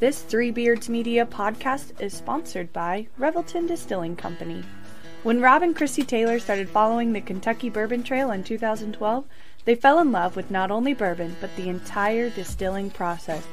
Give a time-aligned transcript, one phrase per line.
[0.00, 4.64] This Three Beards Media podcast is sponsored by Revelton Distilling Company.
[5.24, 9.26] When Rob and Chrissy Taylor started following the Kentucky Bourbon Trail in 2012,
[9.66, 13.46] they fell in love with not only bourbon, but the entire distilling process.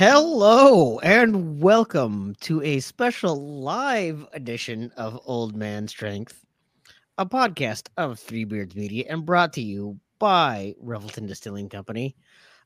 [0.02, 6.44] Hello and welcome to a special live edition of Old Man Strength,
[7.20, 12.16] a podcast of Three Beards Media and brought to you by Revelton Distilling Company.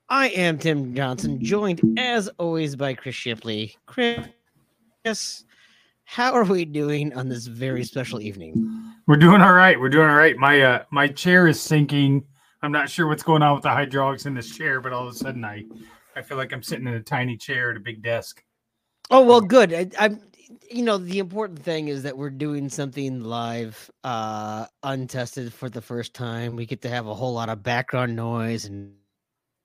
[0.08, 3.76] I am Tim Johnson, joined as always by Chris Shipley.
[3.86, 5.44] Chris,
[6.06, 8.94] how are we doing on this very special evening?
[9.08, 9.78] We're doing all right.
[9.78, 10.38] We're doing all right.
[10.38, 12.24] My uh my chair is sinking.
[12.62, 15.14] I'm not sure what's going on with the hydraulics in this chair, but all of
[15.14, 15.66] a sudden I
[16.16, 18.44] I feel like I'm sitting in a tiny chair at a big desk.
[19.12, 19.74] Oh well, good.
[19.74, 20.22] I, I'm.
[20.70, 25.82] You know, the important thing is that we're doing something live, uh, untested for the
[25.82, 26.56] first time.
[26.56, 28.94] We get to have a whole lot of background noise and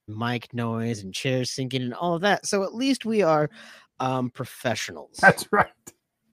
[0.09, 2.47] mic noise and chairs sinking and all of that.
[2.47, 3.50] So at least we are
[3.99, 5.16] um, professionals.
[5.21, 5.69] That's right.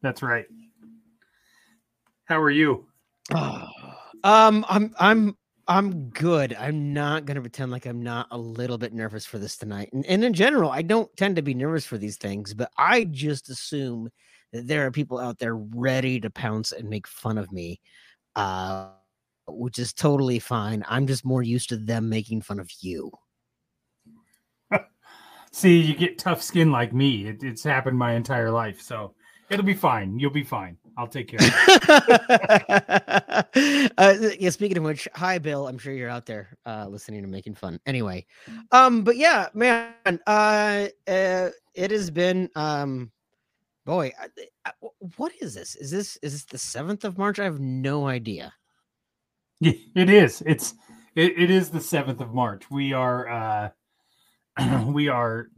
[0.02, 0.46] That's right.
[2.26, 2.86] How are you?
[3.36, 6.56] um, I'm I'm I'm good.
[6.58, 9.90] I'm not going to pretend like I'm not a little bit nervous for this tonight.
[9.92, 13.04] And, and in general, I don't tend to be nervous for these things, but I
[13.04, 14.10] just assume
[14.54, 17.82] that there are people out there ready to pounce and make fun of me,
[18.38, 18.92] uh,
[19.48, 20.86] which is totally fine.
[20.88, 23.12] I'm just more used to them making fun of you.
[25.52, 27.28] See, you get tough skin like me.
[27.28, 28.82] It, it's happened my entire life.
[28.82, 29.16] So
[29.50, 30.18] it'll be fine.
[30.18, 30.78] You'll be fine.
[30.98, 31.46] I'll take care of
[33.54, 33.92] it.
[33.98, 35.68] uh, yeah, speaking of which, hi Bill.
[35.68, 37.80] I'm sure you're out there uh, listening and making fun.
[37.86, 38.26] Anyway,
[38.72, 39.94] um, but yeah, man,
[40.26, 43.12] uh, uh it has been um,
[43.86, 44.12] boy,
[45.18, 45.76] what is this?
[45.76, 47.40] Is this is this the seventh of March?
[47.40, 48.54] I have no idea.
[49.60, 50.42] Yeah, it is.
[50.46, 50.74] It's
[51.16, 52.70] it, it is the seventh of March.
[52.72, 53.74] We are
[54.60, 55.50] uh, we are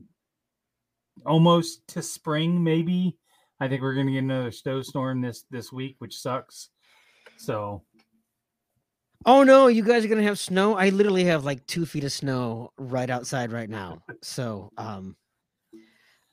[1.26, 3.18] almost to spring, maybe
[3.60, 6.70] I think we're going to get another snowstorm this this week, which sucks.
[7.38, 7.84] So,
[9.26, 10.76] oh no, you guys are going to have snow.
[10.76, 14.02] I literally have like two feet of snow right outside right now.
[14.22, 15.16] So, um,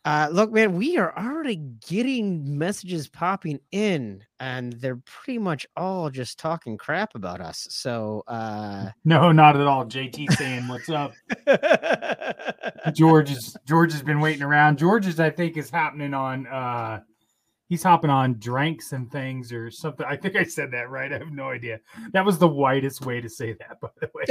[0.05, 6.11] uh, look, man, we are already getting messages popping in, and they're pretty much all
[6.11, 7.67] just talking crap about us.
[7.71, 9.85] So, uh, no, not at all.
[9.85, 11.13] JT saying, "What's up?"
[12.95, 14.79] George is George has been waiting around.
[14.79, 16.47] George's, I think, is happening on.
[16.47, 17.01] uh
[17.69, 20.07] he's hopping on drinks and things or something.
[20.09, 21.13] I think I said that right.
[21.13, 21.81] I have no idea.
[22.13, 24.25] That was the whitest way to say that, by the way.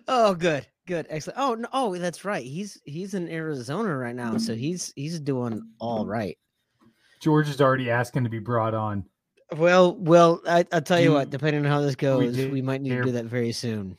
[0.08, 1.38] oh, good, good, excellent.
[1.38, 2.44] Oh, no, oh, that's right.
[2.44, 6.38] He's he's in Arizona right now, so he's he's doing all right.
[7.20, 9.04] George is already asking to be brought on.
[9.56, 11.30] Well, well, I, will tell you what.
[11.30, 13.96] Depending on how this goes, we, we might need to do that very soon.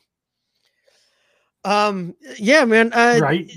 [1.64, 2.92] Um, yeah, man.
[2.92, 3.50] Uh, right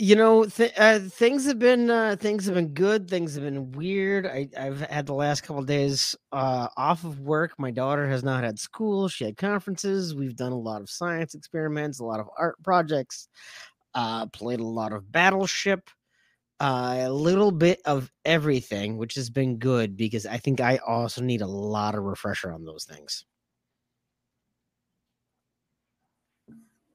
[0.00, 3.70] you know th- uh, things have been uh, things have been good things have been
[3.72, 4.26] weird.
[4.26, 7.52] I, i've had the last couple days uh, off of work.
[7.58, 9.08] My daughter has not had school.
[9.08, 10.14] She had conferences.
[10.14, 13.28] We've done a lot of science experiments a lot of art projects
[13.94, 15.90] uh, played a lot of battleship
[16.60, 21.22] uh, a little bit of everything which has been good because i think i also
[21.22, 23.24] need a lot of refresher on those things.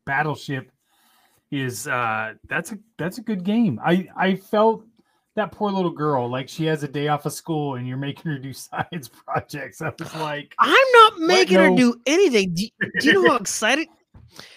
[0.06, 0.72] Battleship
[1.51, 3.80] is uh that's a that's a good game.
[3.83, 4.83] I I felt
[5.36, 8.31] that poor little girl, like she has a day off of school and you're making
[8.31, 9.81] her do science projects.
[9.81, 12.53] I was like, I'm not making her no- do anything.
[12.53, 12.68] Do,
[13.00, 13.88] do you know how excited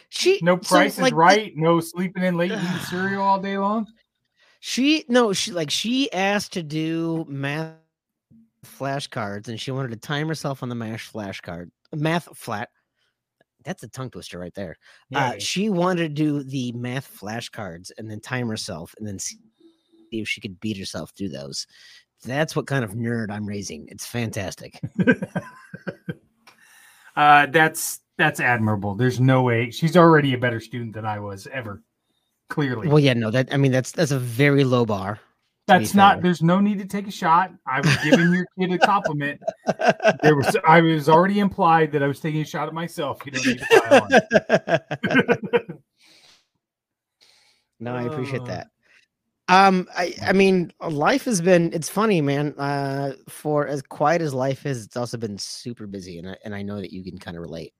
[0.08, 0.38] she?
[0.42, 3.58] no so, price is like, the- right, no sleeping in late eating cereal all day
[3.58, 3.86] long.
[4.60, 7.74] She no, she like she asked to do math
[8.64, 11.70] flashcards, and she wanted to time herself on the math flashcard.
[11.94, 12.68] Math flat.
[13.68, 14.76] That's a tongue twister right there.
[15.14, 19.36] Uh, she wanted to do the math flashcards and then time herself, and then see
[20.10, 21.66] if she could beat herself through those.
[22.24, 23.86] That's what kind of nerd I'm raising.
[23.90, 24.80] It's fantastic.
[27.16, 28.94] uh, that's that's admirable.
[28.94, 31.82] There's no way she's already a better student than I was ever.
[32.48, 35.20] Clearly, Well, yeah, no, that I mean that's that's a very low bar.
[35.68, 36.14] That's not.
[36.16, 36.22] fair.
[36.24, 37.52] There's no need to take a shot.
[37.66, 39.40] I was giving your kid a compliment.
[40.22, 40.56] There was.
[40.66, 43.20] I was already implied that I was taking a shot at myself.
[43.24, 44.82] You don't need to
[45.62, 45.78] on.
[47.80, 48.46] no, I appreciate Oh.
[48.46, 48.68] that.
[49.50, 52.54] Um, I I mean, life has been it's funny, man.
[52.58, 56.54] Uh, for as quiet as life is, it's also been super busy, and I and
[56.54, 57.72] I know that you can kind of relate.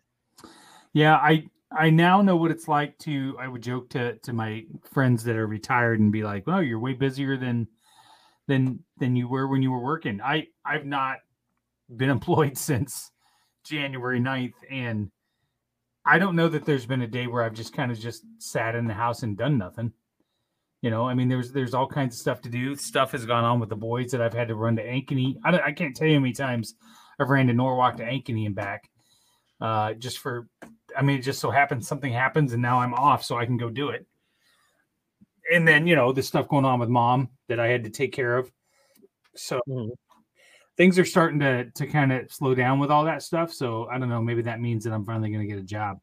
[0.95, 3.37] Yeah, I I now know what it's like to.
[3.39, 6.79] I would joke to to my friends that are retired and be like, "Well, you're
[6.79, 7.69] way busier than
[8.49, 11.19] than than you were when you were working." I I've not
[11.97, 13.13] been employed since
[13.65, 15.11] January 9th and
[16.09, 18.75] I don't know that there's been a day where I've just kind of just sat
[18.75, 19.93] in the house and done nothing.
[20.81, 22.77] You know, I mean, there's there's all kinds of stuff to do.
[22.77, 25.37] Stuff has gone on with the boys that I've had to run to Ankeny.
[25.45, 26.77] I, I can't tell you how many times
[27.19, 28.89] I've ran to Norwalk to Ankeny and back,
[29.61, 30.49] uh, just for.
[30.97, 33.59] I mean, it just so happens something happens and now I'm off, so I can
[33.59, 34.07] go do it.
[35.53, 38.13] And then you know the stuff going on with mom that I had to take
[38.13, 38.51] care of.
[39.37, 39.91] So Mhm.
[40.77, 43.53] things are starting to to kind of slow down with all that stuff.
[43.53, 44.23] So I don't know.
[44.23, 45.99] Maybe that means that I'm finally going to get a job.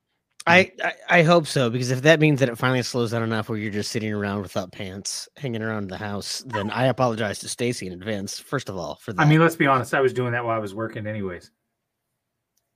[0.48, 3.50] I, I I hope so because if that means that it finally slows down enough
[3.50, 7.50] where you're just sitting around without pants, hanging around the house, then I apologize to
[7.50, 8.40] Stacy in advance.
[8.40, 9.24] First of all, for that.
[9.24, 9.94] I mean, let's be honest.
[9.96, 11.50] I was doing that while I was working, anyways.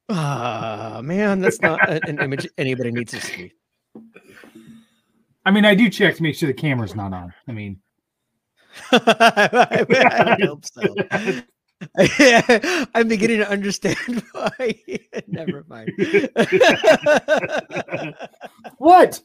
[0.10, 3.54] ah man, that's not an image anybody needs to see.
[5.45, 7.33] I mean, I do check to make sure the camera's not on.
[7.47, 7.80] I mean,
[8.91, 9.86] I,
[10.39, 11.41] I hope so.
[12.94, 14.81] I'm beginning to understand why.
[15.27, 15.91] Never mind.
[18.77, 19.21] what?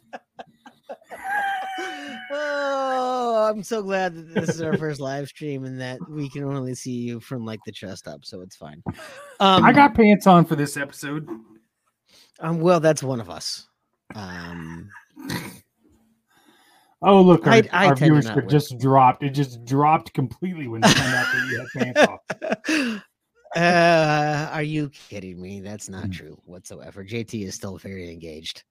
[2.30, 6.44] oh, I'm so glad that this is our first live stream and that we can
[6.44, 8.82] only see you from like the chest up, so it's fine.
[9.40, 11.28] Um, I got pants on for this episode.
[12.40, 13.66] um, well, that's one of us.
[14.14, 14.90] Um,
[17.06, 19.22] Oh, look, our, I- I our tend to not viewership just dropped.
[19.22, 23.02] It just dropped completely when you found out that you had pants off.
[23.56, 25.60] uh, are you kidding me?
[25.60, 26.12] That's not Mm.
[26.12, 27.04] true whatsoever.
[27.04, 28.64] JT is still very engaged.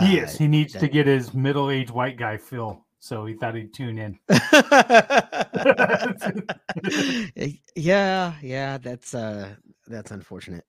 [0.00, 0.36] He Uh, is.
[0.36, 2.84] He needs to get his middle-aged white guy feel.
[2.98, 4.18] So he thought he'd tune in.
[7.76, 9.54] yeah, yeah, that's uh
[9.86, 10.64] that's unfortunate.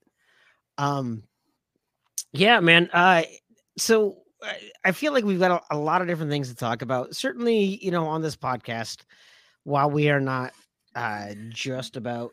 [0.78, 1.24] Um
[2.34, 2.90] yeah, man.
[2.94, 3.24] Uh
[3.78, 4.18] so
[4.84, 7.16] I, feel like we've got a, a lot of different things to talk about.
[7.16, 9.04] Certainly, you know, on this podcast,
[9.64, 10.54] while we are not
[10.96, 12.32] uh just about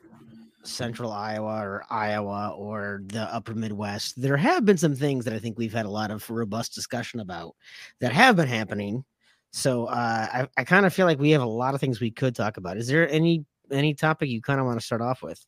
[0.63, 5.39] central Iowa or Iowa or the upper Midwest, there have been some things that I
[5.39, 7.55] think we've had a lot of robust discussion about
[8.01, 9.05] that have been happening.
[9.53, 12.11] So uh, I, I kind of feel like we have a lot of things we
[12.11, 12.77] could talk about.
[12.77, 15.45] Is there any any topic you kind of want to start off with?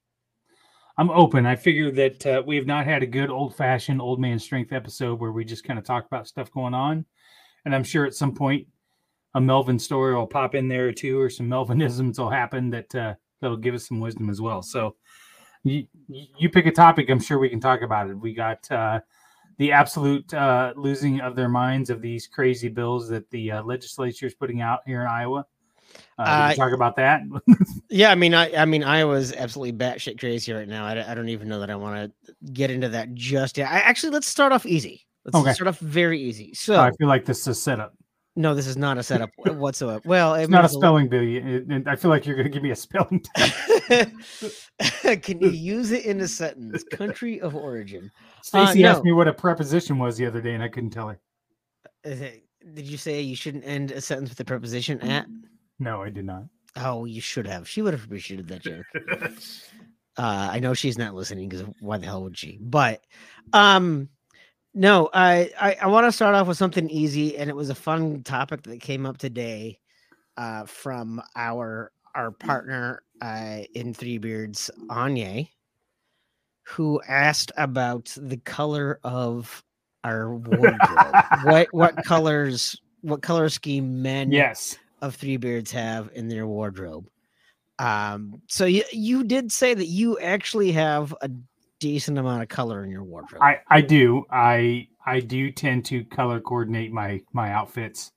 [0.98, 1.44] I'm open.
[1.44, 4.72] I figure that uh, we have not had a good old fashioned old man strength
[4.72, 7.04] episode where we just kind of talk about stuff going on.
[7.64, 8.66] And I'm sure at some point
[9.34, 13.14] a Melvin story will pop in there too, or some Melvinisms will happen that uh,
[13.40, 14.62] that'll give us some wisdom as well.
[14.62, 14.96] So
[15.64, 18.14] you, you pick a topic, I'm sure we can talk about it.
[18.14, 19.00] We got uh,
[19.58, 24.26] the absolute uh, losing of their minds of these crazy bills that the uh, legislature
[24.26, 25.44] is putting out here in Iowa.
[26.18, 27.22] Uh, Uh, talk about that.
[27.88, 30.84] Yeah, I mean, I I mean, Iowa's absolutely batshit crazy right now.
[30.84, 33.70] I, don't- I don't even know that I want to get into that just yet.
[33.70, 35.06] I, actually, let's start off easy.
[35.24, 35.52] Let's Okay.
[35.52, 36.52] start off very easy.
[36.54, 37.94] So, I feel like this is a setup.
[38.34, 40.00] no, this is not a setup whatsoever.
[40.04, 41.40] Well, It's not a spelling bee.
[41.86, 44.70] I feel like you're going to give me a spelling test.
[45.22, 46.84] Can you use it in a sentence?
[46.90, 48.10] Country of origin.
[48.42, 48.90] Stacy no.
[48.90, 51.18] asked me what a preposition was the other day, and I couldn't tell her.
[52.04, 55.26] Did you say you shouldn't end a sentence with a preposition at?
[55.78, 56.44] No, I did not.
[56.76, 57.68] Oh, you should have.
[57.68, 58.86] She would have appreciated that joke.
[60.18, 62.58] Uh, I know she's not listening because why the hell would she?
[62.58, 63.04] But
[63.52, 64.08] um,
[64.72, 67.74] no, I I, I want to start off with something easy, and it was a
[67.74, 69.78] fun topic that came up today
[70.38, 75.44] uh, from our our partner uh, in Three Beards, Anya,
[76.62, 79.62] who asked about the color of
[80.02, 81.14] our wardrobe.
[81.44, 82.80] what what colors?
[83.02, 84.78] What color scheme men yes.
[85.00, 87.08] Of Three Beards have in their wardrobe.
[87.78, 91.30] Um, so you you did say that you actually have a
[91.78, 93.42] decent amount of color in your wardrobe.
[93.42, 94.24] I I do.
[94.30, 98.12] I I do tend to color coordinate my my outfits.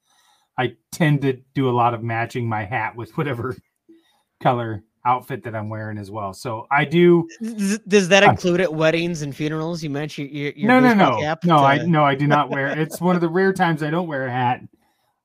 [0.58, 3.56] I tend to do a lot of matching my hat with whatever
[4.42, 6.34] color outfit that I'm wearing as well.
[6.34, 7.28] So I do.
[7.42, 9.84] Does- that include at weddings and funerals?
[9.84, 11.58] You mentioned your, your no, no, no, no.
[11.58, 12.68] I no, I do not wear.
[12.78, 14.62] It's one of the rare times I don't wear a hat.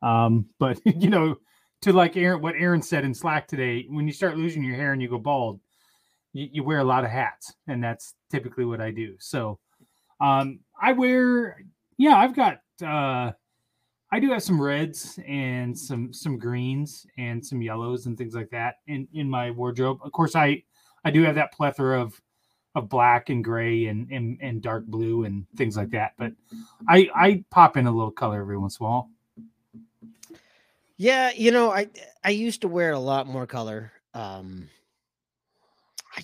[0.02, 1.37] Um, but you know,
[1.84, 4.92] to like Aaron, what Aaron said in Slack today, when you start losing your hair
[4.92, 5.60] and you go bald,
[6.32, 9.14] you, you wear a lot of hats, and that's typically what I do.
[9.18, 9.58] So,
[10.20, 11.62] um, I wear.
[11.96, 12.60] Yeah, I've got.
[12.84, 13.32] uh
[14.12, 18.48] I do have some reds and some some greens and some yellows and things like
[18.50, 19.98] that in in my wardrobe.
[20.04, 20.62] Of course, I
[21.04, 22.20] I do have that plethora of
[22.76, 26.12] of black and gray and, and and dark blue and things like that.
[26.16, 26.32] But
[26.88, 29.10] I I pop in a little color every once in a while.
[30.96, 31.88] Yeah, you know, I
[32.22, 33.92] I used to wear a lot more color.
[34.14, 34.68] Um
[36.16, 36.22] I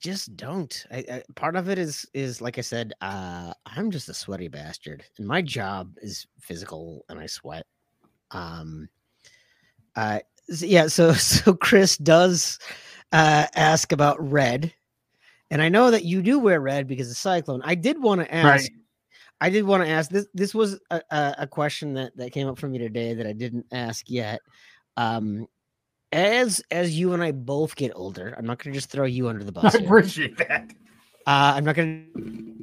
[0.00, 0.86] just don't.
[0.90, 4.48] I, I part of it is is like I said, uh I'm just a sweaty
[4.48, 5.04] bastard.
[5.18, 7.66] And my job is physical and I sweat.
[8.30, 8.88] Um
[9.96, 12.58] uh yeah, so so Chris does
[13.12, 14.72] uh ask about red.
[15.50, 17.62] And I know that you do wear red because of Cyclone.
[17.64, 18.81] I did want to ask Right.
[19.42, 20.26] I did want to ask this.
[20.32, 23.66] This was a, a, question that, that came up for me today that I didn't
[23.72, 24.38] ask yet.
[24.96, 25.48] Um,
[26.12, 29.28] as as you and I both get older, I'm not going to just throw you
[29.28, 29.74] under the bus.
[29.74, 29.86] I here.
[29.88, 30.70] appreciate that.
[31.26, 32.06] Uh, I'm not going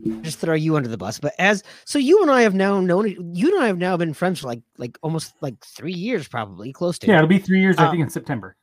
[0.06, 1.20] to just throw you under the bus.
[1.20, 4.14] But as so, you and I have now known you and I have now been
[4.14, 7.08] friends for like like almost like three years, probably close to.
[7.08, 7.78] Yeah, it'll be three years.
[7.78, 8.56] I Uh, think in September.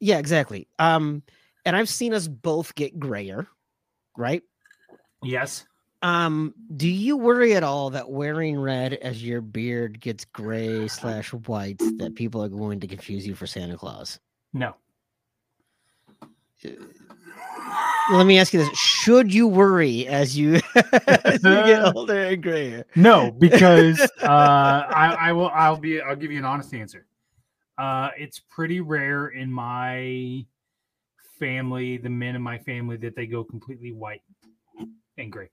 [0.00, 0.66] yeah, exactly.
[0.80, 1.22] Um,
[1.64, 3.46] and I've seen us both get grayer,
[4.16, 4.42] right?
[5.22, 5.66] Yes.
[6.02, 11.32] Um, do you worry at all that wearing red as your beard gets gray slash
[11.32, 14.18] white that people are going to confuse you for Santa Claus?
[14.54, 14.74] No.
[18.12, 20.60] Let me ask you this: Should you worry as you
[21.04, 22.84] as you get older and grayer?
[22.96, 25.48] No, because uh, I, I will.
[25.50, 26.00] I'll be.
[26.00, 27.06] I'll give you an honest answer.
[27.78, 30.44] Uh, it's pretty rare in my
[31.38, 34.22] family, the men in my family, that they go completely white
[35.16, 35.48] and gray.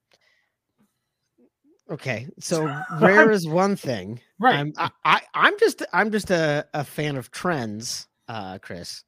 [1.90, 2.64] Okay, so
[3.00, 4.20] rare is one thing.
[4.40, 4.56] Right.
[4.56, 9.04] I'm, I, I, I'm just I'm just a, a fan of trends, uh, Chris,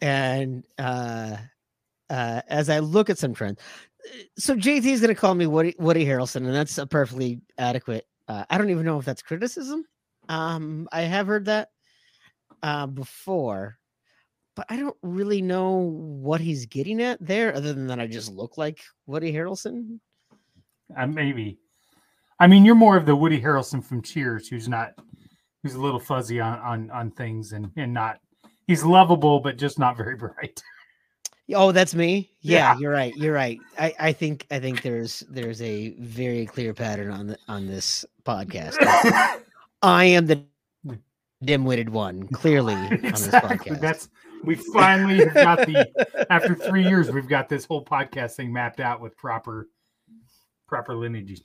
[0.00, 1.36] and uh,
[2.10, 3.60] uh, as I look at some trends,
[4.04, 7.40] uh, so JT is going to call me Woody Woody Harrelson, and that's a perfectly
[7.58, 8.06] adequate.
[8.28, 9.84] Uh, I don't even know if that's criticism.
[10.28, 11.70] Um, I have heard that
[12.62, 13.78] uh, before,
[14.54, 18.30] but I don't really know what he's getting at there, other than that I just
[18.30, 19.98] look like Woody Harrelson.
[20.96, 21.58] Uh, maybe.
[22.42, 24.94] I mean, you're more of the Woody Harrelson from Cheers, who's not,
[25.62, 28.18] who's a little fuzzy on on on things and and not.
[28.66, 30.60] He's lovable, but just not very bright.
[31.54, 32.32] Oh, that's me.
[32.40, 32.78] Yeah, Yeah.
[32.80, 33.14] you're right.
[33.14, 33.60] You're right.
[33.78, 38.04] I, I think I think there's there's a very clear pattern on the, on this
[38.24, 38.74] podcast.
[39.82, 40.44] I am the
[41.44, 43.70] dim-witted one, clearly on this exactly.
[43.70, 43.80] podcast.
[43.80, 44.08] That's
[44.42, 48.80] we finally have got the after three years we've got this whole podcast thing mapped
[48.80, 49.68] out with proper
[50.66, 51.40] proper lineages.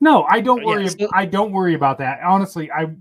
[0.00, 0.88] No, I don't Yeah, worry.
[0.88, 2.20] so- I don't worry about that.
[2.22, 2.94] Honestly, I,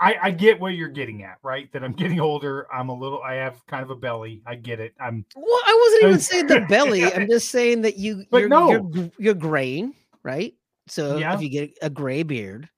[0.00, 1.70] I I get what you're getting at, right?
[1.72, 2.66] That I'm getting older.
[2.72, 3.22] I'm a little.
[3.22, 4.42] I have kind of a belly.
[4.46, 4.94] I get it.
[4.98, 7.04] I'm well, I wasn't even saying the belly.
[7.04, 8.90] I'm just saying that you But you're, no.
[8.92, 10.54] you're you're graying, right?
[10.88, 11.34] So Yeah.
[11.34, 12.68] if you get a gray beard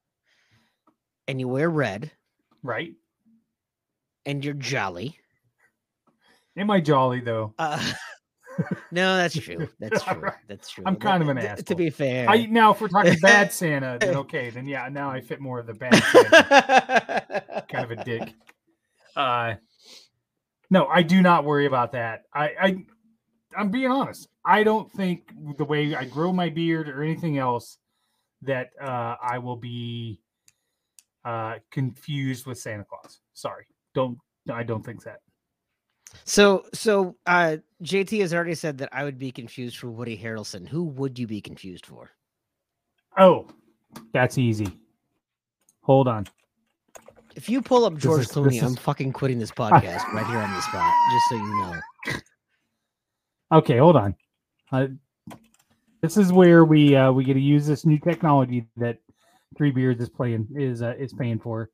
[1.27, 2.11] and you wear red
[2.63, 2.93] right.
[4.27, 5.19] and you're jolly.
[6.57, 7.55] Am I jolly though?
[7.59, 7.83] Uh,
[8.91, 9.69] no, that's true.
[9.79, 10.15] That's true.
[10.15, 10.35] Alright.
[10.49, 10.85] That's true.
[10.87, 11.63] I'm kind of an ass.
[11.63, 15.11] To be fair, I now if we're talking bad Santa, then okay, then yeah, now
[15.11, 17.65] I fit more of the bad Santa.
[17.69, 18.35] kind of a dick.
[19.17, 19.55] Uh
[20.71, 22.23] no, I do not worry about that.
[22.33, 22.77] I, I
[23.57, 24.29] I'm being honest.
[24.45, 27.79] I don't think the way I grow my beard or anything else
[28.43, 30.21] that uh I will be
[31.25, 33.21] uh confused with Santa Claus.
[33.35, 33.67] Sorry.
[33.95, 34.19] Don't
[34.51, 35.21] I don't think that.
[36.25, 40.69] So, so uh, JT has already said that I would be confused for Woody Harrelson.
[40.69, 42.11] Who would you be confused for?
[43.19, 43.47] Oh,
[44.13, 44.69] that's easy.
[45.83, 46.27] Hold on.
[47.37, 50.53] If you pull up George is- Clooney, I'm fucking quitting this podcast right here on
[50.53, 52.19] the spot, just so you know.
[53.59, 54.15] Okay, hold on.
[54.73, 54.87] Uh,
[56.01, 58.99] this is where we uh, we get to use this new technology that
[59.57, 61.71] Three Beards is playing is uh, is paying for.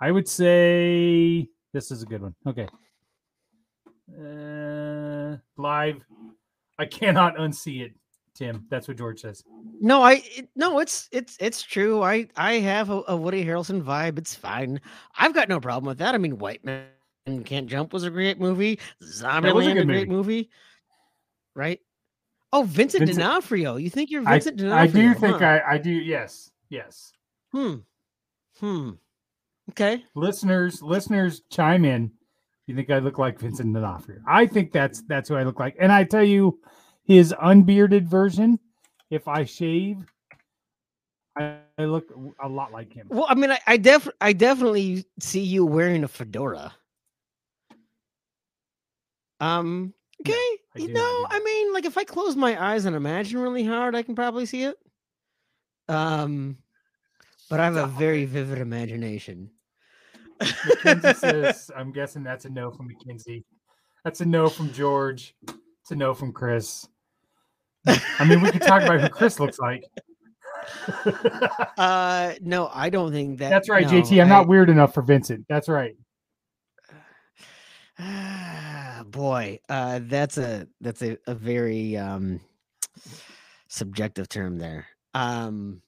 [0.00, 2.34] I would say this is a good one.
[2.46, 2.68] Okay.
[4.10, 6.04] Uh, live.
[6.78, 7.92] I cannot unsee it.
[8.34, 8.66] Tim.
[8.68, 9.42] That's what George says.
[9.80, 12.02] No, I it, no, it's it's it's true.
[12.02, 14.18] I I have a, a Woody Harrelson vibe.
[14.18, 14.78] It's fine.
[15.16, 16.14] I've got no problem with that.
[16.14, 16.84] I mean, White Man
[17.44, 18.78] Can't Jump was a great movie.
[19.02, 20.50] Zombieland, a, good great movie.
[21.54, 21.80] Right?
[22.52, 23.76] Oh, Vincent, Vincent- D'Onofrio.
[23.76, 25.14] You think you're I, Vincent I D'Onofrio?
[25.14, 25.44] do think huh?
[25.46, 25.90] I, I do.
[25.90, 27.12] Yes, yes.
[27.52, 27.76] Hmm.
[28.60, 28.90] Hmm.
[29.70, 30.04] Okay.
[30.14, 32.10] Listeners, listeners, chime in.
[32.66, 34.18] You think I look like Vincent D'Onofrio?
[34.26, 35.76] I think that's that's who I look like.
[35.78, 36.58] And I tell you,
[37.04, 38.58] his unbearded version,
[39.10, 40.04] if I shave,
[41.38, 43.06] I, I look a lot like him.
[43.08, 46.74] Well, I mean, I, I def I definitely see you wearing a fedora.
[49.38, 49.94] Um.
[50.22, 50.32] Okay.
[50.32, 53.64] I you do know, I mean, like if I close my eyes and imagine really
[53.64, 54.76] hard, I can probably see it.
[55.88, 56.56] Um,
[57.48, 59.50] but I have a very vivid imagination.
[60.40, 63.44] Mackenzie says, I'm guessing that's a no from Mackenzie.
[64.04, 65.34] That's a no from George.
[65.48, 66.86] It's a no from Chris.
[67.86, 69.84] I mean, we could talk about who Chris looks like.
[71.78, 73.50] uh, no, I don't think that.
[73.50, 74.20] That's right, no, JT.
[74.20, 75.44] I'm I- not weird enough for Vincent.
[75.48, 75.94] That's right.
[77.98, 82.40] Ah, boy, uh, that's a that's a, a very um
[83.68, 84.86] subjective term there.
[85.14, 85.82] Um,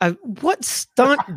[0.00, 1.20] uh, what stunt?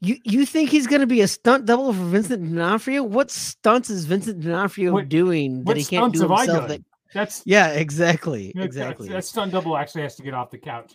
[0.00, 3.02] you you think he's going to be a stunt double for Vincent D'Onofrio?
[3.02, 6.68] What stunts is Vincent D'Onofrio What- doing that he can't do himself?
[6.68, 6.82] That,
[7.14, 9.08] That's yeah, exactly, that- exactly.
[9.08, 10.94] That stunt double actually has to get off the couch.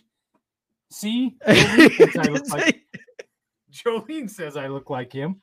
[0.90, 2.80] See, Jolene like
[3.72, 5.42] Jolene says I look like him.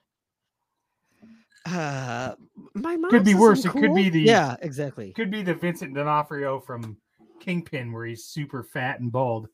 [1.65, 2.33] uh,
[2.73, 5.11] my mom Could be worse, I'm it could be the- yeah, exactly.
[5.13, 6.97] Could be the Vincent D'Onofrio from
[7.39, 9.47] Kingpin, where he's super fat and bald.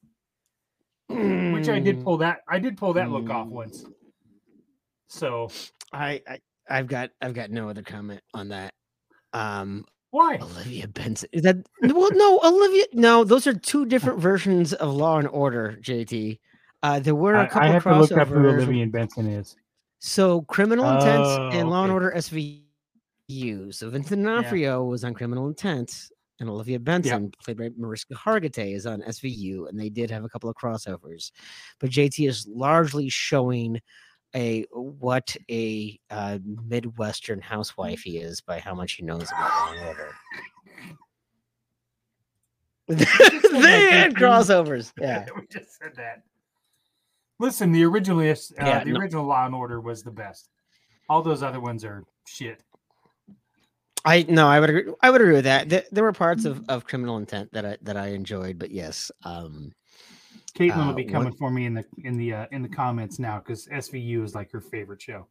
[1.09, 2.03] Which I did Mm.
[2.03, 2.41] pull that.
[2.47, 3.51] I did pull that look off Mm.
[3.51, 3.85] once.
[5.07, 5.49] So
[5.91, 6.39] I, I
[6.69, 8.73] I've got I've got no other comment on that.
[9.33, 10.37] Um, why?
[10.37, 11.29] Olivia Benson.
[11.31, 12.09] Is that well?
[12.13, 12.85] No, Olivia.
[12.93, 15.77] No, those are two different versions of Law and Order.
[15.81, 16.39] JT.
[16.83, 18.47] Uh, there were a couple I have to look up who.
[18.47, 19.55] Olivia Benson is.
[19.99, 21.93] So Criminal Intent Oh, and Law and okay.
[22.05, 23.73] Order SVU.
[23.73, 28.85] So Vincent D'Onofrio was on Criminal Intent, and Olivia Benson, played by Mariska Hargitay, is
[28.85, 31.31] on SVU, and they did have a couple of crossovers.
[31.79, 33.81] But JT is largely showing
[34.35, 39.73] a what a uh, Midwestern housewife he is by how much he knows about Law
[39.73, 40.15] and Order.
[42.89, 44.91] they had crossovers.
[44.99, 45.25] Yeah.
[45.35, 46.23] we just said that.
[47.39, 50.49] Listen, the original is uh, Yeah, the no- original Law and Order was the best.
[51.07, 52.63] All those other ones are shit.
[54.05, 54.93] I no, I would agree.
[55.01, 55.69] I would agree with that.
[55.69, 59.11] There, there were parts of, of Criminal Intent that I that I enjoyed, but yes,
[59.23, 59.73] um,
[60.57, 62.69] Caitlin Uh, will be one- coming for me in the in the uh, in the
[62.69, 65.27] comments now because SVU is like her favorite show.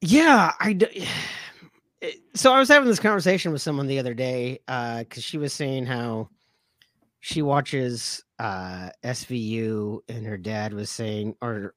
[0.00, 0.72] yeah, I.
[0.74, 1.08] d- it-
[2.34, 5.86] So I was having this conversation with someone the other day because she was saying
[5.86, 6.28] how
[7.20, 11.74] she watches uh, SVU, and her dad was saying, or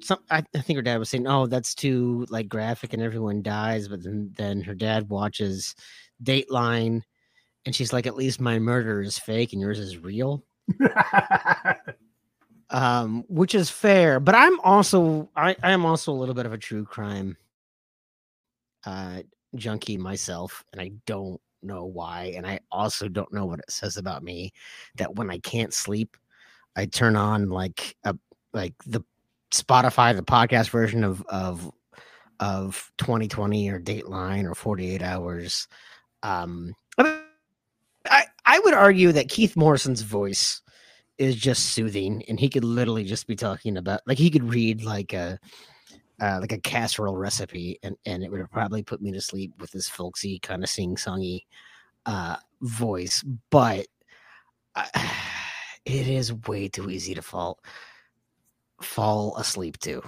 [0.00, 3.42] some, I, I think her dad was saying, "Oh, that's too like graphic, and everyone
[3.42, 5.74] dies." But then, then her dad watches
[6.22, 7.02] Dateline,
[7.64, 10.44] and she's like, "At least my murder is fake, and yours is real."
[12.70, 14.20] um, which is fair.
[14.20, 17.36] But I'm also I, I am also a little bit of a true crime
[18.84, 19.22] uh
[19.54, 22.34] junkie myself, and I don't know why.
[22.36, 24.52] And I also don't know what it says about me
[24.96, 26.16] that when I can't sleep,
[26.76, 28.16] I turn on like a
[28.52, 29.02] like the
[29.52, 31.70] Spotify, the podcast version of of
[32.40, 35.68] of 2020 or Dateline or 48 Hours.
[36.22, 40.60] Um, I, I would argue that Keith Morrison's voice
[41.18, 44.84] is just soothing, and he could literally just be talking about like he could read
[44.84, 45.38] like a
[46.20, 49.72] uh, like a casserole recipe, and and it would probably put me to sleep with
[49.72, 51.42] his folksy kind of sing songy
[52.04, 53.24] uh, voice.
[53.50, 53.86] But
[54.74, 54.88] I,
[55.84, 57.58] it is way too easy to fall
[58.80, 60.02] fall asleep to.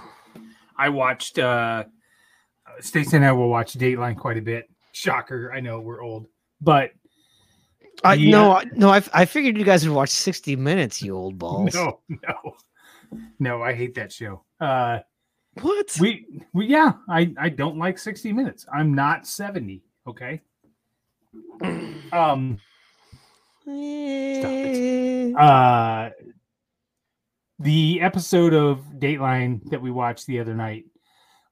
[0.77, 1.85] I watched uh
[2.79, 4.69] Stacey and I will watch Dateline quite a bit.
[4.91, 6.27] Shocker, I know we're old,
[6.61, 6.91] but
[8.03, 8.31] I Yeah.
[8.31, 11.73] no, I- no, I, I figured you guys would watch sixty minutes, you old balls.
[11.73, 12.55] no, no,
[13.39, 14.43] no, I hate that show.
[14.59, 14.99] Uh
[15.61, 15.97] What?
[15.99, 18.65] we we yeah, I I don't like 60 minutes.
[18.71, 20.41] I'm not 70, okay?
[22.11, 22.59] Um
[23.67, 26.09] Eh, uh
[27.59, 30.85] the episode of Dateline that we watched the other night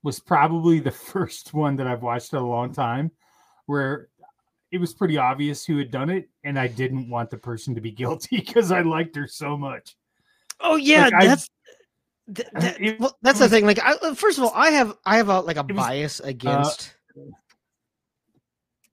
[0.03, 3.11] was probably the first one that I've watched in a long time
[3.65, 4.07] where
[4.71, 7.81] it was pretty obvious who had done it and I didn't want the person to
[7.81, 9.95] be guilty because I liked her so much.
[10.61, 11.49] oh yeah, like, I- that's
[12.35, 13.65] th- uh, that- it well, that's the thing.
[13.65, 15.85] Like, I, uh, first of all, I have I have a like a It was,
[15.85, 16.93] bias against.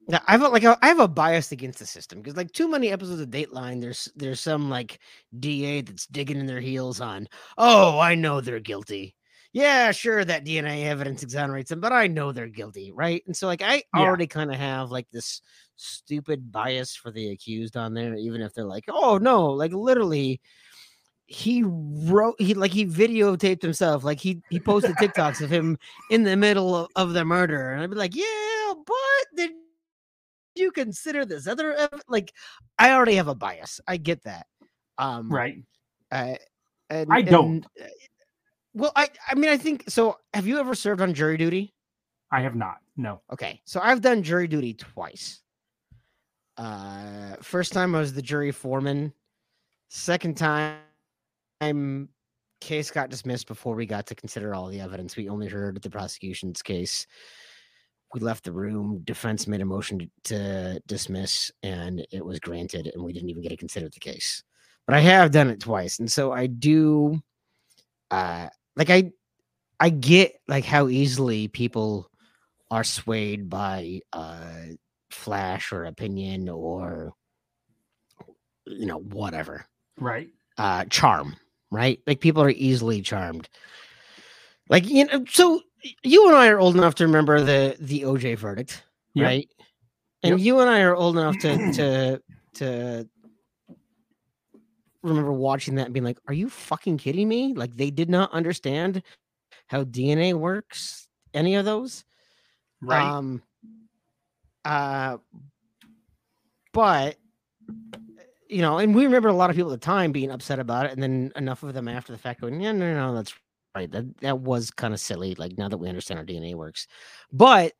[0.07, 2.69] Yeah, I felt like I I have a bias against the system because like too
[2.69, 4.99] many episodes of Dateline, there's there's some like
[5.39, 7.27] DA that's digging in their heels on.
[7.57, 9.15] Oh, I know they're guilty.
[9.53, 13.23] Yeah, sure, that DNA evidence exonerates them, but I know they're guilty, right?
[13.25, 14.09] And so like I Yeah.
[14.09, 15.41] already kind of have like this
[15.77, 20.41] stupid bias for the accused on there, even if they're like, oh no, like literally.
[21.27, 25.77] He wrote he like he videotaped himself like he he posted TikToks of him
[26.11, 29.24] in the middle of, of the murder and I'd be like yeah but
[30.75, 32.31] consider this other ev-" like
[32.77, 34.45] i already have a bias i get that
[34.97, 35.63] um Right.
[36.11, 36.35] uh,
[36.89, 37.45] and, I don't.
[37.51, 37.85] and, uh,
[38.73, 41.71] well i i mean i think so have you ever served on jury duty
[42.31, 42.77] I have not.
[42.97, 43.21] No.
[43.31, 45.41] okay so i've done jury duty twice
[46.57, 49.13] uh first time i was the jury foreman
[49.89, 50.77] second time
[51.61, 52.09] I'm
[52.61, 55.89] case got dismissed before we got to consider all the evidence we only heard the
[55.89, 57.05] prosecution's case
[58.13, 63.03] we left the room defense made a motion to, dismiss and it was granted and
[63.03, 64.43] we didn't even get to consider the case.
[64.85, 67.19] But i have done it twice and so i do
[68.11, 69.11] uh like i
[69.79, 72.09] i get like how easily people
[72.69, 74.65] are swayed by uh
[75.09, 77.13] flash or opinion or
[78.67, 79.65] you know whatever.
[79.99, 80.29] Right.
[80.57, 81.35] uh charm
[81.71, 81.99] right?
[82.07, 83.49] Like people are easily charmed.
[84.69, 85.61] Like you know so
[86.03, 89.25] you and i are old enough to remember the the oj verdict Yep.
[89.25, 89.49] right
[90.23, 90.45] and Yep.
[90.45, 92.21] you and i are old enough to to
[92.55, 93.09] to
[95.03, 98.31] remember watching that and being like are you fucking kidding me like they did not
[98.31, 99.03] understand
[99.67, 102.03] how dna works any of those
[102.81, 103.05] Right.
[103.05, 103.41] um
[104.63, 105.17] uh
[106.73, 107.15] but
[108.47, 110.85] you know, and we remember a lot of people at the time being upset about
[110.85, 113.33] it, and then enough of them after the fact going, Yeah, no, no, no, that's
[113.75, 113.91] right.
[113.91, 115.35] That that was kind of silly.
[115.35, 116.87] Like now that we understand how DNA works.
[117.31, 117.73] But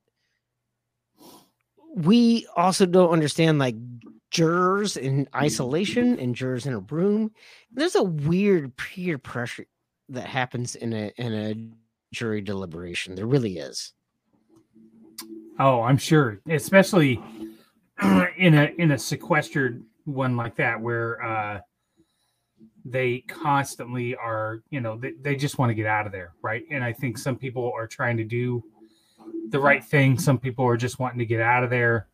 [1.95, 3.75] we also don't understand like
[4.29, 7.31] jurors in isolation and jurors in a room.
[7.71, 9.65] There's a weird peer pressure
[10.09, 11.55] that happens in a in a
[12.13, 13.15] jury deliberation.
[13.15, 13.93] There really is.
[15.57, 17.21] Oh, I'm sure, especially
[18.37, 21.59] in a in a sequestered one like that, where uh,
[22.85, 26.63] they constantly are, you know, they, they just want to get out of there, right?
[26.69, 28.63] And I think some people are trying to do
[29.49, 30.19] the right thing.
[30.19, 32.07] Some people are just wanting to get out of there.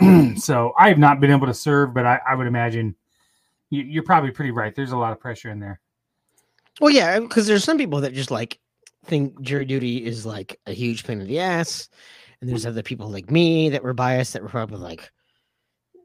[0.36, 2.94] so I have not been able to serve, but I, I would imagine
[3.70, 4.74] you, you're probably pretty right.
[4.74, 5.80] There's a lot of pressure in there.
[6.80, 8.60] Well, yeah, because there's some people that just like
[9.06, 11.88] think jury duty is like a huge pain in the ass,
[12.40, 15.10] and there's other people like me that were biased that were probably like,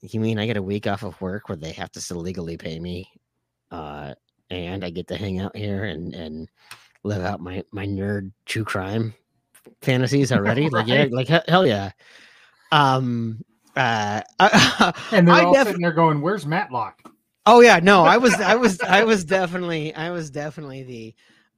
[0.01, 2.55] "You mean I get a week off of work where they have to still legally
[2.55, 3.11] pay me,
[3.71, 4.13] uh,
[4.49, 6.49] and I get to hang out here and and
[7.03, 9.13] live out my my nerd true crime
[9.81, 10.69] fantasies already?
[10.69, 11.91] Like, yeah, like he- hell yeah."
[12.71, 13.43] Um.
[13.75, 14.21] Uh.
[15.11, 17.01] And they're I all def- sitting there going, "Where's Matlock?"
[17.45, 21.15] Oh yeah, no, I was I was I was definitely I was definitely the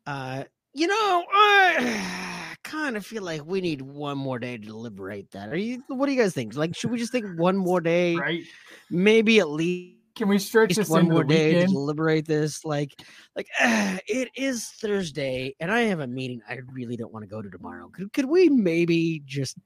[0.07, 5.31] uh you know, I kind of feel like we need one more day to deliberate
[5.31, 5.49] that.
[5.49, 6.55] Are you what do you guys think?
[6.55, 8.15] Like should we just think one more day?
[8.15, 8.43] Right?
[8.89, 12.93] Maybe at least Can we stretch this one more day to deliberate this like
[13.35, 17.27] like ah, it is Thursday and I have a meeting I really don't want to
[17.27, 17.89] go to tomorrow.
[17.89, 19.57] Could could we maybe just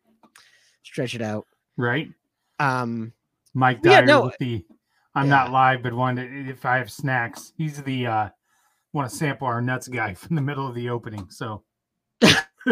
[0.83, 1.45] stretch it out?
[1.75, 2.09] Right?
[2.59, 3.11] Um
[3.53, 4.65] Mike Yeah, Dyer no, with the
[5.15, 5.31] I'm yeah.
[5.31, 8.29] not live, but one if I have snacks, he's the uh
[8.93, 11.27] want to sample our nuts guy from the middle of the opening.
[11.29, 11.63] So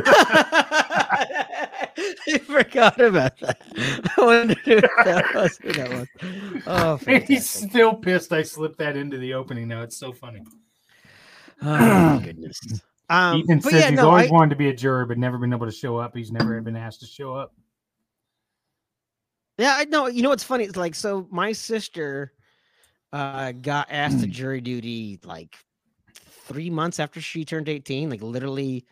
[1.97, 3.62] I forgot about that.
[4.17, 5.58] I wondered who that was.
[5.58, 6.63] Who that was.
[6.67, 9.82] Oh, and he's still pissed I slipped that into the opening now.
[9.82, 10.43] It's so funny.
[11.62, 12.60] Oh, goodness.
[13.08, 15.38] Um, Ethan says yeah, he's no, always I, wanted to be a juror, but never
[15.38, 16.17] been able to show up.
[16.17, 17.54] He's never been asked to show up.
[19.60, 20.08] yeah, I know.
[20.08, 20.63] You know what's funny?
[20.63, 21.28] It's like so.
[21.30, 22.34] My sister
[23.13, 25.56] uh, got asked to jury duty like
[26.15, 28.10] three months after she turned eighteen.
[28.10, 28.88] Like literally,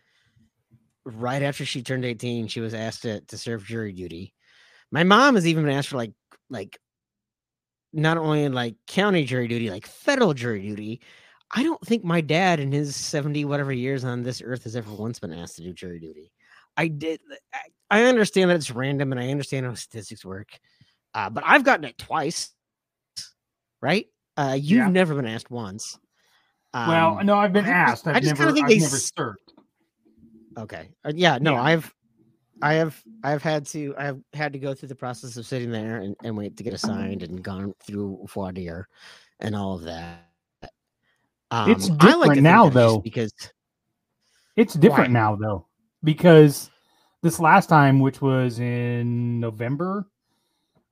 [1.05, 4.33] right after she turned eighteen, she was asked to to serve jury duty.
[4.91, 6.13] My mom has even been asked for like
[6.49, 6.77] like
[7.93, 11.01] not only in like county jury duty, like federal jury duty.
[11.55, 14.91] I don't think my dad in his 70 whatever years on this earth has ever
[14.91, 16.31] once been asked to do jury duty.
[16.77, 17.21] I did
[17.53, 17.59] I,
[17.91, 20.49] I understand that it's random and I understand how statistics work.
[21.13, 22.49] Uh, but I've gotten it twice.
[23.81, 24.07] Right?
[24.35, 24.89] Uh, you've Yeah.
[24.89, 25.99] never been asked once.
[26.73, 28.07] well, Um, no, I've been asked.
[28.07, 29.42] I I've just never, kinda think I've they never served.
[30.57, 30.89] Okay.
[31.03, 31.63] Uh, yeah, no, Yeah.
[31.63, 31.93] I've
[32.61, 35.97] I have I've had to I've had to go through the process of sitting there
[35.97, 38.87] and, and wait to get assigned and gone through voir dire
[39.39, 40.29] and all of that.
[41.51, 42.99] Um, It's I like different now, that it's just though.
[42.99, 43.33] because
[44.55, 45.19] It's different Why?
[45.19, 45.67] now though,
[46.03, 46.69] because
[47.21, 50.07] this last time, which was in November,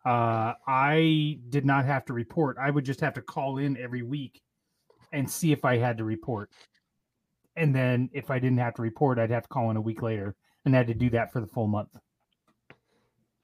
[0.05, 2.57] uh, I did not have to report.
[2.59, 4.41] I would just have to call in every week
[5.13, 6.49] and see if I had to report.
[7.55, 10.01] And then if I didn't have to report, I'd have to call in a week
[10.01, 10.35] later
[10.65, 11.89] and I had to do that for the full month.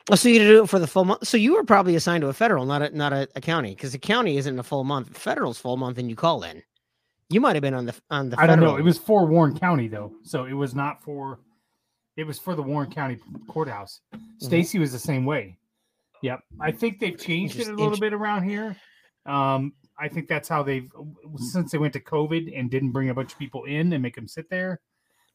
[0.10, 1.28] Oh, so you do it for the full month.
[1.28, 3.92] So you were probably assigned to a federal, not a not a, a county, because
[3.92, 5.18] the county isn't a full month.
[5.18, 6.64] Federal's full month, and you call in.
[7.30, 8.40] You might have been on the on the.
[8.40, 8.78] I don't know.
[8.78, 11.40] It was for Warren County though, so it was not for.
[12.16, 13.18] It was for the Warren County
[13.48, 14.00] courthouse.
[14.40, 15.58] Stacy was the same way.
[16.24, 18.76] Yep, I think they've changed it a little bit around here.
[19.26, 20.90] Um, I think that's how they've
[21.38, 24.16] since they went to COVID and didn't bring a bunch of people in and make
[24.16, 24.80] them sit there.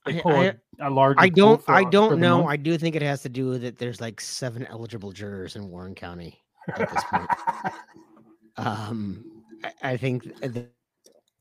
[0.06, 0.44] They I- pull I-
[0.80, 1.20] a a larger.
[1.20, 1.62] I don't.
[1.62, 2.46] for- I don't know.
[2.46, 3.78] I do think it has to do with it.
[3.78, 7.30] There's like seven eligible jurors in Warren County at this point.
[8.56, 9.24] um,
[9.64, 10.28] I, I think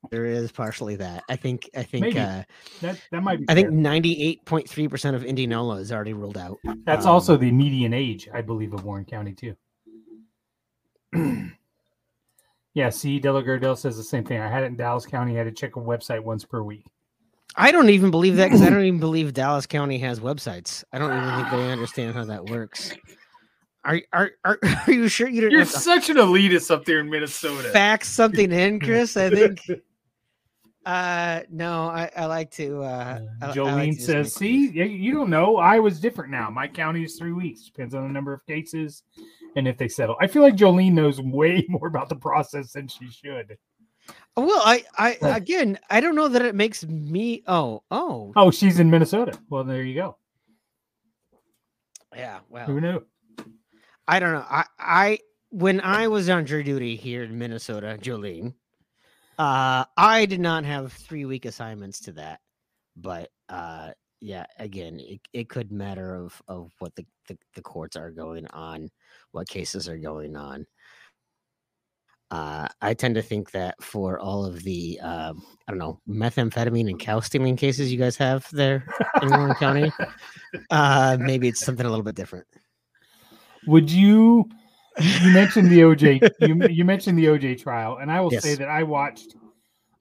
[0.09, 1.23] there is partially that.
[1.29, 1.69] I think.
[1.75, 2.15] I think.
[2.15, 2.43] Uh,
[2.81, 3.45] that that might be.
[3.49, 6.57] I think ninety eight point three percent of Indianola is already ruled out.
[6.85, 9.55] that's um, also the median age, I believe, of Warren County too.
[12.73, 14.39] yeah, see, Delagardelle says the same thing.
[14.39, 15.33] I had it in Dallas County.
[15.35, 16.85] I had to check a website once per week.
[17.55, 20.83] I don't even believe that because I don't even believe Dallas County has websites.
[20.93, 22.93] I don't even think they understand how that works.
[23.83, 27.09] Are are are, are you sure you don't You're such an elitist up there in
[27.09, 27.69] Minnesota.
[27.69, 29.17] fax something in, Chris?
[29.17, 29.61] I think.
[30.83, 32.81] Uh, no, I, I like to.
[32.81, 35.57] Uh, I- I like to Jolene says, "See, you don't know.
[35.57, 36.49] I was different now.
[36.49, 37.65] My county is three weeks.
[37.65, 39.03] Depends on the number of cases
[39.55, 40.15] and if they settle.
[40.19, 43.57] I feel like Jolene knows way more about the process than she should.
[44.35, 47.43] Well, I, I again, I don't know that it makes me.
[47.47, 49.37] Oh, oh, Oh, she's in Minnesota.
[49.49, 50.17] Well, there you go.
[52.15, 52.39] yeah.
[52.49, 53.03] Well, Who knew?
[54.07, 54.45] I don't know.
[54.49, 58.53] I, I when I was on jury duty here in Minnesota, Jolene,
[59.37, 62.39] uh, I did not have three week assignments to that,
[62.95, 67.95] but uh, yeah, again, it, it could matter of of what the, the the courts
[67.95, 68.89] are going on,
[69.31, 70.65] what cases are going on.
[72.29, 75.33] Uh, I tend to think that for all of the uh,
[75.67, 78.85] I don't know methamphetamine and cow stealing cases you guys have there
[79.21, 79.91] in Warren County,
[80.69, 82.47] uh, maybe it's something a little bit different.
[83.67, 84.49] Would you?
[84.99, 86.29] You mentioned the OJ.
[86.41, 89.35] You you mentioned the OJ trial, and I will say that I watched.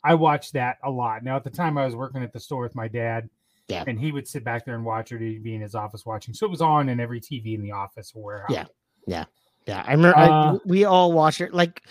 [0.05, 1.23] I watched that a lot.
[1.25, 3.29] Now, at the time, I was working at the store with my dad,
[3.69, 3.85] Yeah.
[3.87, 6.33] and he would sit back there and watch, or he'd be in his office watching.
[6.33, 8.51] So it was on in every TV in the office or warehouse.
[8.51, 8.65] Yeah.
[9.07, 9.25] Yeah,
[9.67, 9.83] yeah.
[9.87, 10.17] I remember.
[10.19, 11.53] I- Uh, we all watched it.
[11.55, 11.83] Like,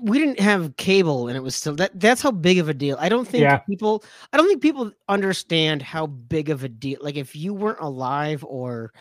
[0.00, 1.98] we didn't have cable, and it was still that.
[1.98, 2.96] That's how big of a deal.
[3.00, 3.58] I don't think Yeah.
[3.58, 4.04] people.
[4.32, 6.98] I don't think people understand how big of a deal.
[7.00, 8.92] Like, if you weren't alive or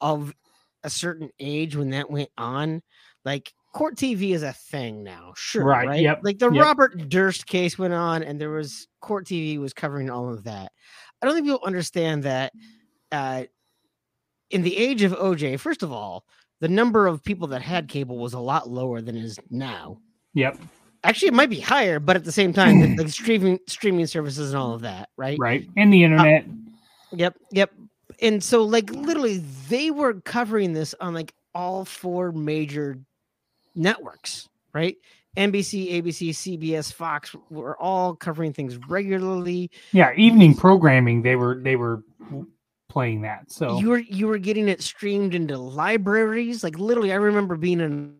[0.00, 0.34] of
[0.82, 2.82] a certain age when that went on,
[3.24, 5.32] like court TV is a thing now.
[5.36, 6.02] Sure, Right, right?
[6.02, 6.62] yep, Like the yep.
[6.62, 10.72] Robert Durst case went on, and there was court TV was covering all of that.
[11.22, 12.52] I don't think people understand that.
[13.10, 13.44] Uh,
[14.50, 16.24] in the age of OJ, first of all,
[16.64, 19.98] the number of people that had cable was a lot lower than is now.
[20.32, 20.58] Yep.
[21.04, 24.54] Actually, it might be higher, but at the same time, the, the streaming streaming services
[24.54, 25.36] and all of that, right?
[25.38, 25.68] Right.
[25.76, 26.44] And the internet.
[26.44, 26.52] Uh,
[27.12, 27.70] yep, yep.
[28.22, 32.98] And so, like, literally, they were covering this on like all four major
[33.74, 34.96] networks, right?
[35.36, 39.70] NBC, ABC, CBS, Fox were all covering things regularly.
[39.92, 40.14] yeah.
[40.16, 41.20] Evening programming.
[41.20, 42.02] They were they were
[42.88, 43.50] playing that.
[43.50, 46.62] So You were you were getting it streamed into libraries.
[46.64, 48.16] Like literally, I remember being in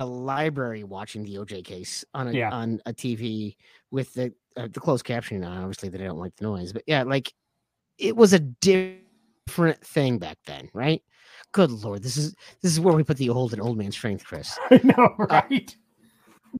[0.00, 2.50] a library watching the OJ case on a Yeah.
[2.50, 3.56] on a TV
[3.90, 5.58] with the uh, the closed captioning on.
[5.58, 7.32] Obviously, they don't like the noise, but yeah, like
[7.98, 11.02] it was a different thing back then, right?
[11.52, 14.24] Good lord, this is this is where we put the old and old man strength,
[14.24, 14.58] Chris.
[14.70, 15.76] I know, right?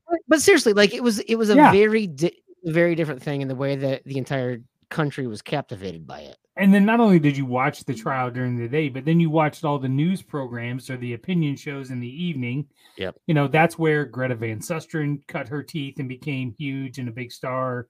[0.09, 1.71] But, but seriously, like it was it was a Yeah.
[1.71, 6.21] very di- very different thing in the way that the entire country was captivated by
[6.21, 6.37] it.
[6.55, 8.01] And then not only did you watch the mm-hmm.
[8.01, 11.55] trial during the day, but then you watched all the news programs or the opinion
[11.55, 12.67] shows in the evening.
[12.97, 13.15] Yep.
[13.25, 17.11] You know, that's where Greta Van Susteren cut her teeth and became huge and a
[17.11, 17.87] big star.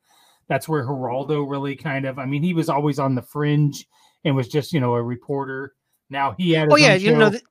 [0.47, 0.91] That's where mm-hmm.
[0.91, 3.85] Geraldo really kind of, I mean, he was always on the fringe
[4.23, 5.73] and was just, you know, a reporter.
[6.09, 7.43] Now he had Oh yeah, you know, th-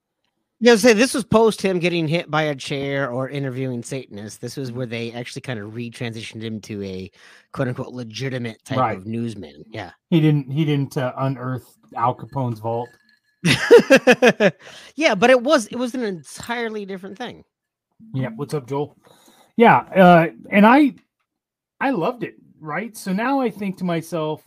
[0.62, 0.76] yeah.
[0.76, 4.38] Say this was post him getting hit by a chair or interviewing Satanists.
[4.38, 7.10] This was where they actually kind of retransitioned him to a
[7.52, 8.96] quote unquote legitimate type Right.
[8.96, 9.64] of newsman.
[9.68, 9.90] Yeah.
[10.10, 12.88] he didn't he didn't uh, unearth Al Capone's vault.
[14.94, 17.44] yeah, but it was it was an entirely different thing.
[18.14, 18.96] Yeah, what's up, Joel?
[19.56, 20.94] Yeah, uh, and I
[21.80, 22.96] I loved it, right?
[22.96, 24.42] So now I think to myself,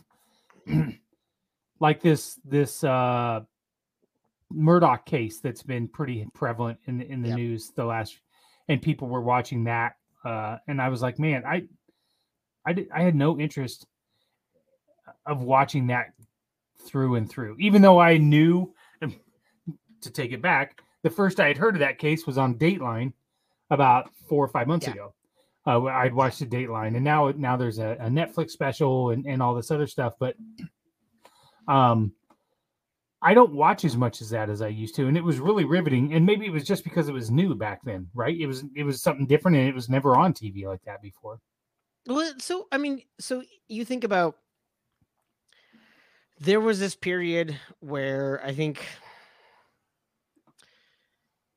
[1.80, 3.40] like this this uh
[4.52, 7.36] Murdaugh case that's been pretty prevalent in the in the Yep.
[7.36, 8.18] news the last
[8.68, 11.64] and people were watching that uh and I was like, man, I
[12.64, 13.86] I did I had no interest
[15.26, 16.12] of watching that
[16.86, 18.72] through and through, even though I knew
[20.02, 23.12] to take it back the first I had heard of that case was on Dateline
[23.70, 24.92] about four or five months Yeah.
[24.92, 25.14] ago.
[25.68, 29.42] Uh, I'd watched the Dateline, and now now there's a, a Netflix special and, and
[29.42, 30.14] all this other stuff.
[30.20, 30.36] But
[31.66, 32.12] um,
[33.26, 35.64] I don't watch as much as that as I used to, and it was really
[35.64, 36.14] riveting.
[36.14, 38.38] And maybe it was just because it was new back then, right?
[38.38, 41.40] It was it was something different, and it was never on TV like that before.
[42.06, 44.36] Well, so I mean, so you think about
[46.38, 48.86] there was this period where I think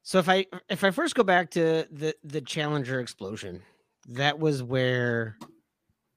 [0.02, 3.62] so if I if I first go back to the the Challenger explosion,
[4.08, 5.38] that was where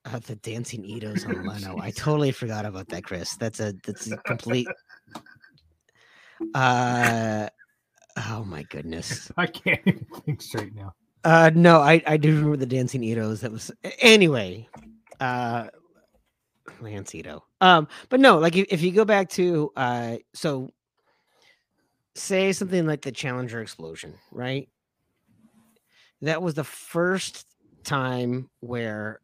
[0.06, 1.78] uh, the dancing Itos on Leno.
[1.78, 3.36] I totally forgot about that, Chris.
[3.36, 4.66] That's a that's a complete
[6.54, 7.48] uh
[8.28, 9.30] oh my goodness.
[9.36, 10.94] I can't even think straight now.
[11.24, 13.40] Uh, no, I I do remember the dancing Itos.
[13.40, 14.68] That was anyway.
[15.20, 15.68] Uh,
[16.80, 17.44] Lance Ito.
[17.60, 20.70] Um, but no, like if, if you go back to uh, so
[22.14, 24.68] say something like the Challenger explosion, right?
[26.22, 27.46] That was the first
[27.84, 29.20] time where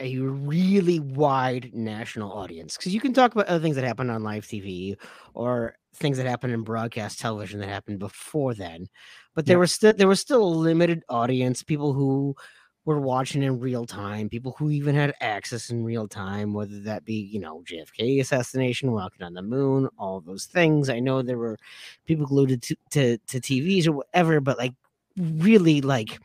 [0.00, 4.22] a really wide national audience because you can talk about other things that happened on
[4.22, 4.96] live TV
[5.34, 8.86] or things that happened in broadcast television that happened before then
[9.34, 9.60] but there Yeah.
[9.60, 12.36] was still there was still a limited audience people who
[12.84, 17.04] were watching in real time people who even had access in real time whether that
[17.04, 21.38] be you know jfk assassination walking on the moon all those things i know there
[21.38, 21.56] were
[22.04, 24.74] people glued to, to to tvs or whatever but like
[25.16, 26.20] really like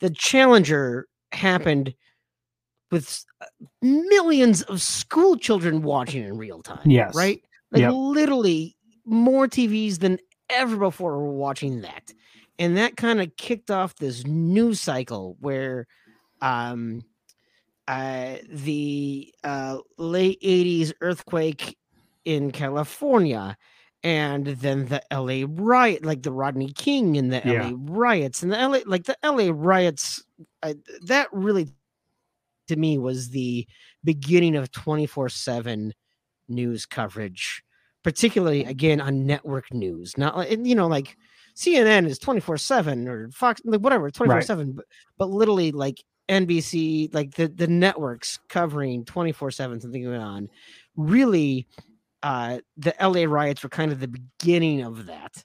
[0.00, 1.94] the challenger happened
[2.90, 3.46] with uh,
[3.82, 7.12] millions of school children watching in real time Yes.
[7.12, 7.88] right like Yep.
[7.88, 10.18] literally more tvs than
[10.50, 12.12] ever before were watching that
[12.58, 15.86] and that kind of kicked off this news cycle where
[16.42, 17.02] um
[17.88, 21.76] uh the uh late 80s earthquake
[22.24, 23.56] in california
[24.04, 27.72] and then the LA riot, like the Rodney King and the Yeah.
[27.72, 30.24] LA riots, and the LA, like the LA riots,
[30.62, 30.74] uh,
[31.06, 31.68] that really,
[32.68, 33.66] to me, was the
[34.04, 35.92] beginning of 24 7
[36.48, 37.62] news coverage,
[38.02, 40.16] particularly again on network news.
[40.16, 41.16] Not like, you know, like
[41.56, 44.84] CNN is 24 7 or Fox, like whatever, 24 7, but,
[45.18, 50.48] but literally like NBC, like the, the networks covering 24 7, something going on,
[50.96, 51.66] really
[52.24, 55.44] uh the LA riots were kind of the beginning of that.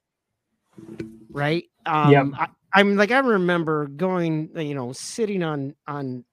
[1.29, 1.65] Right?
[1.85, 6.25] Um I, I'm like I remember going, you know, sitting on on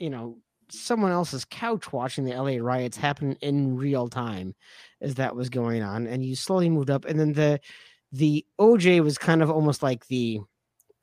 [0.00, 0.38] you know
[0.72, 4.54] someone else's couch watching the LA riots happen in real time
[5.00, 7.60] as that was going on and you slowly moved up and then the
[8.12, 10.40] the OJ was kind of almost like the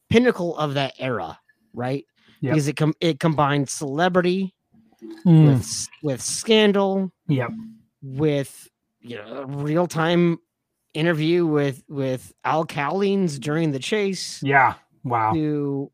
[0.10, 1.38] pinnacle of that era,
[1.74, 2.06] right?
[2.42, 2.54] Yep.
[2.54, 4.54] Because it com- it combined celebrity
[5.26, 7.52] Mm, with with scandal Yep.
[8.02, 8.68] with
[9.02, 10.40] you know real time
[10.96, 14.74] interview with with Al Cowlings during the chase Yeah.
[15.04, 15.34] Wow.
[15.34, 15.92] to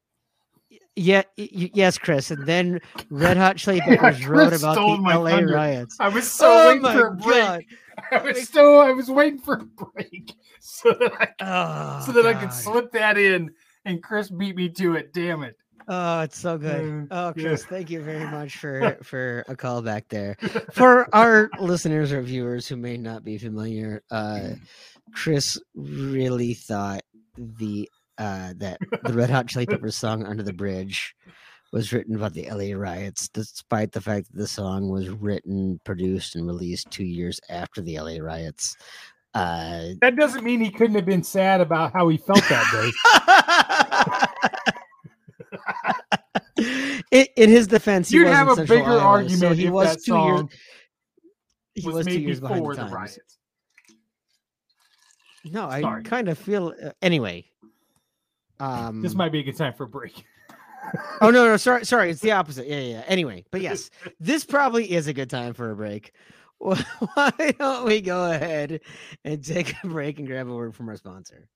[0.96, 2.80] yeah yes Chris and then
[3.10, 4.82] Red Hot Chili Yeah, Peppers wrote about the
[5.18, 5.54] LA thunder.
[5.56, 5.98] riots.
[6.00, 7.36] I was so oh waiting for a break.
[7.36, 7.64] god!
[8.12, 12.26] I was so I was waiting for a break so that I Oh, so that
[12.28, 12.54] I could God.
[12.54, 13.52] slip that in,
[13.86, 15.14] and Chris beat me to it.
[15.14, 15.56] Damn it!
[15.88, 16.82] Oh, it's so good.
[16.86, 17.44] Mm, Oh, yeah.
[17.44, 20.36] Chris, thank you very much for for a call back there.
[20.72, 24.50] For our listeners or viewers who may not be familiar, uh,
[25.14, 27.02] Chris really thought
[27.38, 31.16] the uh, that the Red Hot Chili Peppers song "Under the Bridge"
[31.72, 36.36] was written about the LA riots, despite the fact that the song was written, produced,
[36.36, 38.76] and released two years after the LA riots.
[39.34, 42.92] Uh, That doesn't mean he couldn't have been sad about how he felt that
[46.58, 46.64] day.
[47.12, 49.72] in, in his defense, he You'd was have a bigger Iowa, argument so he if
[49.72, 50.44] was that two years.
[51.76, 52.94] He was, was, two years behind before the the, times.
[52.94, 53.38] riots.
[55.46, 56.04] No, I Sorry.
[56.04, 57.46] kind of feel uh, anyway.
[58.60, 60.26] Um, This might be a good time for a break.
[61.22, 62.68] oh no, no, sorry, sorry, it's the opposite.
[62.68, 62.98] Yeah, yeah.
[62.98, 63.04] yeah.
[63.08, 63.90] Anyway, but yes,
[64.20, 66.14] this probably is a good time for a break.
[66.58, 68.80] Why don't we go ahead
[69.26, 71.50] and take a break and grab a word from our sponsor?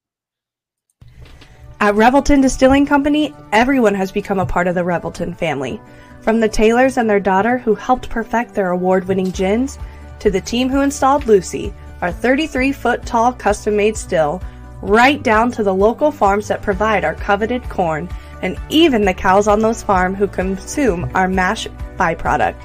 [1.80, 5.80] At Revelton Distilling Company, everyone has become a part of the Revelton family.
[6.22, 9.78] From the Taylors and their daughter who helped perfect their award winning gins,
[10.20, 11.72] to the team who installed Lucy,
[12.02, 14.42] our 33 foot tall custom made still,
[14.82, 18.10] right down to the local farms that provide our coveted corn,
[18.42, 21.68] and even the cows on those farms who consume our mash
[21.98, 22.62] byproduct.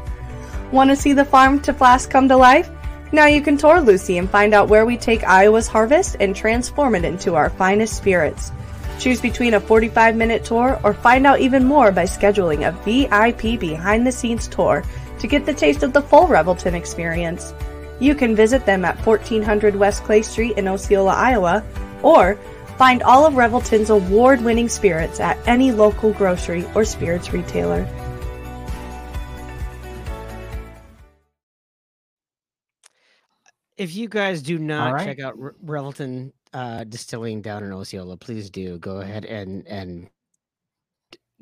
[0.70, 2.70] Want to see the farm to flask come to life?
[3.12, 6.94] Now you can tour Lucy and find out where we take Iowa's harvest and transform
[6.94, 8.50] it into our finest spirits.
[8.98, 13.60] Choose between a 45 minute tour or find out even more by scheduling a VIP
[13.60, 14.82] behind the scenes tour
[15.18, 17.52] to get the taste of the full Revelton experience.
[18.00, 21.62] You can visit them at 1400 West Clay Street in Osceola, Iowa,
[22.02, 22.38] or
[22.76, 27.86] Find all of Revelton's award winning spirits at any local grocery or spirits retailer.
[33.76, 35.04] If you guys do not right.
[35.04, 40.08] check out Re- Revelton uh, Distilling down in Osceola, please do go ahead and and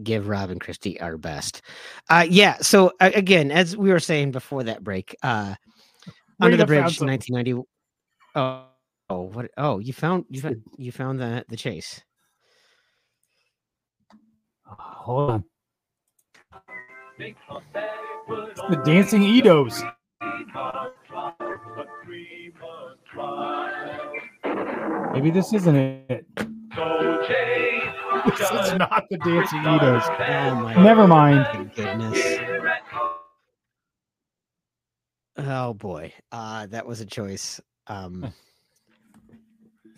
[0.03, 1.63] give Rob and Christy our best.
[2.09, 2.57] Uh, yeah.
[2.59, 5.55] So uh, again, as we were saying before that break, uh,
[6.41, 7.67] under the bridge, some- 1990.
[8.37, 8.70] Oh,
[9.11, 9.51] oh, what?
[9.57, 12.03] Oh, you found you found you found the the chase.
[14.65, 15.45] Hold on.
[17.19, 19.83] The dancing Itos.
[25.13, 26.27] Maybe this isn't it.
[28.27, 30.05] This is not the dancing Itos.
[30.29, 30.75] Oh my.
[30.83, 31.47] Never mind.
[31.53, 32.41] Thank goodness.
[35.39, 37.61] Oh boy, uh, that was a choice.
[37.87, 38.33] Um,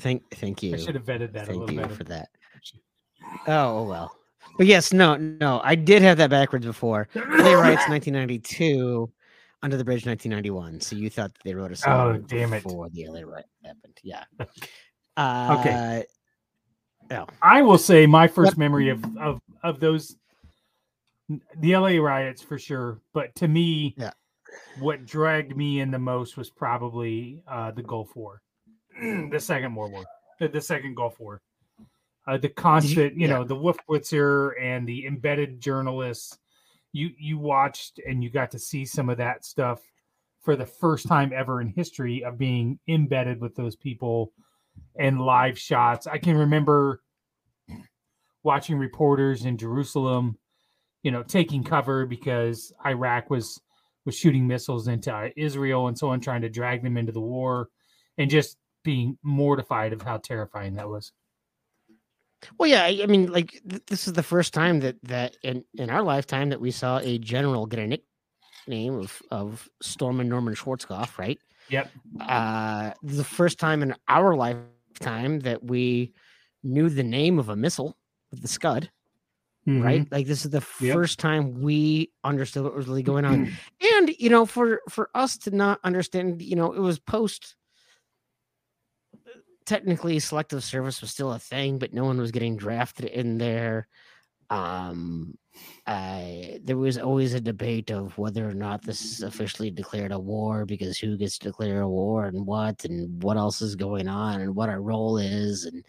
[0.02, 1.94] thank, thank you, I should have vetted that a thank little you better.
[1.94, 2.28] for that.
[3.46, 4.16] Oh oh, well,
[4.58, 7.08] but yes, no, no, I did have that backwards before.
[7.14, 9.10] LA riots 1992,
[9.62, 10.80] Under the Bridge 1991.
[10.80, 12.62] So you thought that they wrote a song Oh, damn it.
[12.64, 13.98] before the LA riot happened?
[14.02, 14.24] Yeah.
[15.16, 16.02] Uh,
[17.12, 20.16] oh, I will say my first memory of of of those
[21.58, 24.10] the LA riots for sure, but to me, Yeah.
[24.80, 28.42] what dragged me in the most was probably uh, the Gulf War,
[29.30, 30.04] the second World War,
[30.38, 31.40] the, second Gulf War,
[32.28, 33.34] uh, the constant, you yeah.
[33.34, 36.38] know, the Wolf Blitzer and the embedded journalists.
[36.92, 39.80] You you watched and you got to see some of that stuff
[40.42, 44.32] for the first time ever in history of being embedded with those people
[44.98, 46.06] and live shots.
[46.06, 47.00] I can remember
[48.42, 50.36] watching reporters in Jerusalem,
[51.02, 53.60] you know, taking cover because Iraq was
[54.04, 57.68] was shooting missiles into Israel and so on, trying to drag them into the war,
[58.18, 61.12] and just being mortified of how terrifying that was.
[62.58, 62.84] well, yeah.
[62.84, 66.02] I, I mean, like th- this is the first time that that in in our
[66.02, 71.38] lifetime that we saw a general get a nickname of of Stormin Norman Schwarzkopf, right?
[71.68, 71.90] Yep.
[72.20, 76.12] uh the first time in our lifetime that we
[76.64, 77.96] knew the name of a missile
[78.32, 78.90] the scud
[79.66, 80.92] right like this is the Yep.
[80.94, 83.56] first time we understood what was really going on
[83.94, 87.54] and you know for for us to not understand you know it was post
[89.66, 93.88] technically selective service was still a thing but no one was getting drafted in there.
[94.50, 95.34] Um
[95.86, 96.22] uh,
[96.62, 100.64] there was always a debate of whether or not this is officially declared a war
[100.64, 104.40] because who gets to declare a war and what and what else is going on
[104.40, 105.84] and what our role is and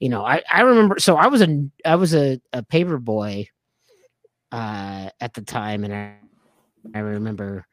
[0.00, 3.46] you know i i remember so i was a i was a, a paper boy
[4.52, 6.14] uh at the time and i
[6.94, 7.66] i remember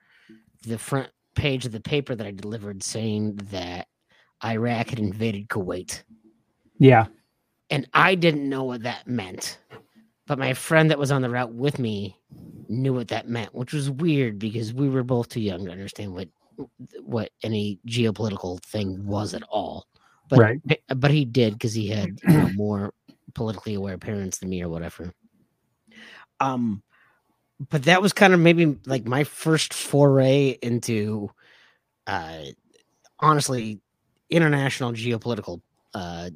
[0.67, 3.87] the front page of the paper that i delivered saying that
[4.45, 6.03] iraq had invaded kuwait
[6.79, 7.07] Yeah.
[7.71, 9.59] and I didn't know what that meant.
[10.27, 12.17] But my friend that was on the route with me
[12.69, 16.13] knew what that meant, which was weird because we were both too young to understand
[16.13, 16.29] what
[17.01, 19.87] what any geopolitical thing was at all.
[20.29, 20.61] But Right.
[20.95, 22.93] but he did because he had you know, more
[23.35, 25.13] politically aware parents than me or whatever.
[26.41, 26.83] Um,
[27.71, 31.29] but that was kind of maybe like my first foray into,
[32.07, 32.39] uh,
[33.19, 33.81] honestly,
[34.33, 35.61] international geopolitical
[35.93, 36.29] uh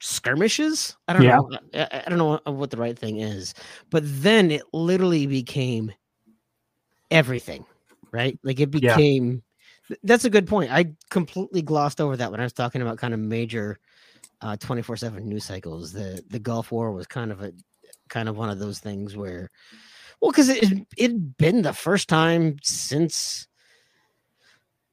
[0.00, 0.96] skirmishes.
[1.08, 1.36] I don't Yeah.
[1.38, 1.58] know.
[1.74, 3.54] I, I don't know what- the right thing is,
[3.90, 5.92] but then it literally became
[7.10, 7.64] everything,
[8.12, 8.38] right?
[8.42, 8.96] Like it Yeah.
[8.96, 9.42] became.
[9.88, 10.70] th- That's a good point.
[10.72, 13.78] I completely glossed over that when I was talking about kind of major
[14.40, 15.92] uh 24/7 news cycles.
[15.92, 17.52] The the Gulf War was kind of a
[18.08, 19.50] kind of one of those things where
[20.22, 20.64] well cuz it
[20.96, 23.46] it'd been the first time since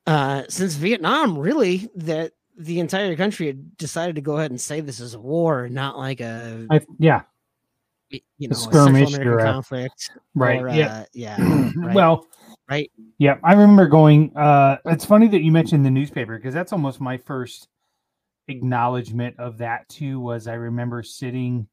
[0.08, 4.80] uh since Vietnam really that the entire country had decided to go ahead and say
[4.82, 7.22] this is a war not like a I, yeah.
[8.10, 10.62] you know a skirmish Central or a- conflict Right.
[10.62, 10.88] or, yeah.
[10.88, 11.38] uh, yeah
[11.78, 12.26] right, Well,
[12.70, 12.89] right
[13.20, 14.36] Yeah, I remember going.
[14.36, 17.68] Uh, it's funny that you mentioned the newspaper because that's almost my first
[18.47, 20.20] acknowledgement of that too.
[20.20, 21.68] Was I remember sitting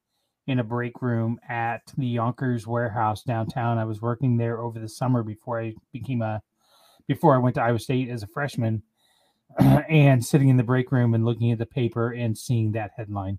[0.47, 3.78] in a break room at the Younkers warehouse downtown.
[3.78, 6.43] I was working there over the summer before I became a
[7.07, 8.82] before I went to Iowa State as a freshman,
[9.59, 13.38] and sitting in the break room and looking at the paper and seeing that headline.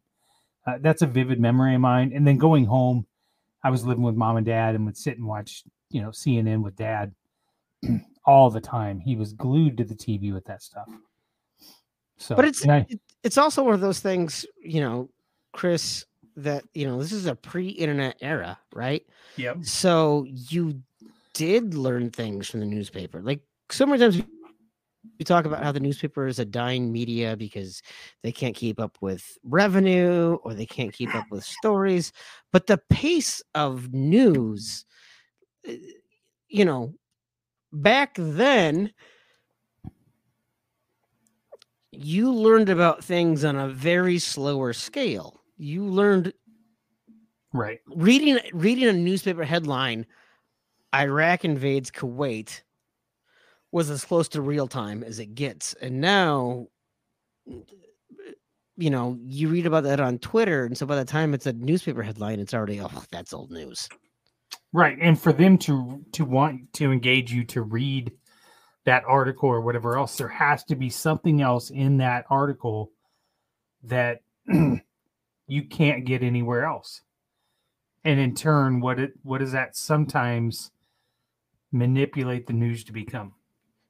[0.66, 2.12] Uh, that's a vivid memory of mine.
[2.16, 3.06] And then going home,
[3.64, 6.64] I was living with mom and dad and would sit and watch, you know, CNN
[6.64, 7.14] with dad
[8.26, 9.00] all the time.
[9.00, 10.88] He was glued to the TV with that stuff.
[12.18, 12.88] So, but it's I-
[13.24, 15.10] it's also one of those things you know
[15.52, 16.06] chris
[16.38, 19.06] that you know this is a pre-internet era right
[19.36, 20.82] yep, so you
[21.34, 23.42] did learn things from the newspaper like
[23.72, 24.22] so many times
[25.20, 27.82] we talk about how the newspaper is a dying media because
[28.24, 32.12] they can't keep up with revenue or they can't keep up with stories,
[32.52, 34.86] but the pace of news,
[35.66, 35.78] eh,
[36.48, 36.94] you know,
[37.72, 38.92] back then
[41.92, 45.42] you learned about things on a very slower scale.
[45.58, 46.34] You learned
[47.54, 47.80] Right.
[47.88, 50.06] reading reading a newspaper headline
[50.94, 52.62] Iraq invades Kuwait
[53.76, 55.74] was as close to real time as it gets.
[55.82, 56.68] And now
[58.78, 61.52] you know, you read about that on Twitter and so by the time it's a
[61.52, 63.90] newspaper headline it's already oh that's old news.
[64.72, 64.98] Right.
[65.02, 68.14] And for them to to want to engage you to read
[68.86, 72.92] that article or whatever else, there has to be something else in that article
[73.84, 77.02] that you can't get anywhere else.
[78.06, 80.72] And in turn, what it what does that sometimes
[81.74, 83.34] manipulate the news to become?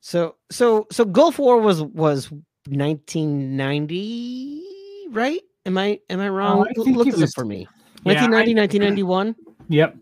[0.07, 2.29] So so so Gulf War was was
[2.69, 4.61] 1990,
[5.09, 5.41] right?
[5.65, 6.59] Am I am I wrong?
[6.59, 7.67] Oh, I Look this up was- for me.
[8.05, 8.53] Yeah, I- 1990,
[9.01, 9.35] 1991,
[9.69, 9.95] Yep.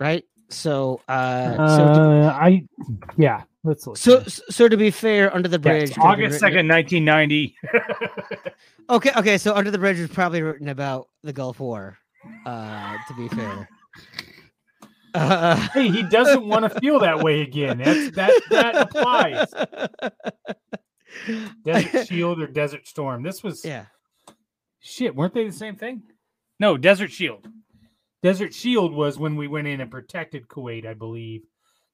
[0.00, 0.24] right?
[0.48, 2.62] So uh, so to, Uh, I
[3.18, 3.42] yeah.
[3.64, 3.98] Let's look.
[3.98, 4.28] so here.
[4.48, 5.90] so to be fair, Under the Bridge.
[5.90, 7.54] it's could have been August second, nineteen ninety.
[8.90, 9.36] Okay, okay.
[9.36, 11.98] So Under the Bridge was probably written about the Gulf War.
[12.46, 13.68] Uh, to be fair.
[15.18, 17.78] Uh, hey, he doesn't want to feel that way again.
[17.78, 19.52] That's that that applies.
[21.64, 23.22] Desert Shield or Desert Storm.
[23.22, 23.86] This was yeah.
[24.80, 25.14] shit.
[25.14, 26.02] Weren't they the same thing?
[26.60, 27.46] No, Desert Shield.
[28.22, 31.42] Desert Shield was when we went in and protected Kuwait, I believe.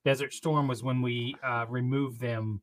[0.04, 2.60] Desert Storm was when we uh, removed them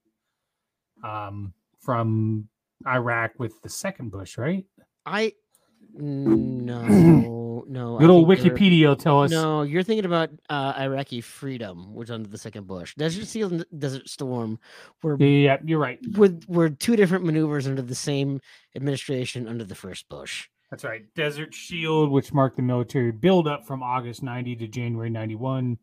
[1.03, 2.47] um, from
[2.87, 4.65] Iraq with the second Bush, right?
[5.05, 5.33] I
[5.93, 7.97] no no.
[7.97, 9.31] Good old Wikipedia will tell us.
[9.31, 12.95] No, you're thinking about uh, Iraqi freedom, which under the second Bush.
[12.95, 14.59] Desert Shield and Desert Storm
[15.01, 15.99] were Yeah, yeah, you're right.
[16.15, 18.41] were, were two different maneuvers under the same
[18.75, 20.47] administration under the first Bush.
[20.69, 21.03] That's right.
[21.15, 25.77] Desert Shield, which marked the military buildup from August 90 to January 91.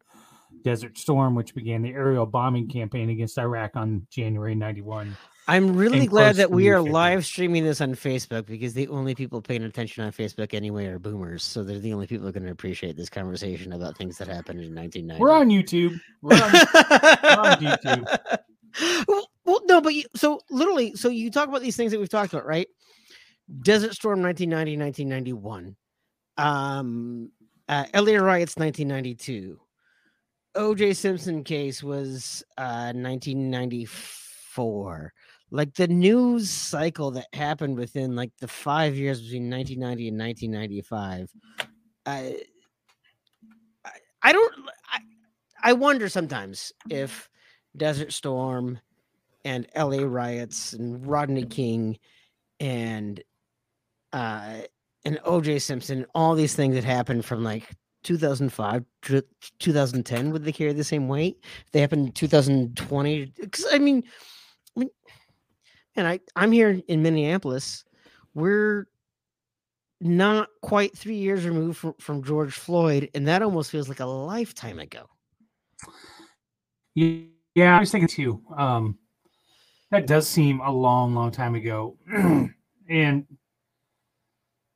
[0.63, 5.17] Desert Storm, which began the aerial bombing campaign against Iraq on January 91.
[5.49, 9.41] I'm really glad that we are live streaming this on Facebook because the only people
[9.41, 11.43] paying attention on Facebook anyway are boomers.
[11.43, 14.29] So they're the only people who are going to appreciate this conversation about things that
[14.29, 15.23] happened in 1990.
[15.23, 15.99] We're on YouTube.
[16.21, 16.55] We're on,
[17.39, 18.05] on YouTube.
[19.09, 22.11] well, well, no, but you, so literally, so you talk about these things that we've
[22.11, 22.69] talked about, right?
[23.63, 25.77] Desert Storm 1990, 1991.
[26.37, 27.33] Um,
[27.71, 29.59] uh, LA riots 1992.
[30.57, 35.15] OJ Simpson case was uh 1994.
[35.51, 41.31] Like the news cycle that happened within like the five years between 1990 and 1995.
[42.05, 42.43] I,
[44.23, 44.55] I, don't.
[44.93, 45.01] I,
[45.63, 47.31] I wonder sometimes if
[47.77, 48.79] Desert Storm
[49.45, 51.99] and LA riots and Rodney King
[52.61, 53.23] and
[54.13, 54.63] uh
[55.05, 57.71] and OJ Simpson, all these things that happened from like
[58.03, 59.25] 2005 to
[59.59, 61.39] 2010 would they carry the same weight?
[61.67, 64.05] If they happened in 2020 cuz I mean I mean
[65.99, 67.85] and I I'm here in Minneapolis.
[68.35, 68.87] We're
[70.01, 74.07] not quite 3 years removed from, from George Floyd and that almost feels like a
[74.07, 75.09] lifetime ago.
[76.95, 78.41] Yeah, I was thinking too.
[78.57, 78.99] Um,
[79.91, 81.97] that does seem a long, long time ago.
[82.89, 83.27] and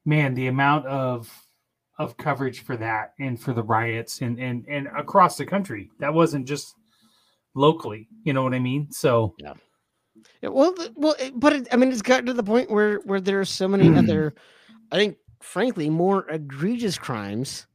[0.04, 1.30] man, the amount of
[1.98, 5.90] of coverage for that and for the riots and and and across the country.
[6.00, 6.74] That wasn't just
[7.54, 8.08] locally.
[8.24, 8.90] You know what I mean?
[8.90, 9.54] So Yeah,
[10.42, 13.44] well, well, but it, I mean, it's gotten to the point where where there are
[13.44, 14.34] so many other,
[14.92, 17.66] I think, frankly, more egregious crimes.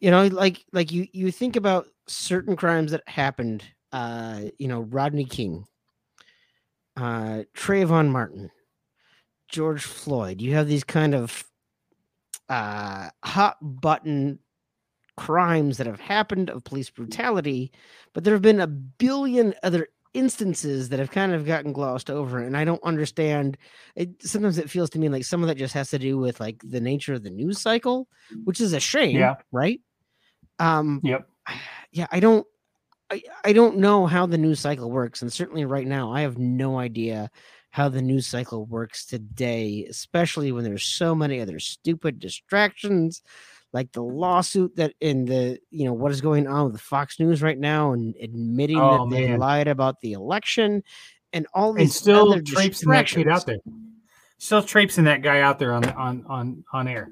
[0.00, 3.64] You know, like like you you think about certain crimes that happened.
[3.92, 5.66] Uh, you know, Rodney King,
[6.96, 8.50] uh, Trayvon Martin,
[9.48, 10.40] George Floyd.
[10.40, 11.44] You have these kind of
[12.48, 14.40] uh, hot button
[15.16, 17.70] crimes that have happened of police brutality,
[18.12, 22.38] but there have been a billion other instances that have kind of gotten glossed over
[22.38, 23.58] and i don't understand
[23.96, 26.38] it sometimes it feels to me like some of that just has to do with
[26.40, 28.08] like the nature of the news cycle
[28.44, 29.34] which is a shame Yeah.
[29.52, 29.80] right
[30.58, 31.28] um yep.
[31.92, 32.46] yeah i don't
[33.10, 36.38] I, I don't know how the news cycle works and certainly right now i have
[36.38, 37.30] no idea
[37.70, 43.20] how the news cycle works today especially when there's so many other stupid distractions
[43.74, 47.42] like the lawsuit that in the you know what is going on with fox news
[47.42, 50.82] right now and admitting Oh, that they lied about the election
[51.32, 53.58] and all these And still other traipsing that kid out there.
[54.38, 57.10] Still traipsing that guy out there on on on on air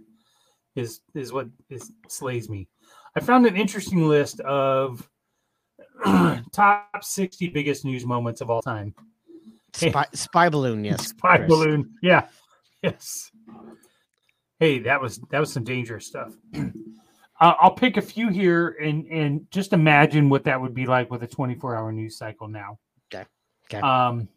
[0.77, 2.69] is is what is slays me.
[3.17, 5.07] I found an interesting list of
[6.53, 8.95] top 60 biggest news moments of all time.
[9.75, 11.09] Spy, spy balloon, yes.
[11.19, 11.49] spy Chris.
[11.49, 11.93] balloon.
[12.03, 12.29] Yeah.
[12.85, 13.31] Yes.
[14.63, 16.33] Hey, that was that was some dangerous stuff.
[16.55, 16.63] uh,
[17.41, 21.25] I'll pick a few here and and just imagine what that would be like with
[21.25, 22.79] a 24 hour news cycle now.
[23.13, 23.25] Okay.
[23.65, 23.81] Okay.
[23.81, 24.29] Um,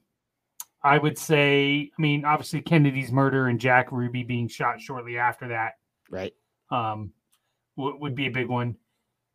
[0.82, 5.50] I would say, I mean, obviously Kennedy's murder and Jack Ruby being shot shortly after
[5.50, 5.74] that
[6.10, 6.34] Right.
[6.72, 7.14] um,
[7.78, 8.78] w- would be a big one.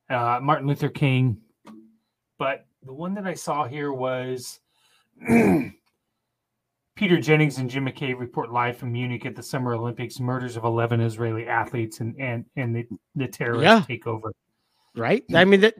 [0.08, 1.40] Uh, Martin Luther King,
[2.36, 4.58] but the one that I saw here was
[6.96, 10.64] Peter Jennings and Jim McKay report live from Munich at the Summer Olympics murders of
[10.64, 13.80] eleven Israeli athletes and and and the the terrorist Yeah.
[13.88, 14.30] takeover.
[14.96, 15.24] Right.
[15.34, 15.74] I mean that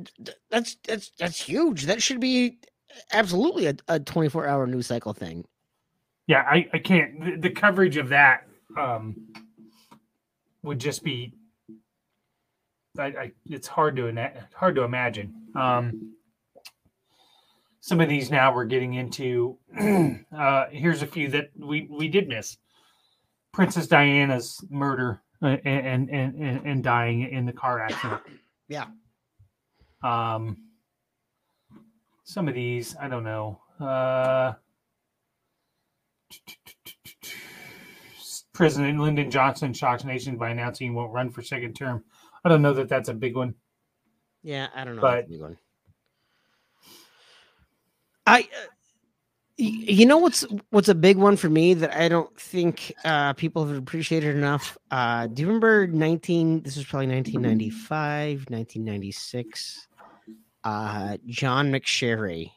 [0.50, 1.84] that's that's that's huge.
[1.86, 2.58] That should be
[3.12, 5.44] absolutely a, a 24 hour news cycle thing.
[6.26, 8.46] Yeah, I I can't the, the coverage of that
[8.78, 9.16] um,
[10.62, 11.34] would just be.
[12.98, 15.34] I, I it's hard to hard to imagine.
[15.54, 16.14] Um,
[17.80, 19.58] some of these now we're getting into.
[20.36, 22.56] uh, here's a few that we we did miss.
[23.52, 28.20] Princess Diana's murder uh, and, and and and dying in the car accident.
[28.68, 28.86] Yeah.
[30.04, 30.58] Um.
[32.22, 33.60] Some of these I don't know.
[33.80, 34.52] Uh.
[38.52, 42.04] President Lyndon Johnson shocks nation by announcing he won't run for second term.
[42.44, 43.54] I don't know that that's a big one.
[44.44, 45.02] Yeah, I don't know.
[45.02, 45.58] But- That's a big one.
[48.30, 48.44] I, uh,
[49.58, 53.32] y- you know what's what's a big one for me that I don't think uh,
[53.34, 54.76] people have appreciated enough.
[54.90, 56.62] Uh, do you remember nineteen?
[56.62, 59.86] This was probably 1995, 1996.
[60.62, 62.50] Uh, John McSherry,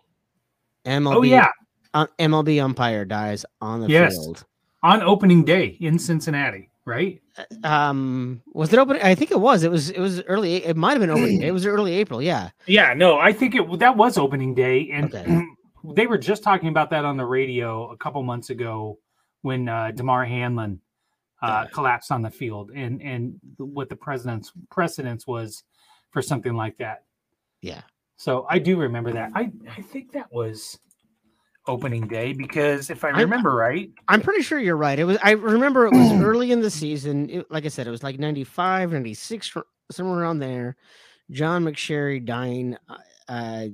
[0.86, 1.16] MLB.
[1.16, 1.48] Oh yeah,
[1.94, 4.14] uh, MLB umpire dies on the Yes.
[4.16, 4.46] field.
[4.84, 7.22] on opening day in Cincinnati, right?
[7.64, 8.98] Um, was it open?
[9.02, 9.64] I think it was.
[9.64, 9.90] It was.
[9.90, 10.56] It was early.
[10.66, 11.48] It might have been opening day.
[11.48, 12.22] It was early April.
[12.22, 12.50] Yeah.
[12.68, 15.46] Yeah, no, I think it that was opening day, and Okay.
[15.84, 19.00] they were just talking about that on the radio a couple months ago
[19.42, 20.80] when uh, Damar Hamlin
[21.42, 25.64] uh, collapsed on the field, and and what the president's precedence was
[26.12, 27.04] for something like that.
[27.62, 27.82] Yeah.
[28.16, 29.32] So I do remember that.
[29.36, 30.80] I I think that was
[31.68, 34.98] opening day because if I I'm- remember right, I'm pretty sure you're right.
[34.98, 35.18] It was.
[35.24, 37.30] I remember it was early in the season.
[37.30, 39.54] It, like I said, it was like 95, 96,
[39.92, 40.78] somewhere around there.
[41.32, 42.78] John McSherry dying.
[42.88, 43.68] uh, Uh,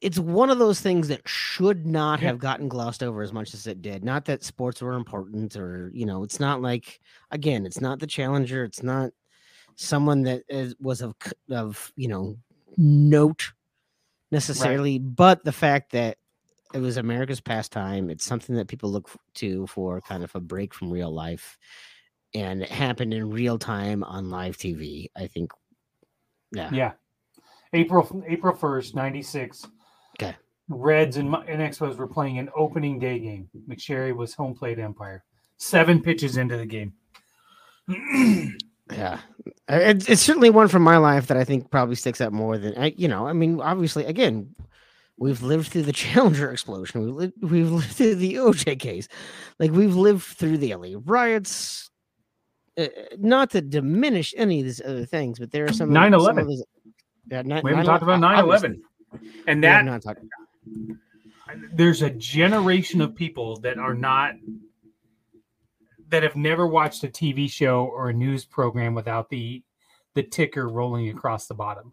[0.00, 2.28] it's one of those things that should not Yeah.
[2.28, 4.02] have gotten glossed over as much as it did.
[4.02, 8.06] Not that sports were important, or you know, it's not like again, it's not the
[8.06, 8.64] challenger.
[8.64, 9.10] It's not
[9.76, 11.14] someone that is, was of
[11.50, 12.36] of you know
[12.76, 13.52] note
[14.30, 16.16] necessarily, but the fact that
[16.72, 18.10] it was America's pastime.
[18.10, 21.58] It's something that people look to for kind of a break from real life,
[22.32, 25.08] and it happened in real time on live TV.
[25.16, 25.50] I think.
[26.52, 26.70] Yeah.
[26.72, 26.92] yeah,
[27.72, 29.66] April April first, ninety six.
[30.20, 30.36] Okay.
[30.68, 33.48] Reds and, and Expos were playing an opening day game.
[33.68, 35.24] McSherry was home plate umpire.
[35.56, 36.92] Seven pitches into the game.
[38.92, 39.20] Yeah,
[39.68, 42.76] it's, it's certainly one from my life that I think probably sticks out more than
[42.76, 42.92] I.
[42.96, 44.54] You know, I mean, obviously, again,
[45.16, 47.04] we've lived through the Challenger explosion.
[47.04, 49.06] We lived, we've lived through the OJ case,
[49.60, 51.88] like we've lived through the LA riots.
[52.78, 52.86] Uh,
[53.18, 55.92] not to diminish any of these other things, but there are some.
[55.92, 56.40] some 9/11.
[56.40, 56.64] of those-
[57.30, 58.68] Yeah, ni- we haven't 9/11 talked about 9 obviously.
[58.68, 58.82] 11.
[59.46, 60.24] And We have that not talked-
[61.72, 64.34] there's a generation of people that are not
[66.08, 69.62] that have never watched a TV show or a news program without the
[70.14, 71.92] the ticker rolling across the bottom.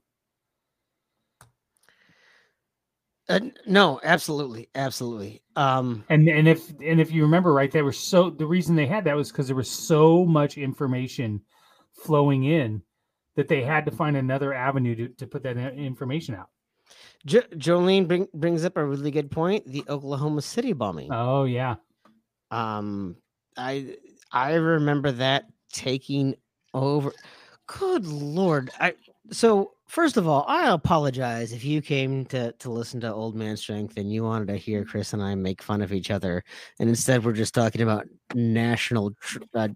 [3.29, 5.43] Uh, no, absolutely, absolutely.
[5.55, 8.85] Um, And and if and if you remember right, they were so the reason they
[8.87, 11.41] had that was because there was so much information
[11.93, 12.81] flowing in
[13.35, 16.49] that they had to find another avenue to, to put that information out.
[17.25, 21.09] Jo- Jolene bring, brings up a really good point: the Oklahoma City bombing.
[21.11, 21.75] Oh yeah.
[22.51, 23.17] Um,
[23.57, 23.97] I
[24.31, 26.35] I remember that taking
[26.73, 27.11] over.
[27.67, 28.71] Good lord!
[28.79, 28.93] I
[29.31, 33.57] so first of all, I apologize if you came to to listen to Old Man
[33.57, 36.43] Strength and you wanted to hear Chris and I make fun of each other,
[36.79, 39.67] and instead we're just talking about national tr- uh,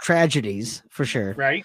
[0.00, 1.64] tragedies for sure Right.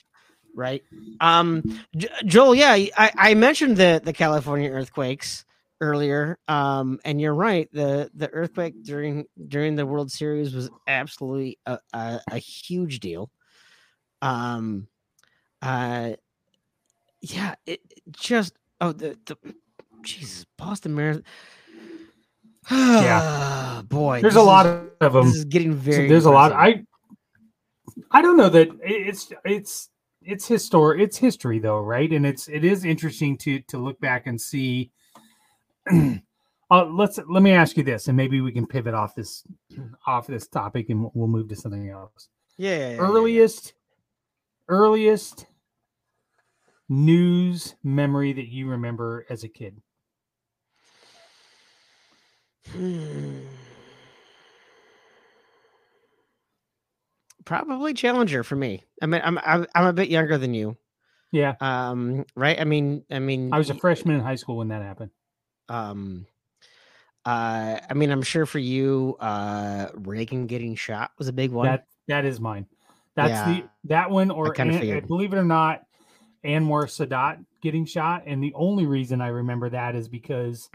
[0.55, 0.83] Right?
[1.19, 1.63] Um,
[1.95, 5.45] J- Joel, yeah, I, I mentioned the the California earthquakes
[5.81, 7.69] earlier, um, and you're right.
[7.71, 13.29] the The earthquake during during the World Series was absolutely a, a, a huge deal.
[14.21, 14.87] Um,
[15.61, 16.11] uh,
[17.21, 19.37] yeah, it it just oh the the
[20.03, 21.23] Jesus Boston Marathon.
[22.71, 23.81] Yeah.
[23.87, 25.27] boy, There's a lot is- of This them.
[25.27, 26.07] is getting very.
[26.07, 26.51] there's a lot.
[26.53, 26.83] I
[28.11, 29.89] I don't know that it's it's
[30.21, 31.03] it's history.
[31.03, 32.11] It's history though, right?
[32.11, 34.91] And it's it is interesting to to look back and see
[36.71, 39.43] Uh, let's let me ask you this, and maybe we can pivot off this
[40.07, 42.29] off this topic, and we'll move to something else.
[42.57, 42.69] Yeah.
[42.69, 42.97] yeah, yeah, yeah.
[42.97, 43.73] earliest
[44.67, 45.47] earliest
[46.87, 49.81] news memory that you remember as a kid.
[57.49, 58.83] Probably Challenger for me.
[59.01, 60.77] I mean, I'm I'm, I'm a bit younger than you.
[61.31, 62.59] Yeah, Um, right?
[62.61, 65.09] I mean, I mean, I was a freshman in high school when that happened.
[65.67, 66.27] um,
[67.25, 71.65] uh, I mean, I'm sure for you, uh, Reagan getting shot was a big one.
[71.65, 72.67] That that is mine.
[73.15, 73.45] That's Yeah.
[73.45, 75.81] the that one, or An- believe it or not,
[76.45, 78.25] Anwar Sadat getting shot.
[78.27, 80.69] And the only reason I remember that is because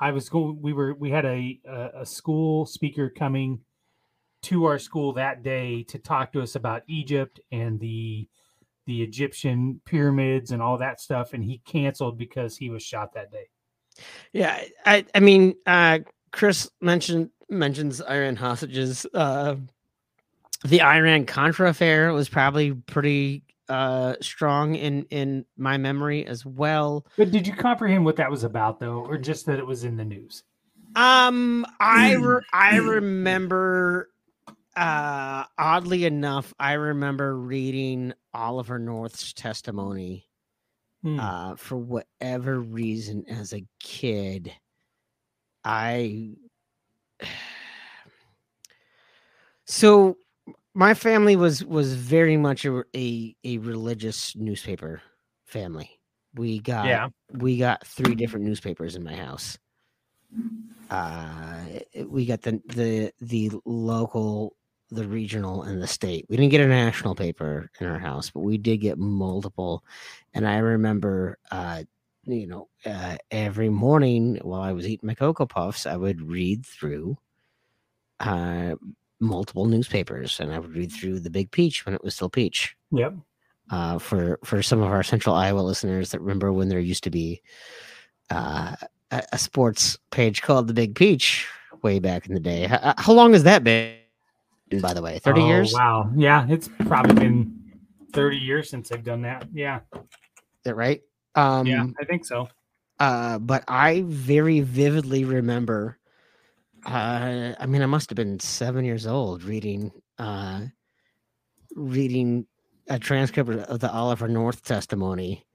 [0.00, 0.62] I was going.
[0.62, 3.62] We were we had a a, a school speaker coming
[4.42, 8.28] to our school that day to talk to us about Egypt and the
[8.86, 13.30] the Egyptian pyramids and all that stuff, and he canceled because he was shot that
[13.30, 13.48] day.
[14.32, 16.00] Yeah, I I mean, uh
[16.32, 19.06] Chris mentioned mentions Iran hostages.
[19.14, 19.56] Uh
[20.64, 27.06] the Iran Contra affair was probably pretty uh strong in in my memory as well.
[27.16, 29.96] But did you comprehend what that was about, though, or just that it was in
[29.96, 30.42] the news?
[30.96, 34.08] Um I re- I remember
[34.76, 40.28] uh oddly enough, I remember reading Oliver North's testimony
[41.02, 41.18] Hmm.
[41.18, 44.52] uh, for whatever reason as a kid.
[45.64, 46.36] I
[49.66, 50.16] so
[50.74, 55.02] my family was was very much a a, a religious newspaper
[55.46, 55.90] family.
[56.34, 59.58] We got yeah, we got three different newspapers in my house.
[60.90, 61.64] Uh
[62.06, 64.56] we got the the the local
[64.94, 68.40] the regional and the state we didn't get a national paper in our house but
[68.40, 69.84] we did get multiple
[70.34, 71.82] and i remember uh
[72.24, 76.64] you know uh, every morning while i was eating my cocoa puffs i would read
[76.64, 77.16] through
[78.20, 78.74] uh
[79.20, 82.76] multiple newspapers and i would read through the big peach when it was still peach
[82.90, 83.14] yep.
[83.70, 87.10] uh, for for some of our Central Iowa listeners that remember when there used to
[87.10, 87.40] be
[88.30, 88.74] uh,
[89.12, 91.46] a, a sports page called the Big Peach
[91.82, 92.66] way back in the day.
[92.66, 94.01] How, how long has that been?
[94.80, 95.72] By the way, thirty Oh, years.
[95.74, 96.10] Wow.
[96.16, 97.58] Yeah, it's probably been
[98.12, 99.46] 30 years since I've done that.
[99.52, 99.80] Yeah.
[99.94, 100.00] Is
[100.64, 101.00] that right?
[101.34, 102.48] Um, yeah, I think so.
[103.00, 105.98] uh, but I very vividly remember.
[106.84, 110.62] Uh, I mean, I must have been seven years old reading, uh,
[111.74, 112.46] reading
[112.88, 115.46] a transcript of the Oliver North testimony.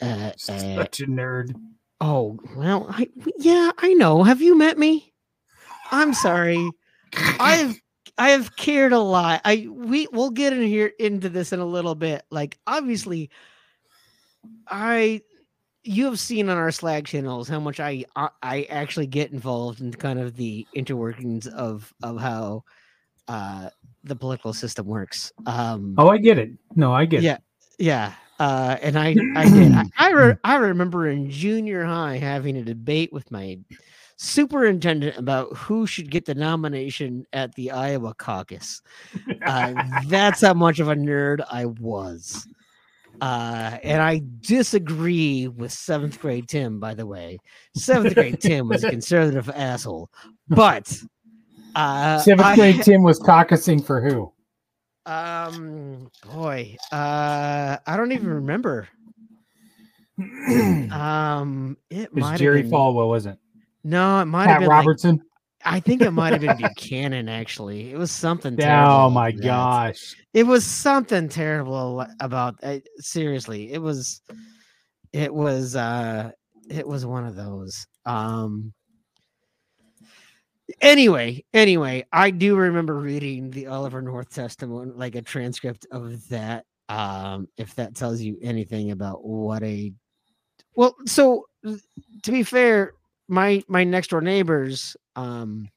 [0.00, 1.54] Uh, uh, Such a nerd.
[2.00, 3.08] Oh, well, I
[3.38, 4.22] yeah, I know.
[4.22, 5.12] Have you met me?
[5.90, 6.70] I'm sorry.
[7.40, 7.78] I've
[8.20, 9.40] I have cared a lot.
[9.46, 12.22] I we we'll get in here into this in a little bit.
[12.30, 13.30] Like obviously
[14.68, 15.22] I
[15.84, 19.80] you have seen on our Slack channels how much I I, I actually get involved
[19.80, 22.64] in kind of the interworkings of of how
[23.26, 23.70] uh
[24.04, 25.32] the political system works.
[25.46, 26.50] Um Oh, I get it.
[26.76, 27.42] No, I get yeah, it.
[27.78, 28.12] yeah.
[28.38, 29.72] Uh, and I, I did.
[29.72, 33.58] I, I, re- I remember in junior high having a debate with my
[34.22, 38.82] superintendent about who should get the nomination at the Iowa caucus.
[39.46, 42.46] Uh, that's how much of a nerd I was.
[43.22, 47.38] Uh, and I disagree with seventh grade Tim, by the way.
[47.74, 50.10] Seventh grade Tim was a conservative asshole,
[50.48, 50.94] but
[51.74, 54.32] uh, Seventh I- grade Tim was caucusing for who?
[55.06, 58.86] Um, boy, uh, I don't even remember.
[60.92, 63.39] Um, it It was Jerry been, Falwell, wasn't it?
[63.84, 64.68] No, it might have Pat been.
[64.68, 65.20] Like, Robertson.
[65.64, 67.28] I think it might have been Buchanan.
[67.28, 68.56] Actually, it was something.
[68.56, 70.16] terrible oh like my gosh.
[70.32, 72.56] It was something terrible about.
[72.62, 74.22] Uh, seriously, it was.
[75.12, 75.76] It was.
[75.76, 76.30] uh
[76.68, 77.86] It was one of those.
[78.06, 78.72] Um.
[80.80, 86.64] Anyway, anyway, I do remember reading the Oliver North testimony, like a transcript of that.
[86.88, 89.92] Um, if that tells you anything about what a
[90.74, 92.92] well, so to be fair,
[93.30, 95.68] my my next door neighbors, um,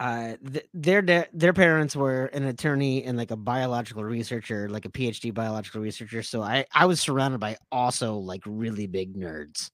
[0.00, 4.84] uh, th- their da- their parents were an attorney and like a biological researcher, like
[4.84, 6.22] a PhD biological researcher.
[6.22, 9.70] So I I was surrounded by also like really big nerds.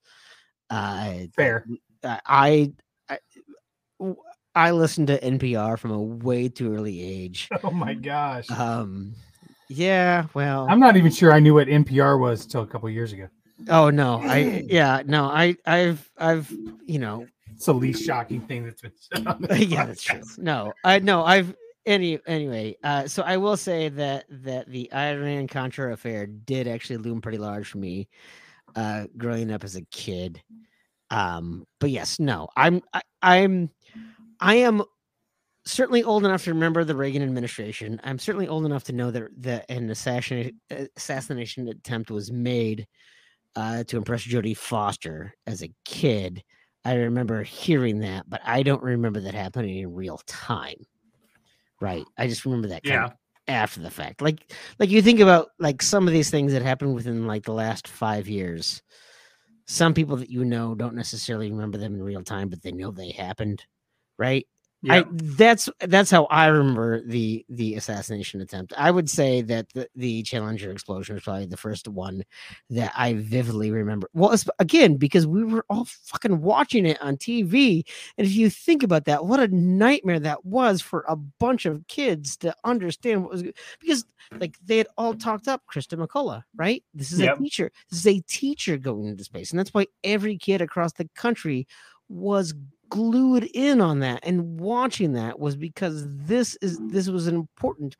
[0.69, 1.65] Uh, Fair.
[2.03, 2.19] I
[3.09, 3.17] I
[3.99, 4.13] I-
[4.55, 7.49] I listened to NPR from a way too early age.
[7.63, 8.49] Oh my gosh.
[8.51, 9.13] Um,
[9.67, 13.13] yeah, well, I'm not even sure I knew what NPR was till a couple years
[13.13, 13.27] ago.
[13.67, 16.51] Oh no, I yeah, no, I I've I've
[16.85, 20.21] you know It's the least shocking thing that's been said on this yeah, that's true.
[20.37, 21.55] No, I no, I've
[21.85, 22.77] any anyway.
[22.83, 27.37] Uh, so I will say that that the Iran Contra affair did actually loom pretty
[27.37, 28.07] large for me,
[28.75, 30.41] uh, growing up as a kid.
[31.09, 33.69] Um, but yes, no, I'm I, I'm
[34.39, 34.83] I am
[35.65, 37.99] certainly old enough to remember the Reagan administration.
[38.03, 40.59] I'm certainly old enough to know that that an assassination
[40.95, 42.87] assassination attempt was made
[43.55, 46.43] uh, to impress Jodie Foster as a kid.
[46.85, 50.77] I remember hearing that, but I don't remember that happening in real time.
[51.81, 52.05] Right.
[52.17, 53.11] I just remember that kind
[53.47, 53.53] Yeah.
[53.53, 54.21] after the fact.
[54.21, 57.53] Like like you think about like some of these things that happened within like the
[57.53, 58.81] last five years.
[59.67, 62.91] Some people that you know don't necessarily remember them in real time, but they know
[62.91, 63.63] they happened.
[64.17, 64.47] Right.
[64.87, 68.71] I that's that's how I remember the the assassination attempt.
[68.77, 72.23] I would say that the, the Challenger explosion was probably the first one
[72.69, 74.09] that I vividly remember.
[74.13, 77.83] Well, again, because we were all fucking watching it on TV,
[78.17, 81.85] and if you think about that, what a nightmare that was for a bunch of
[81.87, 83.43] kids to understand what was
[83.81, 84.05] because
[84.39, 86.83] like they had all talked up Krista McCullough, right?
[86.93, 87.37] This is Yep.
[87.37, 87.71] a teacher.
[87.89, 91.67] This is a teacher going into space, and that's why every kid across the country
[92.07, 92.53] was
[92.89, 97.95] glued in on that and watching that was because this is this was an important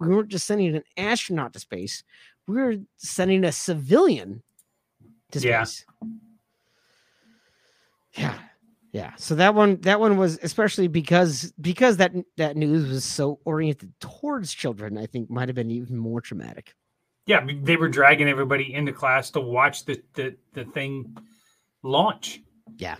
[0.00, 2.04] we weren't just sending an astronaut to space
[2.46, 4.42] we were sending a civilian
[5.30, 5.84] to space
[8.16, 8.38] yeah yeah
[8.92, 9.12] yeah.
[9.16, 13.92] so that one that one was especially because because that that news was so oriented
[13.98, 16.74] towards children i think might have been even more traumatic
[17.26, 21.16] Yeah, they were dragging everybody into class to watch the the, the thing
[21.82, 22.42] launch.
[22.76, 22.96] Yeah.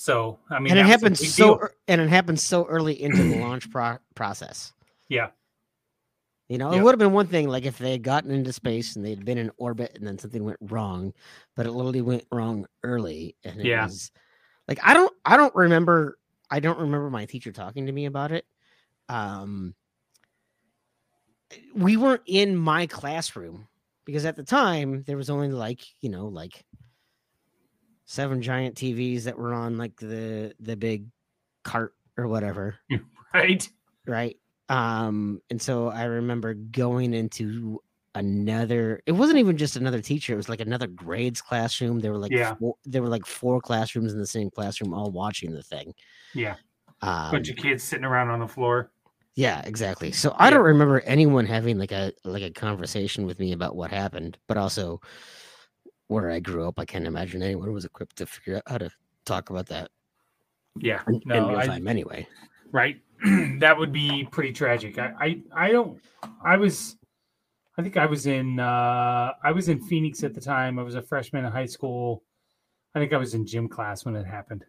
[0.00, 1.68] So I mean, and it that was a happened big so deal.
[1.88, 4.72] and it happened so early into the launch pro- process
[5.08, 5.30] Yeah.
[6.48, 6.78] You know, Yeah.
[6.78, 9.24] it would have been one thing like if they had gotten into space and they'd
[9.24, 11.12] been in orbit and then something went wrong,
[11.56, 13.34] but it literally went wrong early.
[13.42, 13.86] And it Yeah.
[13.86, 14.12] was
[14.68, 16.16] like I don't I don't remember
[16.48, 18.46] I don't remember my teacher talking to me about it.
[19.08, 19.74] Um
[21.74, 23.66] we weren't in my classroom
[24.04, 26.64] because at the time there was only like, you know, like
[28.10, 31.04] seven giant TVs that were on like the the big
[31.62, 32.74] cart or whatever
[33.34, 33.68] Right.
[34.06, 34.36] right
[34.70, 37.82] um and so i remember going into
[38.14, 42.18] another it wasn't even just another teacher it was like another grades classroom there were
[42.18, 42.54] like Yeah.
[42.56, 45.94] four, there were like four classrooms in the same classroom all watching the thing
[46.34, 46.54] Yeah.
[47.02, 48.90] um, Bunch of kids sitting around on the floor.
[49.34, 50.54] yeah exactly so i Yeah.
[50.56, 54.56] don't remember anyone having like a like a conversation with me about what happened but
[54.56, 55.00] also
[56.08, 58.90] where i grew up i can't imagine anyone was equipped to figure out how to
[59.24, 59.90] talk about that
[60.80, 61.00] Yeah.
[61.08, 62.26] in, in No, real I, anyway
[62.72, 63.00] right.
[63.60, 64.96] that would be pretty tragic.
[64.98, 66.00] I, I I don't.
[66.44, 66.96] I was.
[67.76, 68.60] I think I was in.
[68.60, 70.78] uh I was in Phoenix at the time.
[70.78, 72.22] I was a freshman in high school.
[72.94, 74.64] I think I was in gym class when it happened.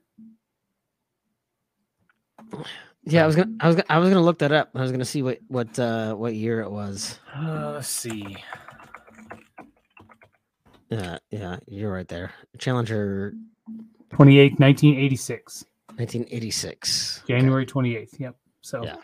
[3.04, 4.92] yeah i was gonna i was gonna i was gonna look that up i was
[4.92, 8.38] gonna see what what uh what year it was Uh, let's see.
[10.90, 12.32] Yeah, yeah, you're right there.
[12.58, 13.34] Challenger
[14.12, 15.66] 28th, 1986.
[15.96, 17.24] 1986.
[17.28, 18.20] January 28th.
[18.20, 18.36] Yep.
[18.62, 18.96] So Yeah.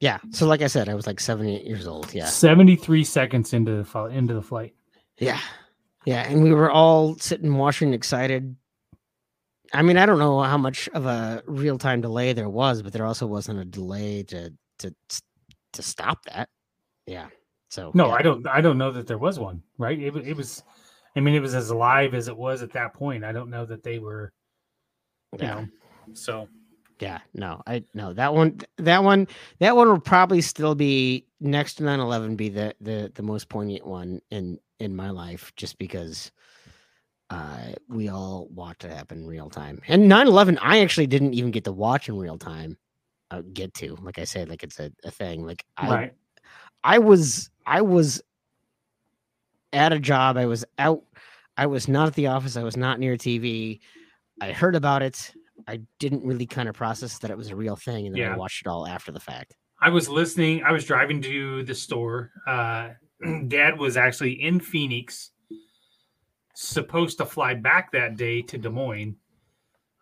[0.00, 0.18] Yeah.
[0.30, 2.12] So like I said, I was like 78 years old.
[2.12, 2.26] Yeah.
[2.26, 4.74] 73 seconds into the fl- into the flight.
[5.18, 5.38] Yeah.
[6.04, 6.26] Yeah.
[6.28, 8.56] And we were all sitting watching excited.
[9.72, 12.92] I mean, I don't know how much of a real time delay there was, but
[12.92, 14.94] there also wasn't a delay to to
[15.74, 16.48] to stop that.
[17.06, 17.28] Yeah.
[17.70, 18.14] So No, yeah.
[18.14, 18.46] I don't.
[18.46, 19.62] I don't know that there was one.
[19.78, 19.98] Right?
[19.98, 20.62] It, it was.
[21.16, 23.24] I mean, it was as live as it was at that point.
[23.24, 24.32] I don't know that they were.
[25.32, 25.54] You yeah.
[25.54, 25.68] know.
[26.12, 26.48] So
[27.00, 29.26] Yeah, no, I no that one that one
[29.58, 33.86] that one will probably still be next to 9-11 be the the the most poignant
[33.86, 36.30] one in in my life just because
[37.30, 39.80] uh we all watched it happen in real time.
[39.88, 42.76] And 9-11 I actually didn't even get to watch in real time.
[43.30, 45.44] Uh, get to like I said, like it's a, a thing.
[45.46, 46.12] Like I right.
[46.84, 48.22] I was I was
[49.74, 50.36] at a job.
[50.36, 51.02] I was out.
[51.56, 52.56] I was not at the office.
[52.56, 53.80] I was not near TV.
[54.40, 55.32] I heard about it.
[55.68, 58.34] I didn't really kind of process that it was a real thing, and then Yeah.
[58.34, 59.54] I watched it all after the fact.
[59.80, 60.62] I was listening.
[60.64, 62.32] I was driving to the store.
[62.46, 62.90] Uh,
[63.48, 65.30] Dad was actually in Phoenix,
[66.54, 69.16] supposed to fly back that day to Des Moines.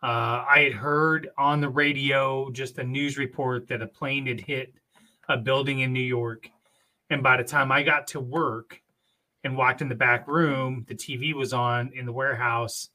[0.01, 4.41] Uh, I had heard on the radio just a news report that a plane had
[4.41, 4.73] hit
[5.29, 6.49] a building in New York.
[7.09, 8.81] And by the time I got to work
[9.43, 12.89] and walked in the back room, the TV was on in the warehouse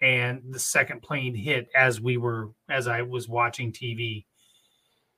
[0.00, 4.24] and the second plane hit as we were as I was watching TV.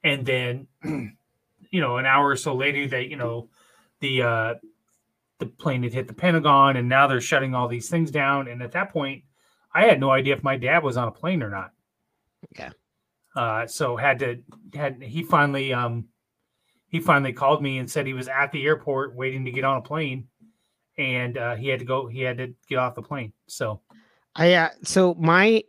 [0.05, 0.66] And then
[1.70, 3.49] you know, an hour or so later that, you know,
[4.01, 4.55] the uh
[5.39, 8.47] the plane had hit the Pentagon and now they're shutting all these things down.
[8.47, 9.24] And at that point,
[9.74, 11.72] I had no idea if my dad was on a plane or not.
[12.57, 12.70] Yeah.
[13.35, 14.43] Uh so had to
[14.74, 16.09] had he finally um
[16.89, 19.78] he finally called me and said he was at the airport waiting to get on
[19.78, 20.28] a plane
[20.99, 23.33] and uh he had to go he had to get off the plane.
[23.47, 23.81] So
[24.37, 25.63] I uh, so my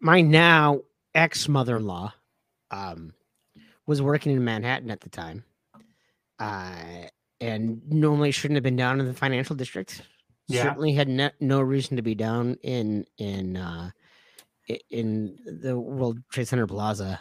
[0.00, 0.80] my now
[1.14, 2.12] ex mother in law
[2.70, 3.12] um,
[3.86, 5.44] was working in Manhattan at the time,
[6.38, 7.06] uh,
[7.40, 10.02] and normally shouldn't have been down in the financial district.
[10.48, 10.62] Yeah.
[10.62, 13.90] Certainly had no, no reason to be down in in uh,
[14.90, 17.18] in the World Trade Center Plaza.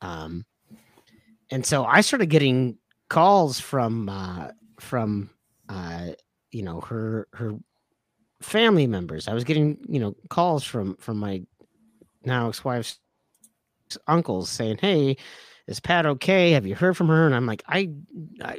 [0.00, 0.44] Um,
[1.50, 2.76] and so I started getting
[3.08, 4.48] calls from uh,
[4.80, 5.30] from
[5.68, 6.08] uh,
[6.50, 7.54] you know her her
[8.40, 9.28] family members.
[9.28, 11.42] I was getting you know calls from from my
[12.24, 12.98] now ex-wife's
[14.06, 15.16] uncles saying, "Hey,
[15.66, 16.52] is Pat okay?
[16.52, 17.90] Have you heard from her?" And I'm like, I,
[18.42, 18.58] I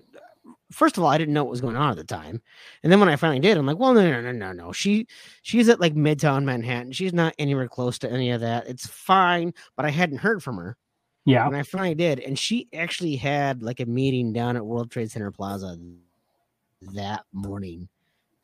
[0.72, 2.42] first of all, I didn't know what was going on at the time,
[2.84, 4.72] and then when I finally did, I'm like, well, no, no, no, no, no.
[4.72, 5.08] She
[5.42, 6.92] she's at like Midtown Manhattan.
[6.92, 8.68] She's not anywhere close to any of that.
[8.68, 10.78] It's fine, but I hadn't heard from her.
[11.26, 11.46] Yeah.
[11.46, 15.12] And I finally did, and she actually had like a meeting down at World Trade
[15.12, 15.78] Center Plaza
[16.82, 17.90] that morning,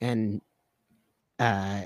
[0.02, 0.42] and
[1.40, 1.84] uh,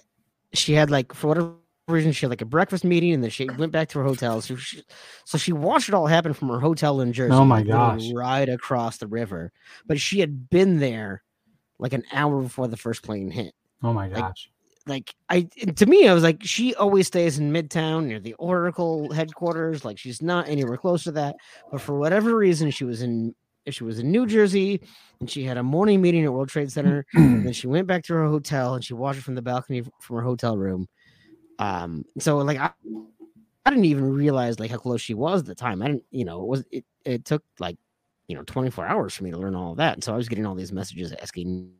[0.53, 1.55] she had like for whatever
[1.87, 4.41] reason she had like a breakfast meeting, and then she went back to her hotel.
[4.41, 4.83] So she,
[5.25, 7.33] so she watched it all happen from her hotel in Jersey.
[7.33, 8.11] Oh my like, gosh.
[8.13, 9.51] Right across the river,
[9.87, 11.23] but she had been there
[11.79, 14.49] like an hour before the first plane hit Oh my gosh.
[14.87, 15.41] like I
[15.75, 19.85] to me, I was like, she always stays in Midtown near the Oracle headquarters.
[19.85, 21.37] Like she's not anywhere close to that.
[21.71, 23.35] But for whatever reason, she was in
[23.73, 24.81] she was in New Jersey
[25.19, 27.05] and she had a morning meeting at World Trade Center.
[27.13, 29.83] and then she went back to her hotel and she watched it from the balcony
[29.99, 30.87] from her hotel room.
[31.59, 32.71] Um, so like I,
[33.65, 35.81] I didn't even realize like how close she was at the time.
[35.81, 37.77] I didn't, you know, it was it it took like
[38.27, 39.93] you know 24 hours for me to learn all of that.
[39.93, 41.71] And so I was getting all these messages asking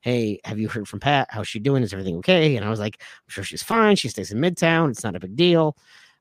[0.00, 1.28] hey, have you heard from Pat?
[1.30, 1.82] How's she doing?
[1.82, 2.56] Is everything okay?
[2.56, 3.96] And I was like, I'm sure she's fine.
[3.96, 4.90] She stays in Midtown.
[4.90, 5.76] It's not a big deal.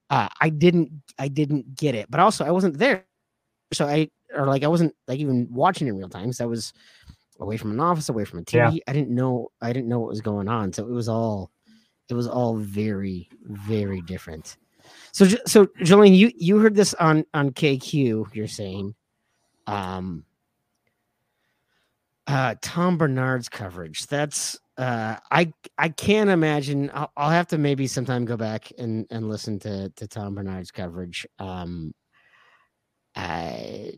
[0.10, 3.06] Uh, I didn't, I didn't get it, but also I wasn't there,
[3.74, 6.24] so I or like I wasn't like even watching in real time.
[6.24, 6.74] because I was
[7.40, 8.76] away from an office, away from a TV.
[8.76, 8.80] Yeah.
[8.88, 10.74] I didn't know, I didn't know what was going on.
[10.74, 11.52] So it was all,
[12.10, 14.58] it was all very, very different.
[15.12, 18.34] So, so Jolene, you you heard this on on KQ.
[18.34, 18.96] You're saying,
[19.66, 20.24] um,
[22.28, 24.08] uh, Tom Barnard's coverage.
[24.08, 26.92] That's uh, I I can't imagine.
[26.94, 30.72] I'll, I'll have to maybe sometime go back and and listen to to Tom Barnard's
[30.72, 31.26] coverage.
[31.40, 31.94] Um,
[33.18, 33.94] I,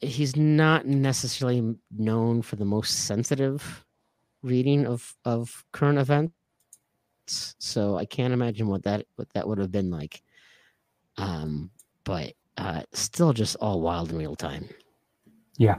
[0.00, 3.84] he's not necessarily known for the most sensitive
[4.42, 6.34] reading of of current events,
[7.26, 10.22] so I can't imagine what that what that would have been like.
[11.16, 11.70] Um,
[12.02, 14.68] but uh, still, just all wild in real time.
[15.56, 15.76] Yeah.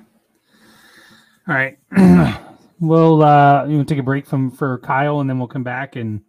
[1.47, 1.77] All right.
[2.79, 5.95] we'll uh you know, take a break from for Kyle and then we'll come back
[5.95, 6.21] and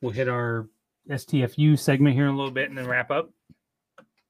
[0.00, 0.68] we'll hit our
[1.08, 3.30] STFU segment here in a little bit and then wrap up.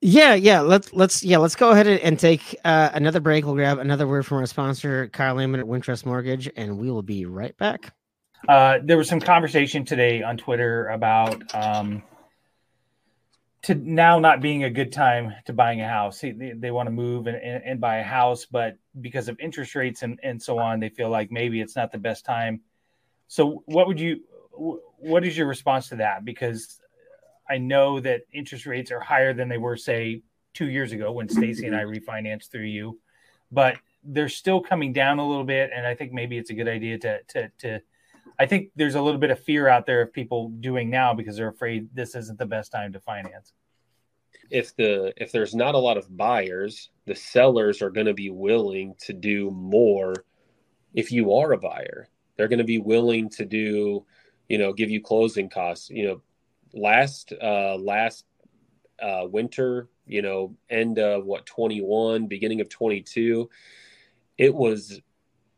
[0.04, 0.62] Yeah, yeah.
[0.62, 3.44] Let's let's yeah, let's go ahead and, take uh, another break.
[3.44, 7.02] We'll grab another word from our sponsor, Kyle Lehman at Wintrust Mortgage, and we will
[7.02, 7.94] be right back.
[8.48, 12.02] Uh, there was some conversation today on Twitter about um,
[13.62, 16.18] to now not being a good time to buying a house.
[16.20, 19.38] They, they, they want to move and, and, and buy a house, but because of
[19.38, 22.62] interest rates and, and so on, they feel like maybe it's not the best time.
[23.28, 24.22] So, what would you?
[24.50, 26.24] What is your response to that?
[26.24, 26.80] Because
[27.48, 30.22] I know that interest rates are higher than they were, say,
[30.54, 31.92] two years ago when Stacy and I mm-hmm.
[31.92, 33.00] refinanced through you,
[33.50, 35.70] but they're still coming down a little bit.
[35.74, 37.80] And I think maybe it's a good idea to to to
[38.38, 41.36] I think there's a little bit of fear out there of people doing now because
[41.36, 43.52] they're afraid this isn't the best time to finance.
[44.50, 48.30] if the if there's not a lot of buyers, the sellers are going to be
[48.30, 50.14] willing to do more.
[50.94, 54.04] If you are a buyer, they're going to be willing to do,
[54.48, 55.88] you know, give you closing costs.
[55.90, 56.22] You know,
[56.72, 58.24] last uh, last
[59.00, 63.48] uh, winter, you know, end of what 21, beginning of 22,
[64.38, 65.00] it was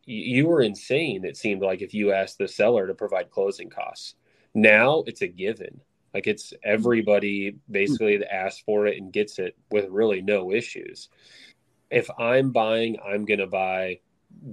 [0.07, 1.25] you were insane.
[1.25, 4.15] It seemed like if you asked the seller to provide closing costs.
[4.55, 5.81] Now it's a given.
[6.13, 11.09] Like it's everybody basically that asks for it and gets it with really no issues.
[11.91, 14.01] If I'm buying, I'm going to buy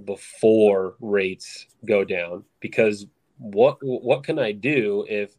[0.04, 3.06] before rates go down because
[3.38, 5.36] what what can I do if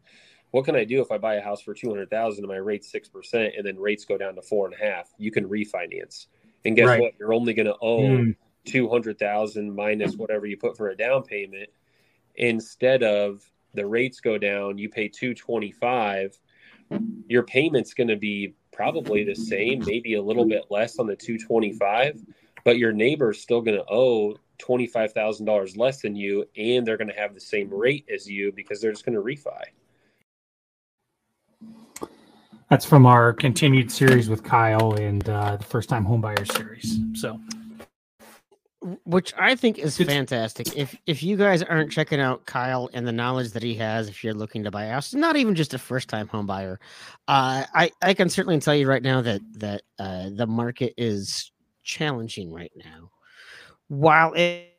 [0.54, 2.58] what can I do if I buy a house for two hundred thousand and my
[2.58, 5.12] rate's six percent and then rates go down to four and a half?
[5.18, 6.26] You can refinance,
[6.64, 7.00] and guess Right.
[7.00, 7.14] what?
[7.18, 8.36] You're only going to owe Mm.
[8.64, 11.70] two hundred thousand minus whatever you put for a down payment.
[12.36, 13.42] Instead of
[13.72, 16.38] the rates go down, you pay two twenty five.
[17.26, 21.16] Your payment's going to be probably the same, maybe a little bit less on the
[21.16, 22.22] two twenty five,
[22.62, 26.86] but your neighbor's still going to owe twenty five thousand dollars less than you, and
[26.86, 29.64] they're going to have the same rate as you because they're just going to refi.
[32.74, 36.98] That's from our continued series with Kyle and uh, the first time homebuyer series.
[37.12, 37.38] So,
[39.04, 40.76] which I think is It's- fantastic.
[40.76, 44.24] If if you guys aren't checking out Kyle and the knowledge that he has, if
[44.24, 46.80] you're looking to buy a house, not even just a first time home buyer,
[47.28, 51.52] uh, I I can certainly tell you right now that that uh, the market is
[51.84, 53.12] challenging right now.
[53.86, 54.73] While it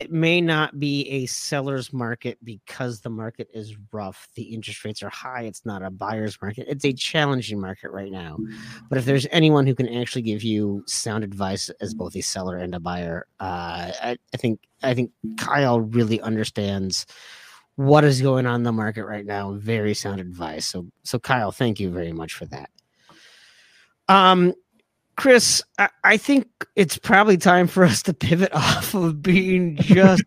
[0.00, 5.02] it may not be a seller's market because the market is rough, the interest rates
[5.02, 5.42] are high.
[5.42, 6.66] It's not a buyer's market.
[6.68, 8.38] It's a challenging market right now.
[8.88, 12.56] But if there's anyone who can actually give you sound advice as both a seller
[12.58, 17.06] and a buyer, uh, I, I think I think Kyle really understands
[17.76, 19.52] what is going on in the market right now.
[19.52, 20.66] Very sound advice.
[20.66, 22.70] So so Kyle, thank you very much for that.
[24.08, 24.54] Um,
[25.16, 30.24] Chris, I, I think it's probably time for us to pivot off of being just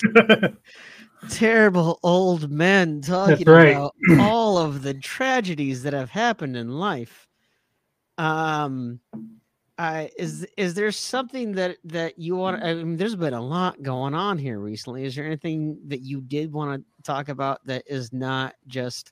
[1.29, 3.75] terrible old men talking right.
[3.75, 7.27] about all of the tragedies that have happened in life.
[8.17, 8.99] Um,
[9.77, 12.63] uh, is is there something that that you want?
[12.63, 15.05] I mean, there's been a lot going on here recently.
[15.05, 19.11] Is there anything that you did want to talk about that is not just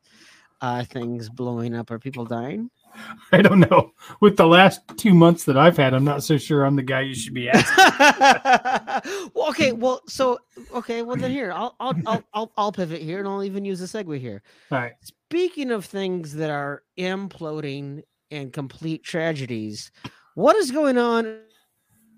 [0.62, 2.72] uh, things blowing up or people dying?
[3.32, 3.92] I don't know.
[4.22, 7.02] With the last two months that I've had, I'm not so sure I'm the guy
[7.02, 9.30] you should be asking.
[9.34, 10.40] well, okay, well, so
[10.74, 13.82] okay, well then here, I'll I'll I'll I'll, I'll pivot here, and I'll even use
[13.82, 14.42] a segue here.
[14.72, 14.94] All right.
[15.02, 19.92] Speaking of things that are imploding and complete tragedies,
[20.36, 21.40] what is going on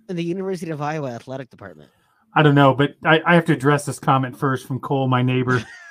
[0.09, 1.89] in the University of Iowa athletic department?
[2.34, 5.21] I don't know, but I, I have to address this comment first from Cole, my
[5.21, 5.63] neighbor.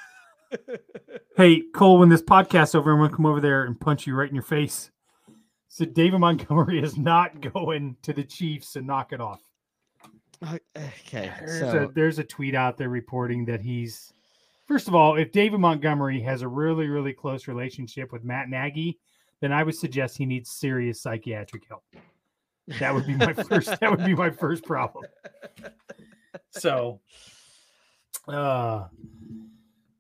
[1.37, 4.15] hey, Cole, when this podcast's over, I'm going to come over there and punch you
[4.15, 4.91] right in your face.
[5.69, 9.41] So David Montgomery is not going to the Chiefs and knock it off.
[10.43, 14.13] Okay, There's, so a, there's a tweet out there reporting that he's,
[14.67, 18.99] first of all, if David Montgomery has a really, really close relationship with Matt Nagy,
[19.41, 21.85] then I would suggest he needs serious psychiatric help.
[22.79, 23.79] That would be my first.
[23.81, 25.05] That would be my first problem.
[26.51, 27.01] So,
[28.29, 28.87] uh,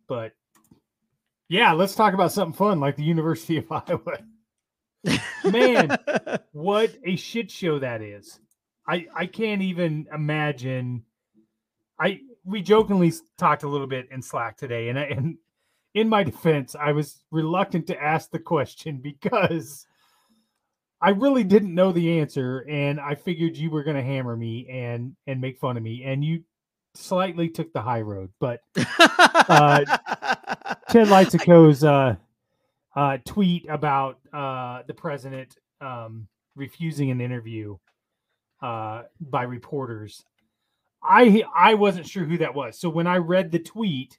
[0.08, 0.32] but
[1.48, 4.18] yeah, let's talk about something fun like the University of Iowa.
[5.44, 5.96] Man,
[6.52, 8.40] what a shit show that is.
[8.88, 11.04] I I can't even imagine.
[12.00, 15.36] I we jokingly talked a little bit in Slack today, and I, and
[15.94, 19.86] in my defense, I was reluctant to ask the question because
[21.00, 24.68] I really didn't know the answer, and I figured you were going to hammer me
[24.68, 26.42] and and make fun of me, and you
[26.96, 28.30] slightly took the high road.
[28.40, 29.84] But uh,
[30.90, 32.16] Chad Leistikow's uh,
[32.94, 37.76] uh, tweet about uh, the president um, refusing an interview
[38.62, 40.24] uh, by reporters.
[41.02, 42.78] I I wasn't sure who that was.
[42.78, 44.18] So when I read the tweet,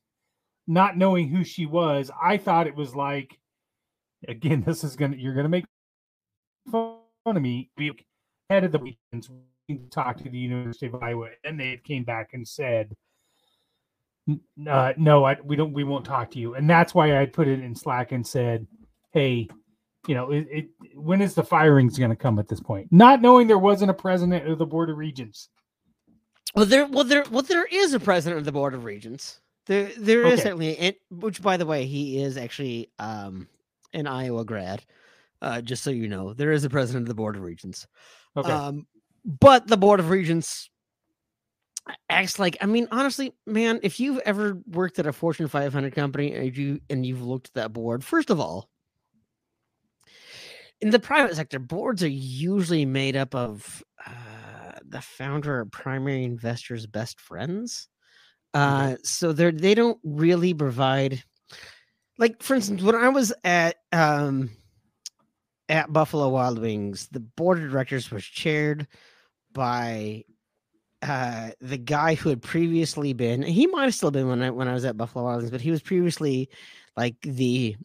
[0.67, 3.39] not knowing who she was, I thought it was like,
[4.27, 5.65] again, this is gonna you're gonna make
[6.71, 7.69] fun of me.
[8.49, 9.35] Head of the weekends we
[9.91, 12.95] talked to the University of Iowa, and they came back and said,
[14.27, 15.73] "N- uh, "No, I, we don't.
[15.73, 18.65] We won't talk to you." And that's why I put it in Slack and said,
[19.11, 19.47] "Hey,
[20.07, 23.21] you know, it, it when is the firings going to come at this point?" Not
[23.21, 25.49] knowing there wasn't a president of the Board of Regents.
[26.55, 29.41] Well, there, well, there, well, there is a president of the board of regents.
[29.67, 30.43] There, there is Okay.
[30.43, 33.47] certainly, and which, by the way, he is actually um,
[33.93, 34.83] an Iowa grad.
[35.41, 37.85] Uh, just so you know, there is a president of the board of regents.
[38.35, 38.87] Okay, Um,
[39.27, 40.69] but the board of regents
[42.09, 46.33] acts like, I mean, honestly, man, if you've ever worked at a Fortune 500 company
[46.33, 48.69] and you and you've looked at that board, first of all,
[50.79, 56.23] in the private sector, boards are usually made up of uh, the founder or primary
[56.23, 57.89] investor's best friends.
[58.53, 61.21] Uh, so they're they don't really provide,
[62.17, 64.51] like for instance, when I was at um,
[65.67, 68.87] at Buffalo Wild Wings, the board of directors was chaired
[69.57, 70.23] by
[71.01, 73.41] uh, the guy who had previously been.
[73.41, 75.61] He might have still been when I when I was at Buffalo Wild Wings, but
[75.61, 76.49] he was previously
[76.95, 77.75] like the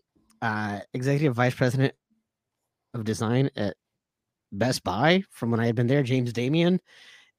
[0.41, 1.95] uh, executive vice president
[2.95, 3.77] of design at
[4.53, 6.81] Best Buy from when I had been there, James Damian.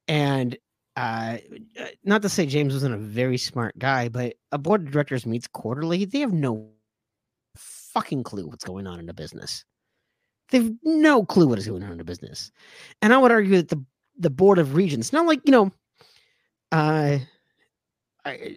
[0.06, 0.56] And
[0.96, 1.38] uh,
[1.80, 5.26] uh, not to say James wasn't a very smart guy, but a board of directors
[5.26, 6.04] meets quarterly.
[6.04, 6.70] They have no
[7.56, 9.64] fucking clue what's going on in the business.
[10.50, 12.52] They've no clue what is going on in the business.
[13.02, 13.84] And I would argue that the
[14.18, 15.72] the board of regents, not like, you know,
[16.72, 17.18] uh
[18.24, 18.56] I,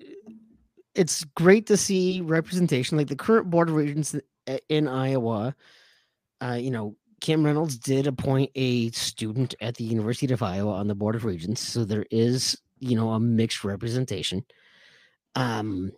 [0.95, 4.15] it's great to see representation like the current board of regents
[4.69, 5.55] in Iowa
[6.41, 10.87] uh, you know, Kim Reynolds did appoint a student at the University of Iowa on
[10.87, 14.45] the Board of Regents, so there is, you know, a mixed representation.
[15.35, 15.91] Um,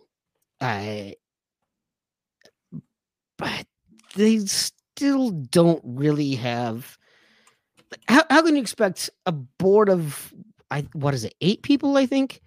[0.60, 1.16] I,
[3.36, 3.66] but
[4.14, 6.96] they still don't really have.
[8.08, 10.32] How how can you expect a board of
[10.70, 12.40] I what is it, eight people, I think,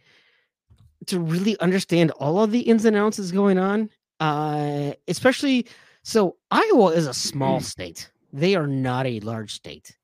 [1.07, 3.89] to really understand all of the ins and outs that's going on.
[4.19, 5.67] Uh, especially
[6.03, 8.09] so Iowa is a small state.
[8.31, 9.97] They are not a large state.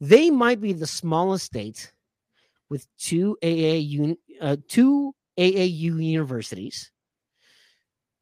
[0.00, 1.92] They might be the smallest state
[2.68, 6.90] with two AAU uh, two AAU universities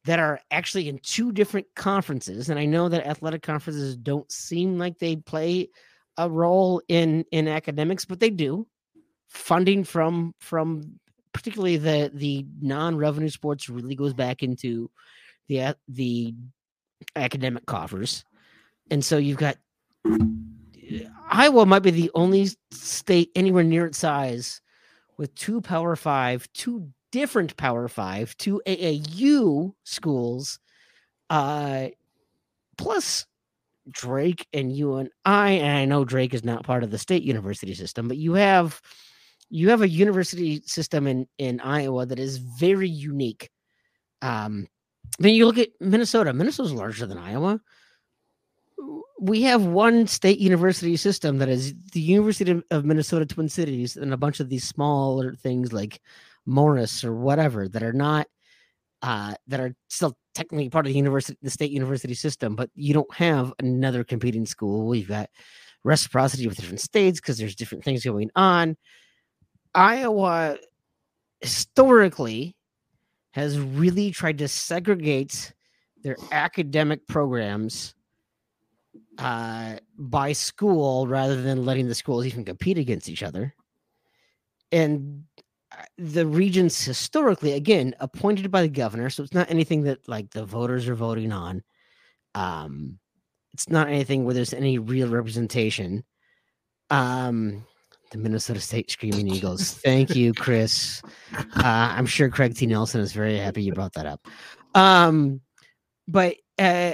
[0.05, 2.49] that are actually in two different conferences.
[2.49, 5.69] And I know that athletic conferences don't seem like they play
[6.17, 8.67] a role in in academics, but they do.
[9.27, 10.99] Funding from from
[11.33, 14.89] particularly the the non-revenue sports really goes back into
[15.47, 16.33] the the
[17.15, 18.23] academic coffers.
[18.89, 19.57] And so you've got
[21.29, 24.61] Iowa might be the only state anywhere near its size
[25.17, 30.59] with two Power Five, two different Power Five, two AAU schools,
[31.29, 31.87] uh,
[32.77, 33.25] plus
[33.91, 37.23] Drake and you And I and I know Drake is not part of the state
[37.23, 38.81] university system, but you have
[39.49, 43.49] you have a university system in in Iowa that is very unique.
[44.21, 44.67] Um,
[45.23, 46.33] mean, you look at Minnesota.
[46.33, 47.61] Minnesota's larger than Iowa
[49.19, 54.13] we have one state university system that is the University of Minnesota Twin Cities and
[54.13, 55.99] a bunch of these smaller things like
[56.45, 58.27] Morris or whatever that are not
[59.01, 62.93] uh, that are still technically part of the university the state university system, but you
[62.93, 64.87] don't have another competing school.
[64.87, 65.29] We've got
[65.83, 68.77] reciprocity with different states because there's different things going on.
[69.73, 70.57] Iowa
[71.41, 72.55] historically
[73.31, 75.53] has really tried to segregate
[76.03, 77.95] their academic programs
[79.17, 83.55] uh, by school rather than letting the schools even compete against each other.
[84.71, 85.23] And
[85.97, 90.45] the regents historically, again, appointed by the governor, so it's not anything that like the
[90.45, 91.63] voters are voting on.
[92.35, 92.99] Um,
[93.53, 96.03] it's not anything where there's any real representation.
[96.89, 97.65] Um,
[98.11, 99.73] the Minnesota State Screaming Eagles.
[99.73, 101.01] Thank you, Chris.
[101.33, 102.65] Uh, I'm sure Craig T.
[102.65, 104.25] Nelson is very happy you brought that up.
[104.73, 105.41] Um,
[106.07, 106.93] but uh,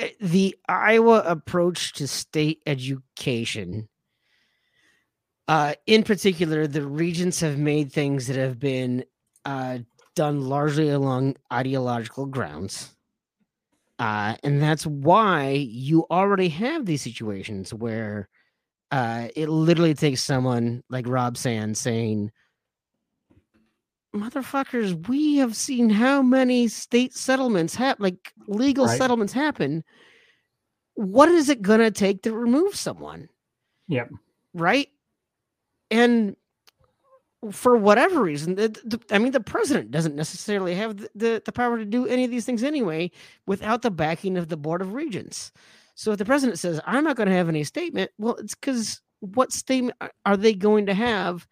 [0.00, 3.88] Eh, the Iowa approach to state education,
[5.50, 9.04] uh, in particular, the regents have made things that have been
[9.44, 9.78] uh,
[10.14, 12.94] done largely along ideological grounds.
[13.98, 18.28] Uh, and that's why you already have these situations where
[18.92, 22.30] uh, it literally takes someone like Rob Sand saying,
[24.14, 28.96] motherfuckers, we have seen how many state settlements happen, like legal right.
[28.96, 29.82] settlements happen.
[30.94, 33.28] What is it going to take to remove someone?
[33.88, 34.10] Yep.
[34.54, 34.86] Right.
[35.90, 36.36] And
[37.50, 41.52] for whatever reason, the, the, I mean, the president doesn't necessarily have the, the, the
[41.52, 43.10] power to do any of these things anyway
[43.46, 45.52] without the backing of the Board of Regents.
[45.94, 49.00] So if the president says, I'm not going to have any statement, well, it's because
[49.20, 51.46] what statement are they going to have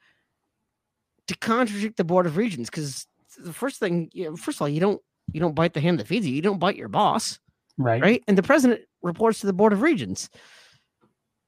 [1.27, 2.71] to contradict the board of regents?
[2.71, 3.07] Because
[3.39, 5.01] the first thing you know, first of all you don't
[5.33, 6.35] you don't bite the hand that feeds you.
[6.35, 7.39] You don't bite your boss
[7.77, 8.01] right.
[8.01, 8.25] right?
[8.27, 10.31] And the president reports to the board of regents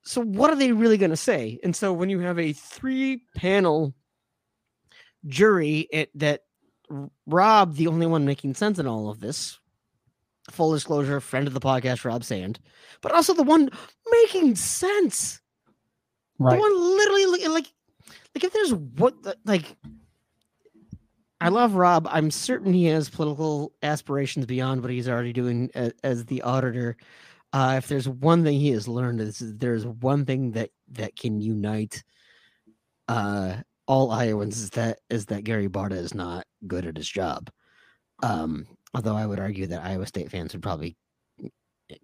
[0.02, 3.22] so what are they really going to say and so when you have a three
[3.34, 3.94] panel
[5.26, 6.44] jury it, that
[7.26, 9.58] rob the only one making sense in all of this
[10.50, 12.58] full disclosure friend of the podcast rob sand
[13.00, 13.70] but also the one
[14.10, 15.40] making sense
[16.38, 17.66] right the one literally like
[18.34, 19.14] like if there's what
[19.44, 19.76] like
[21.40, 22.06] I love Rob.
[22.10, 26.96] I'm certain he has political aspirations beyond what he's already doing as, as the auditor.
[27.52, 31.40] Uh, if there's one thing he has learned is there's one thing that that can
[31.40, 32.02] unite
[33.08, 33.56] uh,
[33.88, 37.50] all Iowans is that is that Gary Barta is not good at his job.
[38.22, 40.96] Um, although I would argue that Iowa State fans would probably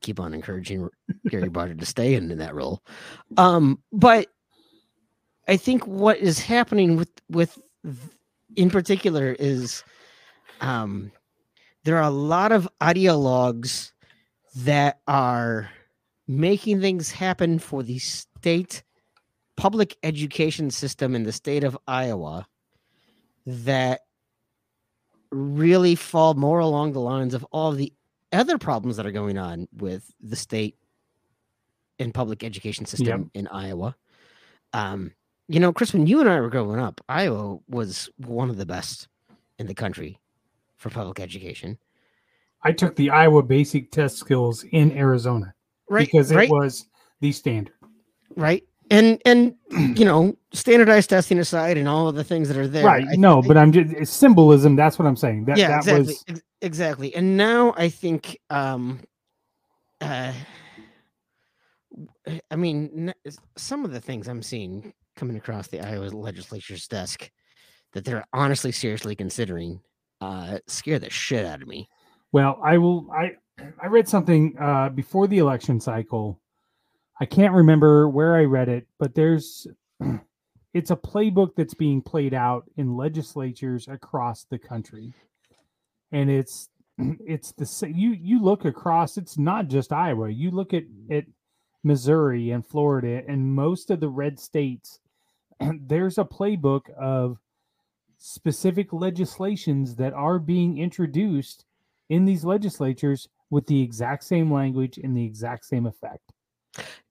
[0.00, 0.88] keep on encouraging
[1.28, 2.82] Gary Barta to stay in, in that role.
[3.36, 4.26] Um, but
[5.46, 7.56] I think what is happening with with
[8.56, 9.84] in particular is
[10.60, 11.12] um
[11.84, 13.92] there are a lot of ideologues
[14.56, 15.70] that are
[16.26, 18.82] making things happen for the state
[19.56, 22.46] public education system in the state of Iowa
[23.46, 24.00] that
[25.30, 27.92] really fall more along the lines of all the
[28.32, 30.76] other problems that are going on with the state
[31.98, 33.42] and public education system yep.
[33.42, 33.96] in Iowa.
[34.72, 35.12] Um,
[35.48, 38.66] you know, Chris, when you and I were growing up, Iowa was one of the
[38.66, 39.08] best
[39.58, 40.18] in the country
[40.76, 41.78] for public education.
[42.66, 45.54] I took the Iowa basic test skills in Arizona.
[45.88, 46.04] Right.
[46.04, 46.50] Because it right.
[46.50, 46.88] was
[47.20, 47.76] the standard.
[48.34, 48.64] Right.
[48.90, 52.84] And and you know, standardized testing aside and all of the things that are there.
[52.84, 53.06] Right.
[53.08, 55.44] I, no, I, but I'm just symbolism, that's what I'm saying.
[55.44, 56.06] That yeah, that exactly.
[56.06, 57.14] was Ex- exactly.
[57.14, 59.00] And now I think um
[60.00, 60.32] uh
[62.50, 63.14] I mean,
[63.56, 67.30] some of the things I'm seeing coming across the Iowa legislature's desk
[67.92, 69.80] that they're honestly seriously considering
[70.20, 71.88] uh scare the shit out of me.
[72.32, 73.08] Well, I will.
[73.12, 73.32] I
[73.82, 76.40] I read something uh, before the election cycle.
[77.20, 79.66] I can't remember where I read it, but there's
[80.74, 85.14] it's a playbook that's being played out in legislatures across the country,
[86.12, 89.18] and it's it's the you you look across.
[89.18, 90.30] It's not just Iowa.
[90.30, 91.24] You look at at
[91.84, 95.00] Missouri and Florida and most of the red states.
[95.60, 97.38] There's a playbook of
[98.18, 101.65] specific legislations that are being introduced
[102.08, 106.20] in these legislatures with the exact same language and the exact same effect.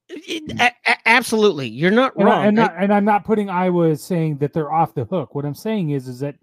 [0.08, 2.40] It- a- a- absolutely, you're not And, wrong.
[2.44, 5.34] I, and, I- and I'm not putting Iowa as saying that they're off the hook.
[5.34, 6.36] What I'm saying is, is that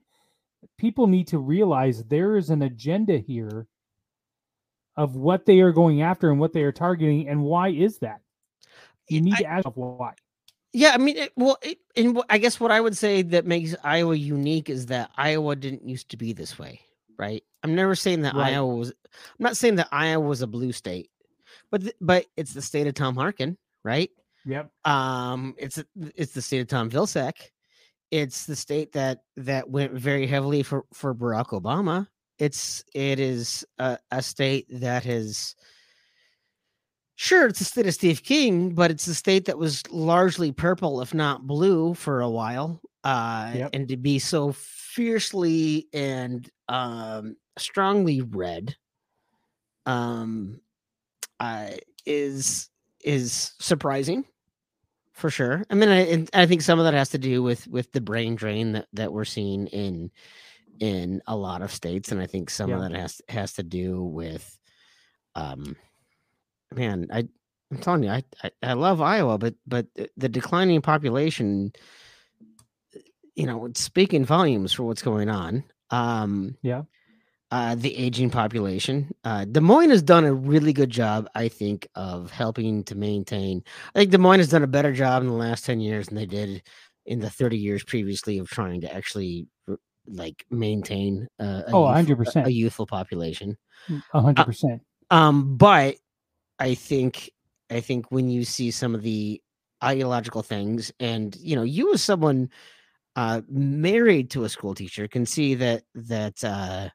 [0.78, 3.66] people need to realize there is an agenda here
[4.96, 8.20] of what they are going after and what they are targeting, and why is that?
[9.08, 10.14] You need I- to ask why.
[10.74, 13.74] Yeah, I mean, it, well, it, and I guess what I would say that makes
[13.84, 16.80] Iowa unique is that Iowa didn't used to be this way,
[17.18, 17.42] right?
[17.62, 18.54] I'm never saying that Right.
[18.54, 18.90] Iowa was.
[18.90, 21.10] I'm not saying that Iowa was a blue state,
[21.70, 24.10] but th- but it's the state of Tom Harkin, right?
[24.46, 24.70] Yep.
[24.84, 25.82] Um, it's
[26.16, 27.34] it's the state of Tom Vilsack.
[28.10, 32.08] It's the state that that went very heavily for for Barack Obama.
[32.38, 35.54] It's it is a, a state that has
[37.16, 41.00] sure it's the state of Steve King, but it's a state that was largely purple,
[41.02, 42.80] if not blue, for a while.
[43.04, 43.70] Uh, Yep.
[43.72, 44.52] and to be so
[44.94, 48.76] fiercely and um strongly red
[49.86, 50.60] um
[51.40, 51.70] uh
[52.06, 52.68] is
[53.04, 54.24] is surprising
[55.12, 55.62] for sure.
[55.70, 58.34] I mean, I, I think some of that has to do with with the brain
[58.34, 60.10] drain that that we're seeing in
[60.80, 62.76] in a lot of states, and I think some Yeah.
[62.76, 64.58] of that has has to do with,
[65.34, 65.76] um,
[66.74, 67.28] man, I
[67.70, 71.72] I'm telling you, I I, I love Iowa, but but the- the declining population,
[73.34, 75.64] you know, speaking volumes for what's going on.
[75.90, 76.82] Um, Yeah.
[77.50, 79.10] uh, the aging population.
[79.24, 83.62] Uh, Des Moines has done a really good job, I think, of helping to maintain.
[83.94, 86.16] I think Des Moines has done a better job in the last 10 years than
[86.16, 86.62] they did
[87.04, 89.46] in the 30 years previously of trying to actually
[90.06, 92.46] like maintain uh, a, Oh, youthful- 100%.
[92.46, 93.56] a youthful population.
[94.14, 94.82] A hundred percent.
[95.10, 95.96] Um, but
[96.58, 97.30] I think
[97.70, 99.42] I think when you see some of the
[99.84, 102.48] ideological things, and you know, you as someone
[103.16, 106.88] uh, married to a school teacher can see that that uh,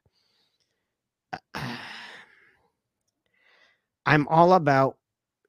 [4.06, 4.96] I'm all about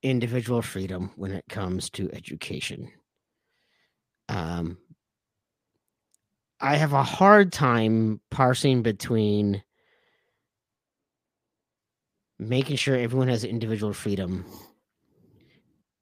[0.03, 2.91] individual freedom when it comes to education.
[4.27, 4.77] Um,
[6.61, 9.63] I have a hard time parsing between
[12.37, 14.45] making sure everyone has individual freedom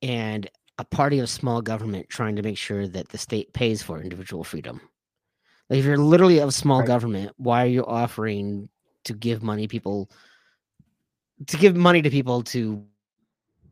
[0.02, 4.02] and a party of small government trying to make sure that the state pays for
[4.02, 4.82] individual freedom.
[5.70, 6.88] Like if you're literally of small Right.
[6.88, 8.70] government, why are you offering
[9.06, 10.10] to give money people
[11.48, 12.84] to give money to people to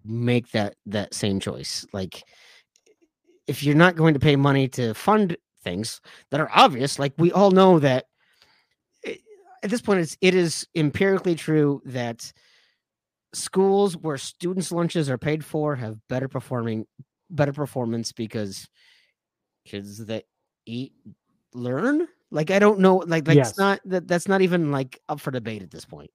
[0.04, 1.86] make that that same choice?
[1.94, 2.24] Like
[3.48, 6.02] if you're not going to pay money to fund things
[6.32, 8.06] that are obvious, like we all know that
[9.06, 9.20] i-
[9.64, 12.32] at this point it's it is empirically true that
[13.36, 16.86] schools where students lunches are paid for have better performing
[17.30, 18.68] better performance because
[19.66, 20.24] kids that
[20.66, 20.94] eat
[21.54, 23.58] learn like i don't know like that's Yes.
[23.58, 26.12] not that that's not even like up for debate at this point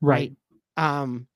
[0.00, 0.32] Right.
[0.76, 1.26] um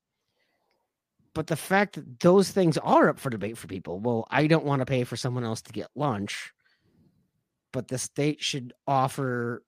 [1.35, 4.65] but the fact that those things are up for debate for people well i don't
[4.65, 6.53] want to pay for someone else to get lunch
[7.73, 9.63] but the state should offer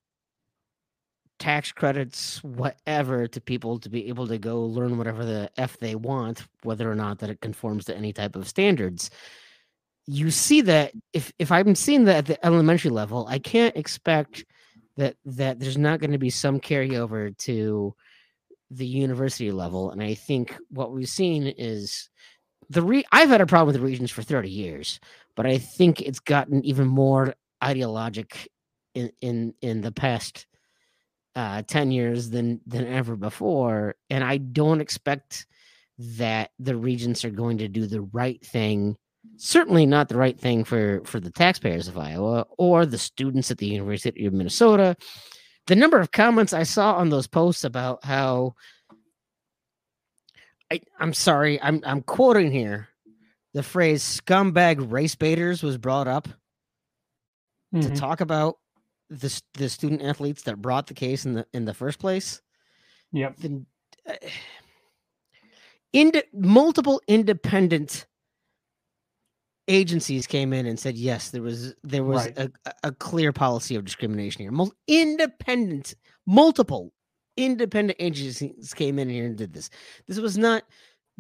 [1.42, 5.96] tax credits whatever to people to be able to go learn whatever the f they
[5.96, 9.10] want whether or not that it conforms to any type of standards.
[10.06, 14.44] You see that if if i'm seeing that at the elementary level i can't expect
[14.96, 17.92] that that there's not going to be some carryover to
[18.70, 19.90] the university level.
[19.90, 22.08] And i think what we've seen is
[22.70, 25.00] the re i've had a problem with the regents for 30 years
[25.34, 28.48] but i think it's gotten even more ideologic
[28.94, 30.46] in in in the past
[31.34, 35.46] uh 10 years than than ever before and i don't expect
[35.98, 38.96] that the regents are going to do the right thing
[39.36, 43.58] certainly not the right thing for for the taxpayers of iowa or the students at
[43.58, 44.96] the university of minnesota
[45.68, 48.54] the number of comments i saw on those posts about how
[50.70, 52.88] I, i'm sorry i'm i'm quoting here
[53.54, 56.26] the phrase scumbag race baiters was brought up
[57.74, 57.96] to Mhm.
[57.98, 58.56] talk about
[59.20, 62.40] the the student athletes that brought the case in the in the first place
[63.12, 63.36] Yep.
[63.38, 63.66] then
[64.08, 64.14] uh,
[65.92, 68.06] ind- multiple independent
[69.68, 72.38] agencies came in and said yes, there was there was Right.
[72.38, 72.50] a,
[72.84, 74.50] a- clear policy of discrimination here.
[74.50, 75.94] Mul- independent,
[76.26, 76.92] multiple
[77.36, 79.70] independent agencies came in here and did this.
[80.08, 80.64] This was not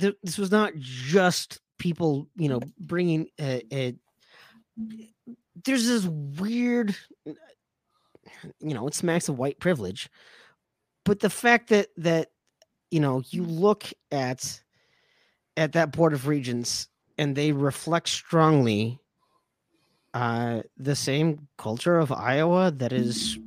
[0.00, 3.94] th- this was not just people, you know, bringing a, a
[5.64, 6.96] there's this weird
[8.60, 10.10] you know, it smacks of white privilege.
[11.04, 12.28] But the fact that that
[12.90, 14.62] you know, you look at
[15.56, 16.88] at that board of regents
[17.18, 18.98] and they reflect strongly
[20.14, 23.38] uh the same culture of Iowa that is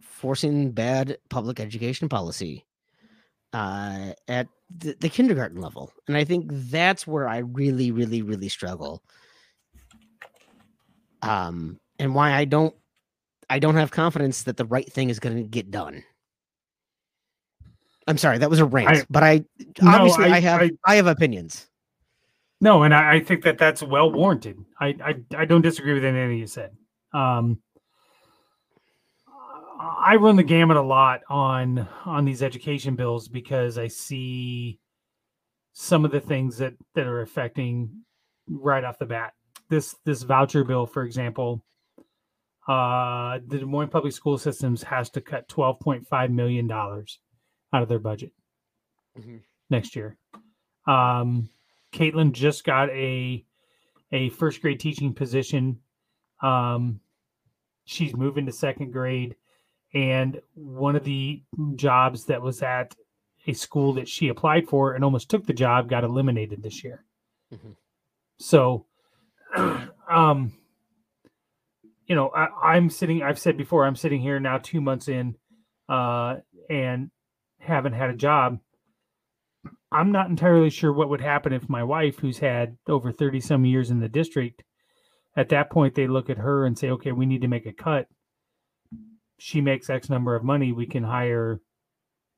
[0.00, 2.66] forcing bad public education policy
[3.52, 5.92] uh at the, the kindergarten level.
[6.08, 9.02] And I think that's where I really really really struggle.
[11.22, 12.74] Um and why I don't
[13.50, 16.02] I don't have confidence that the right thing is going to get done.
[18.06, 19.44] I'm sorry, that was a rant, I- but I
[19.82, 21.66] No, obviously I, I- have I- I have opinions.
[22.62, 24.58] No, and I, I think that that's well warranted.
[24.78, 26.72] I, I I don't disagree with anything you said.
[27.12, 27.58] Um,
[29.80, 34.78] I run the gamut a lot on on these education bills because I see
[35.72, 37.90] some of the things that that are affecting
[38.46, 39.32] right off the bat.
[39.70, 41.64] This this voucher bill, for example,
[42.70, 47.18] uh, the Des Moines Public School Systems has to cut twelve point five million dollars
[47.72, 48.32] out of their budget
[49.18, 49.40] Mhm.
[49.70, 50.16] next year.
[50.86, 51.50] Um,
[51.92, 53.44] Caitlin just got a
[54.12, 55.80] a first grade teaching position.
[56.42, 57.00] Um,
[57.84, 59.34] she's moving to second grade,
[59.92, 61.42] and one of the
[61.76, 62.94] jobs that was at
[63.46, 67.04] a school that she applied for and almost took the job got eliminated this year.
[67.52, 67.76] Mhm.
[68.38, 68.86] So,
[70.08, 70.52] um,
[72.10, 73.22] you know, I, I'm sitting.
[73.22, 75.36] I've said before, I'm sitting here now, two months in,
[75.88, 76.38] uh,
[76.68, 77.12] and
[77.60, 78.58] haven't had a job.
[79.92, 83.64] I'm not entirely sure what would happen if my wife, who's had over 30 some
[83.64, 84.64] years in the district,
[85.36, 87.72] at that point they look at her and say, okay, we need to make a
[87.72, 88.08] cut.
[89.38, 90.72] She makes X number of money.
[90.72, 91.60] We can hire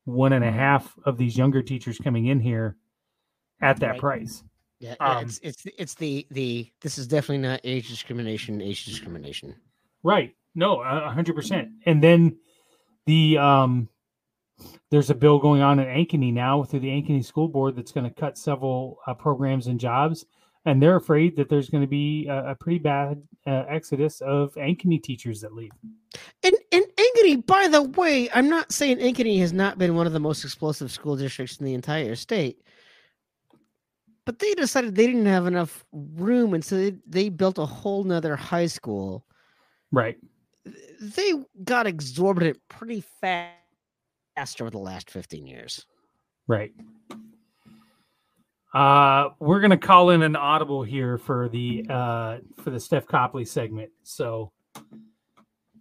[0.05, 2.77] one and a half of these younger teachers coming in here
[3.62, 4.01] at that Right.
[4.01, 4.44] price.
[4.83, 8.61] Yeah, yeah, Um, it's it's the- it's the the this is definitely not age discrimination.
[8.61, 9.55] Age discrimination.
[10.03, 10.35] Right.
[10.57, 11.71] No, hundred percent.
[11.87, 12.37] And then
[13.07, 13.89] the um
[14.91, 18.05] there's a bill going on in Ankeny now through the Ankeny School Board that's going
[18.05, 20.27] to cut several uh, programs and jobs,
[20.67, 24.53] and they're afraid that there's going to be a, a pretty bad uh, exodus of
[24.55, 25.71] Ankeny teachers that leave.
[26.43, 30.13] And and Ankeny, by the way, I'm not saying Ankeny has not been one of
[30.13, 32.63] the most explosive school districts in the entire state,
[34.24, 38.05] but they decided they didn't have enough room, and so they, they built a whole
[38.05, 39.27] nother high school.
[39.90, 40.16] Right.
[41.01, 41.32] They
[41.65, 45.86] got exorbitant pretty fast over the last 15 years.
[46.47, 46.73] Right.
[48.74, 53.44] Uh, we're gonna call in an audible here for the uh for the Steph Copley
[53.44, 53.90] segment.
[54.03, 54.51] So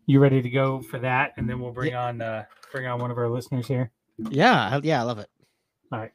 [0.07, 3.09] you ready to go for that, and then we'll bring on uh bring on one
[3.09, 3.91] of our listeners here.
[4.29, 5.29] Yeah, yeah, I love it.
[5.93, 6.11] All right.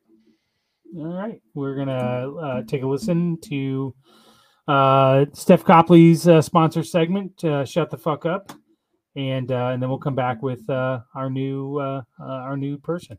[0.99, 1.43] All right.
[1.55, 3.95] We're gonna uh, take a listen to
[4.67, 7.45] uh Steph Copley's uh, sponsor segment.
[7.45, 8.53] Uh, Shut the fuck up,
[9.15, 11.79] and uh, and then we'll come back with uh, our new
[12.19, 13.19] our new person.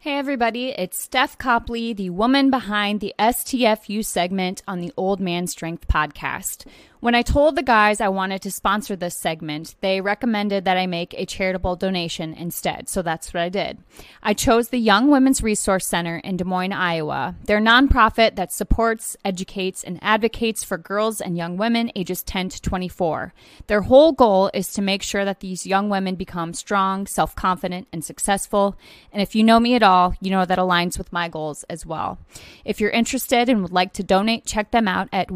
[0.00, 5.48] Hey everybody, it's Steph Copley, the woman behind the STFU segment on the Old Man
[5.48, 6.66] Strength podcast.
[7.00, 10.88] When I told the guys I wanted to sponsor this segment, they recommended that I
[10.88, 13.78] make a charitable donation instead, so that's what I did.
[14.20, 17.36] I chose the Young Women's Resource Center in Des Moines, Iowa.
[17.44, 22.48] They're a nonprofit that supports, educates, and advocates for girls and young women ages 10
[22.48, 23.32] to 24.
[23.68, 27.86] Their whole goal is to make sure that these young women become strong, self confident,
[27.92, 28.76] and successful.
[29.12, 31.86] And if you know me at all, you know that aligns with my goals as
[31.86, 32.18] well.
[32.64, 35.30] If you're interested and would like to donate, check them out at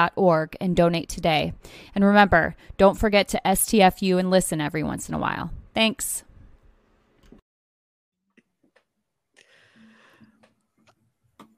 [0.00, 1.52] ywrc.org and donate today.
[1.94, 5.50] And remember, don't forget to STFU and listen every once in a while.
[5.74, 6.24] Thanks.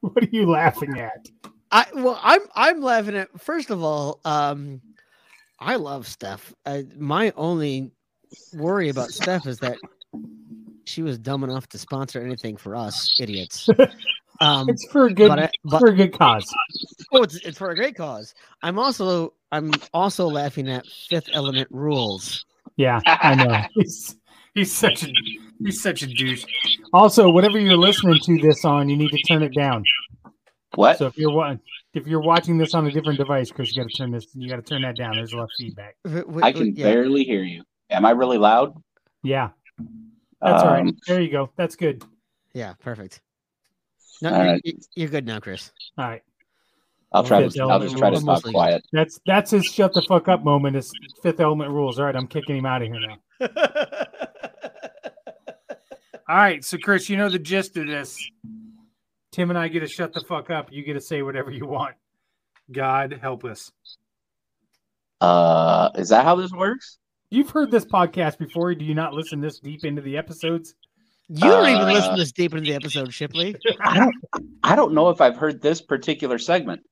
[0.00, 1.28] What are you laughing at?
[1.70, 4.80] I well, I'm I'm laughing at first of all, um,
[5.60, 6.52] I love Steph.
[6.66, 7.92] Uh, my only
[8.52, 9.78] worry about Steph is that
[10.84, 13.68] she was dumb enough to sponsor anything for us idiots.
[14.40, 16.52] Um, It's for a good but I- but- for a good cause.
[17.12, 18.34] oh, it's it's for a great cause.
[18.62, 22.44] I'm also I'm also laughing at Fifth Element rules.
[22.76, 23.60] Yeah, I know.
[23.74, 24.16] He's
[24.54, 25.12] he's such a
[25.62, 26.44] he's such a douche.
[26.92, 29.84] Also, whatever you're listening to this on, you need to turn it down.
[30.74, 30.98] What?
[30.98, 31.56] So if you're wa-
[31.94, 34.26] if you're watching this on a different device, Chris, you got to turn this.
[34.34, 35.14] You got to turn that down.
[35.14, 35.94] There's a lot of feedback.
[36.42, 37.62] I can yeah, barely hear you.
[37.90, 38.74] Am I really loud?
[39.22, 39.50] Yeah,
[40.42, 40.80] that's all right.
[40.86, 41.50] Um, There you go.
[41.56, 42.02] That's good.
[42.54, 43.20] yeah, perfect.
[44.20, 44.60] No, All you're, right.
[44.64, 45.72] you- you're good now, Chris.
[45.98, 46.22] All right.
[47.14, 47.64] I'll try Fifth to.
[47.64, 48.42] I'll just try to rules.
[48.42, 48.82] talk quiet.
[48.92, 50.76] That's that's his shut the fuck up moment.
[50.76, 50.90] Is
[51.22, 51.98] Fifth Element rules.
[51.98, 53.18] All right, I'm kicking him out of here now.
[56.28, 58.16] All right, so Chris, you know the gist of this.
[59.32, 60.72] Tim and I get to shut the fuck up.
[60.72, 61.94] You get to say whatever you want.
[62.70, 63.70] God help us.
[65.20, 66.98] Uh, is that how this works?
[67.32, 68.74] You've heard this podcast before.
[68.74, 70.74] Do you not listen this deep into the episodes?
[71.28, 73.56] You don't even Uh, listen this deep into the episode, Shipley.
[73.80, 74.14] I don't.
[74.62, 76.82] I don't know if I've heard this particular segment.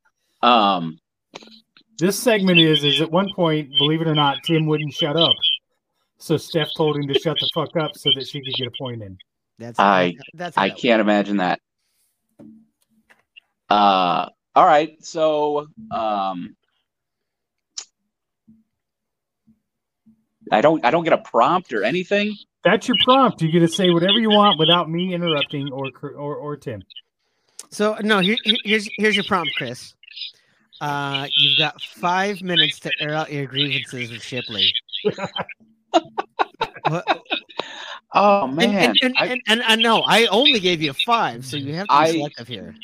[0.43, 0.99] Um,
[1.99, 5.35] This segment is is at one point, believe it or not, Tim wouldn't shut up.
[6.17, 8.73] So Steph told him to shut the fuck up so that she could get a
[8.81, 9.19] point in.
[9.59, 11.61] That's I- That's I that can't imagine that.
[13.69, 14.97] Uh, all right.
[15.05, 16.57] So, um,
[20.51, 20.85] I don't.
[20.85, 22.35] I don't get a prompt or anything.
[22.65, 23.41] That's your prompt.
[23.43, 26.83] You get to say whatever you want without me interrupting or or, or Tim.
[27.71, 29.95] So no, here, here- here's here's your prompt, Chris.
[30.81, 34.73] Uh, you've got five minutes to air out your grievances with Shipley.
[36.89, 37.23] What-
[38.13, 41.47] Oh and, man, and, and, I, and, and I know I only gave you five,
[41.47, 42.75] so you have to be I- selective here.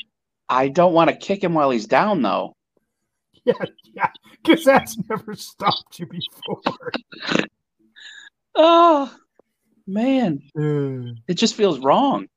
[0.47, 2.53] I don't want to kick him while he's down though.
[3.45, 3.53] Yeah,
[3.93, 4.07] yeah,
[4.43, 6.91] because that's never stopped you before.
[8.55, 9.13] Oh
[9.85, 12.27] man, Uh, it just feels wrong.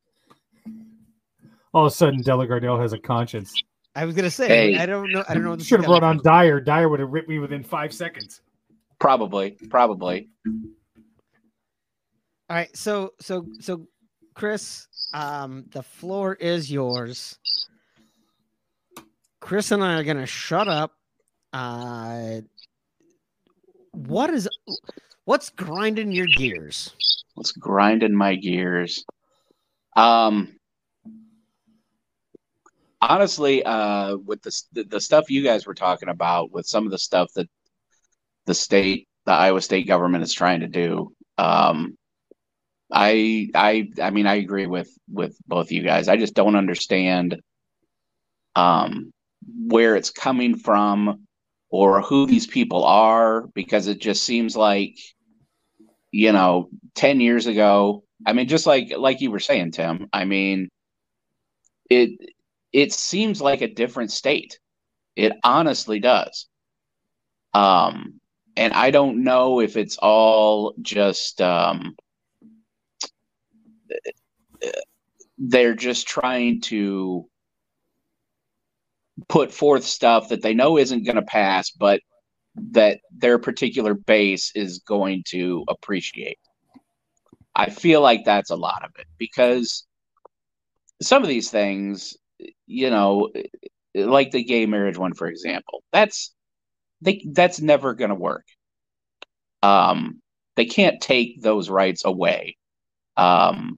[1.72, 3.52] all of a sudden, Della Gardell has a conscience.
[3.94, 4.78] I was gonna say Hey.
[4.78, 5.24] I don't know.
[5.28, 5.50] I don't know.
[5.50, 6.60] What this Should have brought on Dyer.
[6.60, 8.40] Dyer would have ripped me within five seconds.
[8.98, 10.28] Probably, probably.
[12.48, 13.86] All right, so so so
[14.34, 17.38] Chris, um, the floor is yours.
[19.40, 20.92] Chris and I are gonna shut up.
[21.52, 22.40] Uh,
[23.92, 24.48] what is
[25.30, 26.92] what's grinding your gears?
[27.34, 29.04] What's grinding my gears?
[29.94, 30.56] Um,
[33.00, 36.90] honestly, uh, with the, the the stuff you guys were talking about, with some of
[36.90, 37.48] the stuff that
[38.46, 41.96] the state, the Iowa state government is trying to do, um,
[42.92, 46.08] I I I mean I agree with with both of you guys.
[46.08, 47.40] I just don't understand
[48.56, 49.12] um
[49.68, 51.28] where it's coming from
[51.68, 54.96] or who these people are because it just seems like
[56.10, 58.04] you know 10 years ago.
[58.26, 60.68] I mean just like like you were saying tim i mean
[61.88, 62.10] it
[62.72, 64.58] it seems like a different state.
[65.16, 66.46] It honestly does.
[67.54, 68.20] Um
[68.56, 71.96] and i don't know if it's all just um
[75.38, 77.26] they're just trying to
[79.28, 82.00] put forth stuff that they know isn't going to pass but
[82.72, 86.38] that their particular base is going to appreciate
[87.54, 89.86] I feel like that's a lot of it because
[91.02, 92.16] some of these things,
[92.66, 93.30] you know,
[93.94, 96.34] like the gay marriage one, for example, that's
[97.00, 98.46] they that's never going to work.
[99.62, 100.20] Um,
[100.56, 102.56] they can't take those rights away.
[103.16, 103.76] Um,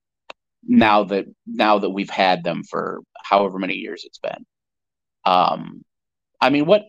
[0.65, 4.45] now that now that we've had them for however many years it's been.
[5.25, 5.85] Um,
[6.41, 6.85] I mean, what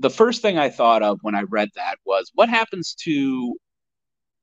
[0.00, 3.56] the first thing I thought of when I read that was what happens to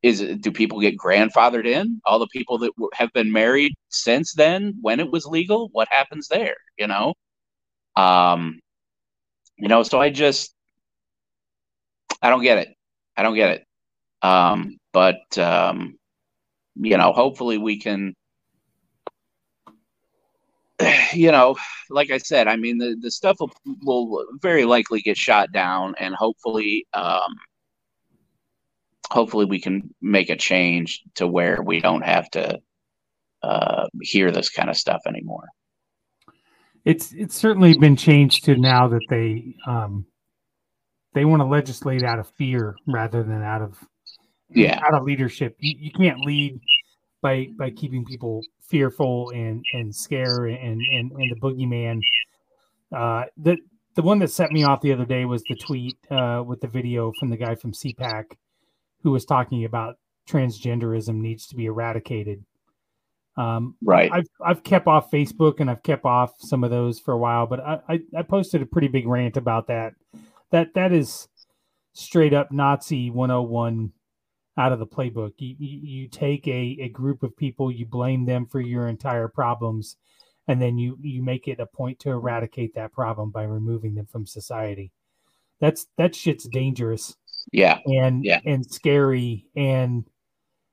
[0.04, 2.02] is it, do people get grandfathered in?
[2.06, 5.88] All the people that w- have been married since then when it was legal what
[5.92, 7.14] happens there you know?
[7.98, 8.60] Um
[9.58, 10.54] you know so i just
[12.22, 12.70] i don't get it.
[13.18, 13.66] I don't get it.
[14.28, 15.98] Um but um
[16.76, 18.16] you know hopefully we can
[21.14, 21.56] you know
[21.90, 23.52] like i said i mean the, the stuff will,
[23.84, 27.36] will very likely get shot down and hopefully um
[29.12, 32.60] hopefully we can make a change to where we don't have to
[33.42, 35.48] uh, hear this kind of stuff anymore.
[36.86, 40.06] It's it's certainly been changed to now that they um
[41.14, 43.78] they want to legislate out of fear rather than out of
[44.50, 45.56] Yeah, out of leadership.
[45.60, 46.60] You, you can't lead
[47.22, 52.02] by by keeping people fearful and and scare and and, and the boogeyman.
[52.96, 53.58] Uh, the
[53.96, 56.68] the one that set me off the other day was the tweet uh, with the
[56.68, 58.26] video from the guy from CPAC
[59.04, 59.96] who was talking about
[60.30, 62.44] transgenderism needs to be eradicated.
[63.38, 64.12] Um, right.
[64.12, 67.48] I've I've kept off Facebook and I've kept off some of those for a while,
[67.48, 69.94] but I, I, I posted a pretty big rant about that.
[70.52, 71.28] That that is
[71.94, 73.92] straight up Nazi 101
[74.60, 75.34] out of the playbook.
[75.38, 79.30] You, you, you take a, a group of people, you blame them for your entire
[79.30, 79.96] problems,
[80.48, 84.06] and then you you make it a point to eradicate that problem by removing them
[84.06, 84.92] from society.
[85.62, 87.16] That's that shit's dangerous
[87.52, 88.42] Yeah, and Yeah.
[88.46, 90.06] and scary and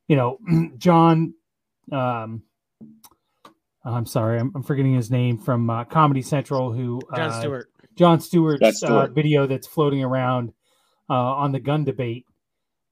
[0.09, 0.39] you know
[0.79, 1.35] jon
[1.93, 2.43] um
[3.85, 7.71] i'm sorry i'm, I'm forgetting his name from uh, comedy central who Jon uh, Stewart.
[7.97, 10.53] Jon Stewart's Jon uh, video that's floating around
[11.09, 12.27] uh, on the gun debate.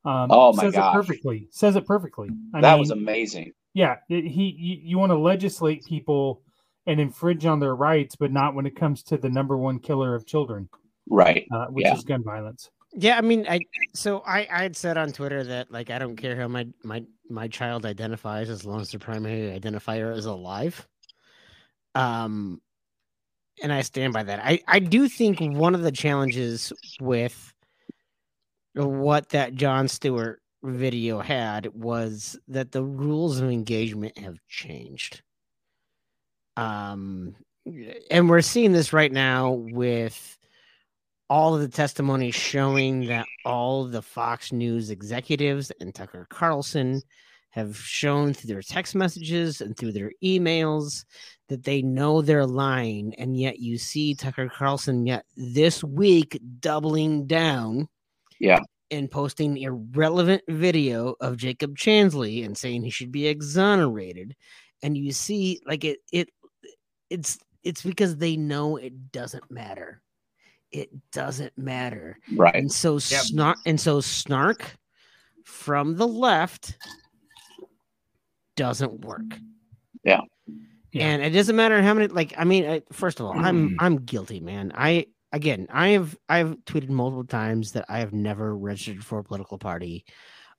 [0.05, 0.95] Um, Oh my says gosh.
[0.95, 1.49] it perfectly.
[1.51, 2.29] Says it perfectly.
[2.53, 3.53] I that mean, was amazing.
[3.73, 3.97] yeah.
[4.11, 6.43] it- he you, you want to legislate people
[6.87, 10.15] and infringe on their rights, but not when it comes to the number one killer
[10.15, 10.69] of children,
[11.09, 11.47] Right.
[11.51, 11.95] uh, which Yeah.
[11.95, 12.71] is gun violence.
[12.93, 13.61] Yeah, I mean, I
[13.95, 17.03] so I I had said on Twitter that like I don't care how my my
[17.31, 20.87] my child identifies as long as their primary identifier is alive.
[21.95, 22.61] Um,
[23.63, 24.41] and I stand by that.
[24.45, 27.54] I I do think one of the challenges with
[28.75, 35.23] what that Jon Stewart video had was that the rules of engagement have changed.
[36.57, 37.37] Um,
[38.11, 40.39] and we're seeing this right now with
[41.29, 47.03] all of the testimony showing that all the Fox News executives and Tucker Carlson
[47.51, 51.05] have shown through their text messages and through their emails
[51.49, 53.15] that they know they're lying.
[53.17, 57.89] And yet you see Tucker Carlson yet this week doubling down.
[58.39, 58.61] Yeah.
[58.91, 64.37] And posting irrelevant video of Jacob Chansley and saying he should be exonerated.
[64.83, 66.29] And you see, like it, it,
[67.11, 70.03] it's, it's because they know it doesn't matter.
[70.71, 72.19] It doesn't matter.
[72.35, 72.55] Right.
[72.55, 74.77] And so snark and so snark
[75.45, 76.77] from the left
[78.57, 79.39] doesn't work.
[80.05, 80.21] Yeah.
[80.93, 81.07] Yeah.
[81.07, 83.77] And it doesn't matter how many like I mean I, first of all I'm mm.
[83.79, 84.73] I'm guilty man.
[84.75, 89.25] I again I have I've tweeted multiple times that I have never registered for a
[89.25, 90.05] political party.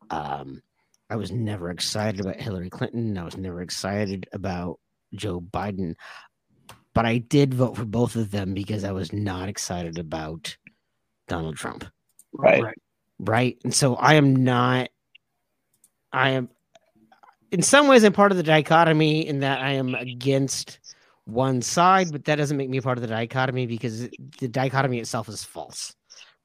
[0.10, 0.62] Um
[1.10, 3.18] I was never excited about Hillary Clinton.
[3.18, 4.80] I was never excited about
[5.14, 5.96] Joe Biden.
[6.94, 10.56] But I did vote for both of them because I was not excited about
[11.28, 11.86] Donald Trump
[12.38, 12.64] Right.
[12.64, 12.78] Right.
[13.20, 13.58] right?
[13.64, 14.90] And so I am not.
[16.12, 16.50] I am,
[17.52, 20.80] in some ways, I'm part of the dichotomy in that I am against
[21.26, 24.08] one side, but that doesn't make me part of the dichotomy because
[24.40, 25.94] the dichotomy itself is false,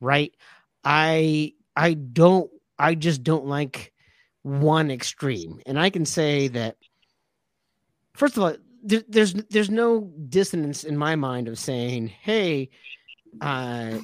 [0.01, 0.35] right?
[0.85, 3.93] I I don't I just don't like
[4.43, 6.77] one extreme, and I can say that.
[8.15, 12.71] First of all, there, there's there's no dissonance in my mind of saying, "Hey,
[13.41, 13.99] uh,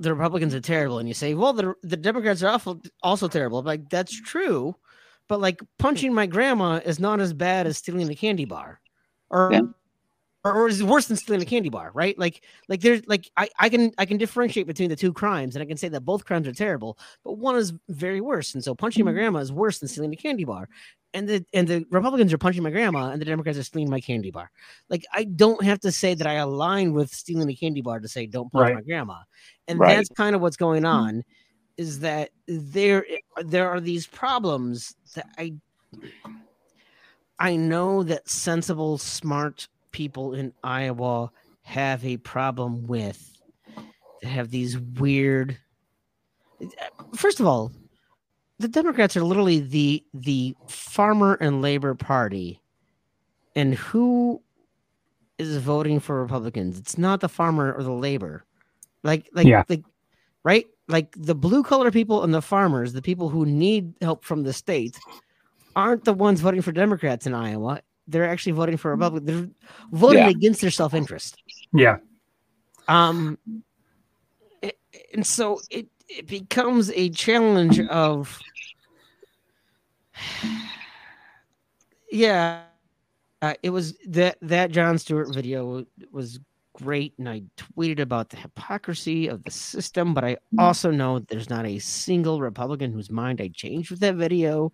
[0.00, 3.58] the Republicans are terrible, and you say, well, the the Democrats are awful, also terrible.
[3.58, 4.74] I'm like that's true,
[5.28, 6.16] but like punching hmm.
[6.16, 8.80] my grandma is not as bad as stealing a candy bar,
[9.30, 9.60] or Yeah.
[10.44, 12.18] or, or is worse than stealing a candy bar, right?
[12.18, 15.62] Like like there's like I I can I can differentiate between the two crimes, and
[15.62, 18.74] I can say that both crimes are terrible, but one is very worse, and so
[18.74, 19.18] punching my hmm.
[19.18, 20.68] grandma is worse than stealing a candy bar.
[21.14, 24.00] And the and the Republicans are punching my grandma, and the Democrats are stealing my
[24.00, 24.50] candy bar.
[24.90, 28.08] Like I don't have to say that I align with stealing a candy bar to
[28.08, 28.74] say don't punch Right.
[28.74, 29.18] my grandma
[29.68, 29.96] and Right.
[29.96, 30.86] that's kind of what's going hmm.
[30.86, 31.24] on
[31.76, 33.04] is that there
[33.44, 35.52] there are these problems that i
[37.38, 41.30] i know that sensible smart people in iowa
[41.62, 43.30] have a problem with.
[44.22, 45.58] That have these weird
[47.16, 47.72] first of all
[48.58, 52.60] the democrats are literally the the farmer and labor party.
[53.56, 54.42] And who
[55.38, 56.78] is voting for republicans?
[56.78, 58.44] It's not the farmer or the labor.
[59.02, 59.64] Like like Yeah.
[59.68, 59.82] like
[60.44, 64.42] right like the blue collar people and the farmers the people who need help from
[64.42, 64.98] the state
[65.76, 69.48] aren't the ones voting for democrats in iowa they're actually voting for republicans they're
[69.92, 70.28] voting Yeah.
[70.28, 71.36] against their self-interest
[71.72, 71.96] Yeah.
[72.88, 73.38] um
[74.62, 74.72] a-
[75.14, 78.38] and so it it becomes a challenge of
[82.10, 82.62] yeah
[83.42, 86.38] uh, it was that that jon stewart video was
[86.74, 90.60] great and i tweeted about the hypocrisy of the system but i hmm.
[90.60, 94.72] also know there's not a single republican whose mind i changed with that video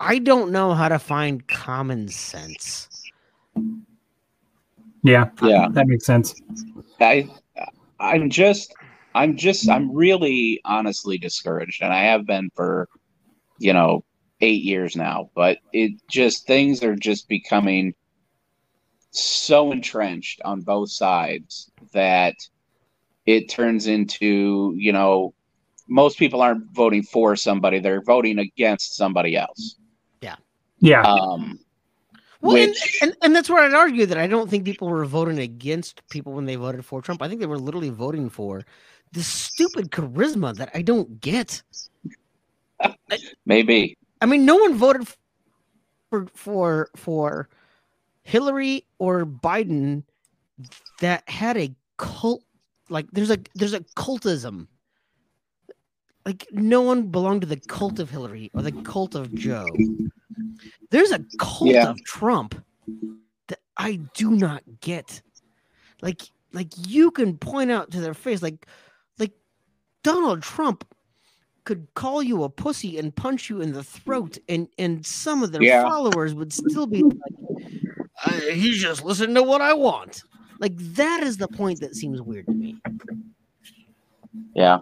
[0.00, 2.88] i don't know how to find common sense
[5.02, 5.30] Yeah.
[5.42, 5.68] Yeah.
[5.70, 6.34] That makes sense.
[7.00, 7.28] I
[7.98, 8.74] I'm just
[9.14, 12.88] I'm just I'm really honestly discouraged and I have been for
[13.58, 14.04] you know
[14.40, 17.94] 8 years now but it just things are just becoming
[19.12, 22.34] so entrenched on both sides that
[23.26, 25.34] it turns into you know
[25.88, 29.76] most people aren't voting for somebody they're voting against somebody else
[30.22, 30.36] Yeah.
[30.78, 31.02] Yeah.
[31.02, 31.58] Um
[32.40, 35.38] Well, and, and, and that's where I'd argue that I don't think people were voting
[35.38, 37.20] against people when they voted for Trump.
[37.20, 38.62] I think they were literally voting for
[39.12, 41.62] the stupid charisma that I don't get.
[43.44, 45.08] maybe I mean, no one voted
[46.10, 47.48] for for for
[48.22, 50.02] Hillary or Biden
[51.00, 52.42] that had a cult
[52.88, 54.66] like there's a there's a cultism.
[56.26, 59.66] Like no one belonged to the cult of Hillary or the cult of Joe.
[60.90, 61.88] There's a cult Yeah.
[61.90, 62.62] of Trump.
[63.48, 65.22] that I do not get.
[66.02, 66.22] Like,
[66.52, 68.66] like you can point out to their face, like,
[69.18, 69.32] like
[70.04, 70.84] Donald Trump
[71.70, 75.52] could call you a pussy and punch you in the throat, and and some of
[75.52, 75.82] their Yeah.
[75.84, 77.14] followers would still be like,
[78.26, 80.24] "Uh, "He's just listening to what I want."
[80.58, 82.76] Like that is the point that seems weird to me.
[84.56, 84.78] Yeah.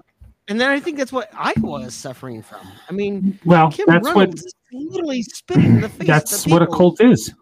[0.49, 2.67] And then I think that's what Iowa is suffering from.
[2.89, 6.07] I mean, Well, Kim that's what Reynolds is literally spitting in the face.
[6.09, 7.35] that's the what a cult is.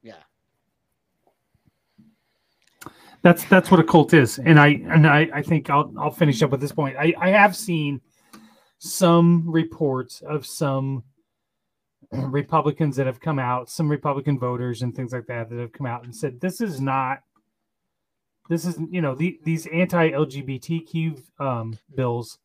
[0.00, 0.14] Yeah.
[3.22, 6.40] That's that's what a cult is, and I and I, I think I'll I'll finish
[6.40, 6.96] up with this point.
[6.96, 8.00] I I have seen
[8.78, 11.04] some reports of some
[12.12, 15.86] Republicans that have come out, some Republican voters and things like that that have come
[15.86, 17.20] out and said this is not
[18.48, 22.38] this is you know the, these anti-LGBTQ um, bills.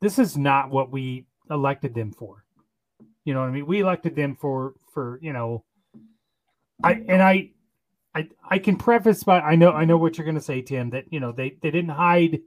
[0.00, 2.44] This is not what we elected them for.
[3.24, 3.66] You know what I mean?
[3.66, 5.64] We elected them for for you know.
[6.82, 7.50] I and I
[8.14, 10.90] I I can preface by I know I know what you're going to say, Tim.
[10.90, 12.40] That you know they they didn't hide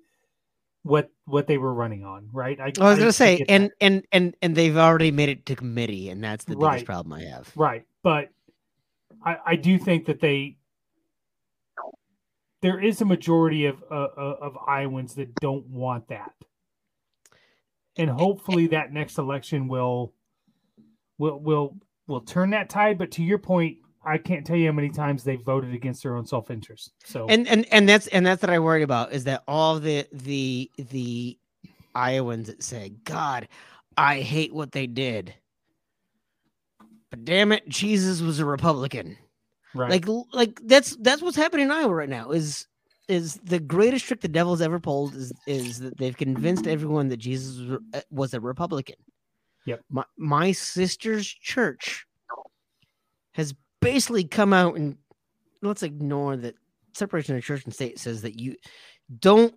[0.88, 2.60] what what they were running on, right?
[2.60, 3.72] I was going to say, and that.
[3.82, 6.86] and and and they've already made it to committee, and that's the biggest Right.
[6.86, 7.52] problem I have.
[7.56, 8.30] right, but
[9.24, 10.58] I I do think that they
[12.62, 16.34] there is a majority of uh, uh, of Iowans that don't want that,
[17.98, 20.14] and hopefully that next election will
[21.18, 21.78] will will
[22.08, 22.98] will turn that tide.
[22.98, 23.78] But to your point,
[24.08, 26.94] I can't tell you how many times they voted against their own self interest.
[27.04, 30.08] So And and and that's and that's what I worry about is that all the
[30.14, 31.38] the the
[31.94, 33.48] Iowans that say, "God,
[33.98, 35.34] I hate what they did,"
[37.12, 39.18] but damn it, Jesus was a Republican.
[39.74, 42.32] right, Like like that's that's what's happening in Iowa right now.
[42.32, 42.68] Is
[43.08, 47.18] is the greatest trick the devil's ever pulled is is that they've convinced everyone that
[47.18, 48.96] Jesus was, a- uh, was a Republican.
[49.66, 49.82] Yep.
[49.90, 52.06] My my sister's church
[53.34, 54.98] has basically come out and
[55.62, 56.56] let's ignore that
[56.94, 58.56] separation of church and state says that you
[59.20, 59.54] don't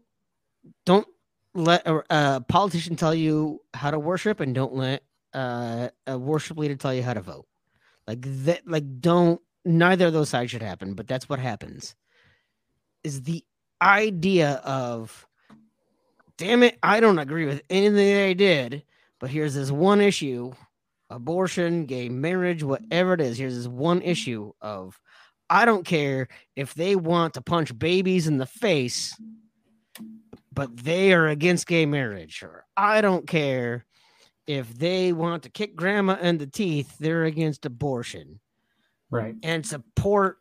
[0.84, 1.06] don't
[1.54, 5.02] let a, a politician tell you how to worship and don't let
[5.32, 7.46] uh, a worship leader tell you how to vote.
[8.06, 11.94] Like that, like don't neither of those sides should happen, but that's what happens.
[13.04, 13.44] Is the
[13.80, 15.26] idea of
[16.36, 18.84] damn it, I don't agree with anything they did,
[19.18, 20.52] but here's this one issue
[21.10, 23.36] abortion, gay marriage, whatever it is.
[23.36, 24.98] Here's this one issue of
[25.50, 29.20] I don't care if they want to punch babies in the face,
[30.52, 33.84] but they are against gay marriage, or I don't care
[34.46, 38.40] if they want to kick grandma in the teeth, they're against abortion
[39.10, 39.34] right.
[39.42, 40.38] and support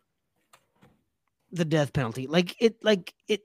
[1.52, 2.28] the death penalty.
[2.28, 3.42] Like it, like it.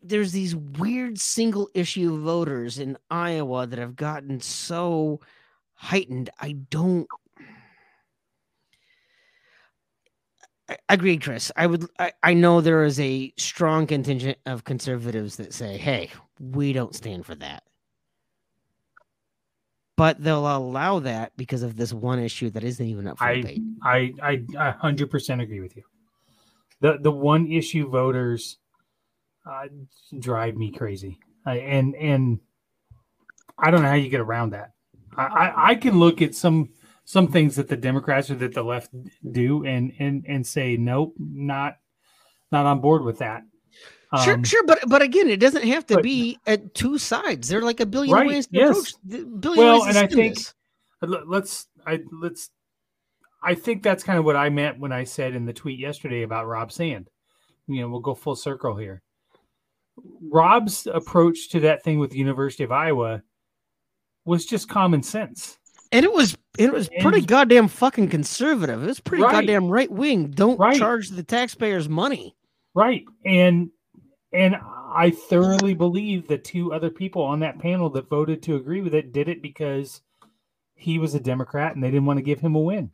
[0.00, 5.20] There's these weird single issue voters in Iowa that have gotten so
[5.78, 6.28] heightened.
[6.40, 7.06] I don't.
[10.68, 11.50] I agree, Chris.
[11.56, 11.86] I would.
[11.98, 16.94] I, I know there is a strong contingent of conservatives that say, "Hey, we don't
[16.94, 17.62] stand for that,"
[19.96, 23.36] but they'll allow that because of this one issue that isn't even up for I-
[23.36, 23.62] debate.
[23.82, 25.84] I I a hundred percent agree with you.
[26.80, 28.58] The the one issue voters
[29.46, 29.68] uh,
[30.18, 32.40] drive me crazy, I, and and
[33.58, 34.72] I don't know how you get around that.
[35.16, 36.70] I, I can look at some
[37.04, 38.90] some things that the Democrats or that the left
[39.32, 41.76] do and and and say nope, not
[42.52, 43.42] not on board with that.
[44.24, 47.48] Sure, Um, sure, but but again, it doesn't have to but- be at two sides.
[47.48, 48.70] They're like a billion Right, ways to yes.
[48.70, 49.40] approach.
[49.40, 50.54] Billion Well, ways to and I think- this.
[51.02, 52.50] Let's I let's
[53.42, 56.22] I think that's kind of what I meant when I said in the tweet yesterday
[56.22, 57.08] about Rob Sand.
[57.68, 59.02] You know, we'll go full circle here.
[60.22, 63.22] Rob's approach to that thing with the University of Iowa
[64.28, 65.58] was just common sense.
[65.90, 68.82] and it was it was pretty goddamn fucking conservative.
[68.82, 69.32] It was pretty Right.
[69.32, 70.30] goddamn right wing.
[70.30, 70.76] Don't Right.
[70.76, 72.36] charge the taxpayers money.
[72.74, 73.04] Right.
[73.24, 73.70] And
[74.32, 74.56] and
[74.94, 78.94] I thoroughly believe the two other people on that panel that voted to agree with
[78.94, 80.02] it did it because
[80.74, 82.90] he was a Democrat and they didn't want to give him a win.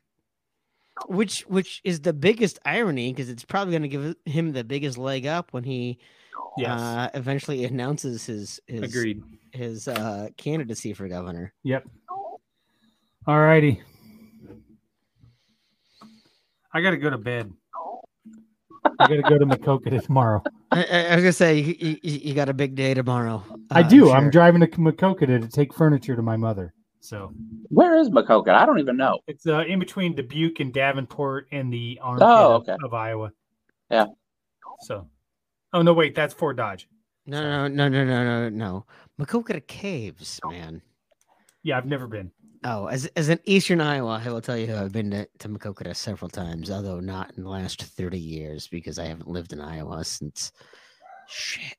[1.08, 4.96] Which which is the biggest irony because it's probably going to give him the biggest
[4.96, 5.98] leg up when he
[6.56, 6.80] Yes.
[6.80, 9.22] uh, eventually announces his his Agreed.
[9.54, 11.52] His uh, candidacy for governor.
[11.62, 11.84] Yep.
[13.26, 13.80] All righty.
[16.72, 17.52] I got to go to bed.
[18.98, 20.42] I got to go to Maquoketa tomorrow.
[20.72, 23.44] I, I, I was gonna say you, you, you got a big day tomorrow.
[23.70, 23.98] I uh, do.
[24.06, 24.16] sure.
[24.16, 26.74] I'm driving to Maquoketa to take furniture to my mother.
[27.00, 27.32] So
[27.68, 28.48] Where is Macoka?
[28.48, 29.20] I don't even know.
[29.28, 32.76] it's uh, in between Dubuque and Davenport and the armpit Oh, of- okay.
[32.82, 33.30] of, Iowa.
[33.90, 34.06] Yeah.
[34.80, 35.06] So,
[35.72, 36.88] oh no, wait, that's Fort Dodge.
[37.26, 38.86] No, no, no, no, no, no, no.
[39.20, 40.82] Maquoketa Caves, man.
[41.62, 42.30] Yeah, I've never been.
[42.64, 45.94] Oh, as as an Eastern Iowa, I will tell you I've been to, to Maquoketa
[45.94, 50.02] several times, although not in the last 30 years because I haven't lived in Iowa
[50.04, 50.50] since
[51.28, 51.76] shit.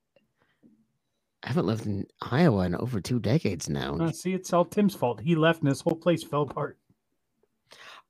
[1.44, 3.98] I haven't lived in Iowa in over two decades now.
[3.98, 5.22] Uh, see, it's all Tim's fault.
[5.22, 6.78] He left and this whole place fell apart.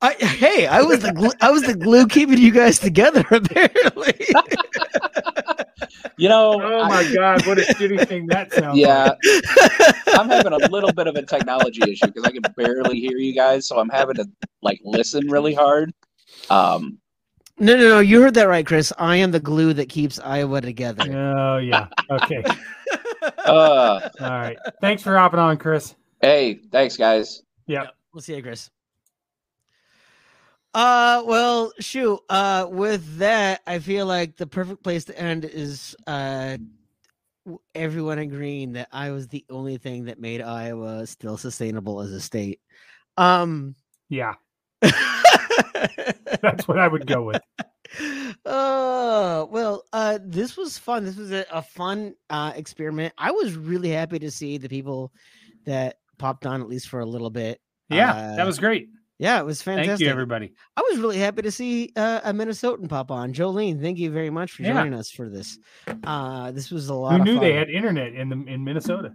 [0.02, 3.20] I, hey, I was the glue, I was the glue keeping you guys together.
[3.30, 4.14] Apparently,
[6.18, 10.18] You know, Oh my god, what a shitty thing that sounds yeah, like.
[10.18, 13.34] I'm having a little bit of a technology issue because I can barely hear you
[13.34, 14.26] guys, so I'm having to
[14.62, 15.92] like listen really hard.
[16.48, 16.98] Um,
[17.58, 18.00] no, no, no.
[18.00, 18.92] You heard that right, Chris.
[18.98, 21.04] I am the glue that keeps Iowa together.
[21.16, 21.86] Oh yeah.
[22.10, 22.42] Okay.
[23.46, 24.58] uh, All right.
[24.80, 25.94] Thanks for hopping on, Chris.
[26.20, 27.42] hey, thanks, guys.
[27.66, 27.88] Yeah.
[28.12, 28.70] We'll see you, Chris.
[30.76, 32.20] Uh, well, shoot.
[32.28, 36.58] Uh, with that, I feel like the perfect place to end is uh,
[37.74, 42.20] everyone agreeing that I was the only thing that made Iowa still sustainable as a
[42.20, 42.60] state.
[43.16, 43.74] Um,
[44.10, 44.34] Yeah.
[44.82, 47.40] That's what I would go with.
[48.44, 51.06] Oh well, uh, this was fun.
[51.06, 53.14] This was a, a fun uh, experiment.
[53.16, 55.10] I was really happy to see the people
[55.64, 57.62] that popped on at least for a little bit.
[57.88, 58.88] Yeah, Uh, that was great.
[59.18, 59.88] Yeah, it was fantastic.
[59.90, 60.52] Thank you, everybody.
[60.76, 63.32] I was really happy to see uh, a Minnesotan pop on.
[63.32, 64.74] Jolene, thank you very much for Yeah.
[64.74, 65.58] joining us for this.
[66.04, 67.18] Uh, this was a lot.
[67.18, 69.12] Who knew they had internet in the in Minnesota?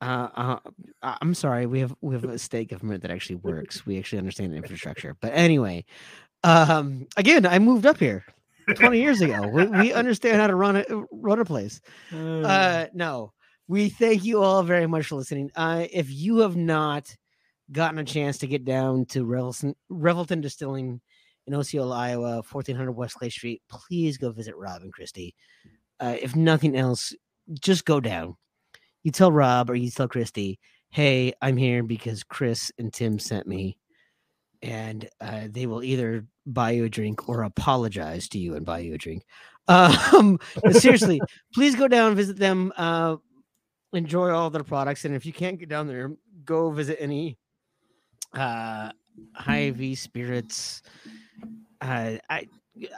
[0.00, 0.58] Uh, uh,
[1.02, 3.86] I'm sorry, we have we have a state government that actually works.
[3.86, 5.16] We actually understand the infrastructure.
[5.20, 5.84] But anyway,
[6.42, 8.24] um, again, I moved up here
[8.74, 9.46] 20 years ago.
[9.46, 11.80] We, we understand how to run a run a place.
[12.12, 13.32] Uh, no,
[13.68, 15.50] we thank you all very much for listening.
[15.54, 17.14] Uh, if you have not
[17.74, 21.00] gotten a chance to get down to Revelton, Revelton Distilling
[21.46, 25.34] in Osceola, Iowa, 1400 West Clay Street, please go visit Rob and Christy.
[26.00, 27.14] Uh, if nothing else,
[27.60, 28.36] just go down.
[29.02, 30.58] You tell Rob or you tell Christy,
[30.90, 33.76] hey, I'm here because Chris and Tim sent me.
[34.62, 38.78] And uh, they will either buy you a drink or apologize to you and buy
[38.78, 39.24] you a drink.
[39.66, 40.38] Um,
[40.72, 41.22] seriously,
[41.54, 43.16] please go down, visit them, uh,
[43.94, 45.06] enjoy all their products.
[45.06, 46.12] And if you can't get down there,
[46.44, 47.38] go visit any
[48.34, 48.90] uh
[49.34, 50.82] Hy-Vee spirits.
[51.80, 52.48] Uh, I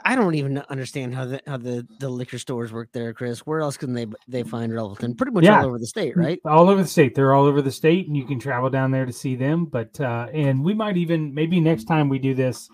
[0.03, 3.39] I don't even understand how the how the, the liquor stores work there, Chris.
[3.45, 5.15] Where else can they they find Relton?
[5.15, 5.59] Pretty much Yeah.
[5.59, 6.39] all over the state, right?
[6.45, 7.13] All over the state.
[7.13, 9.65] They're all over the state, and you can travel down there to see them.
[9.65, 12.69] But uh, and we might even maybe next time we do this,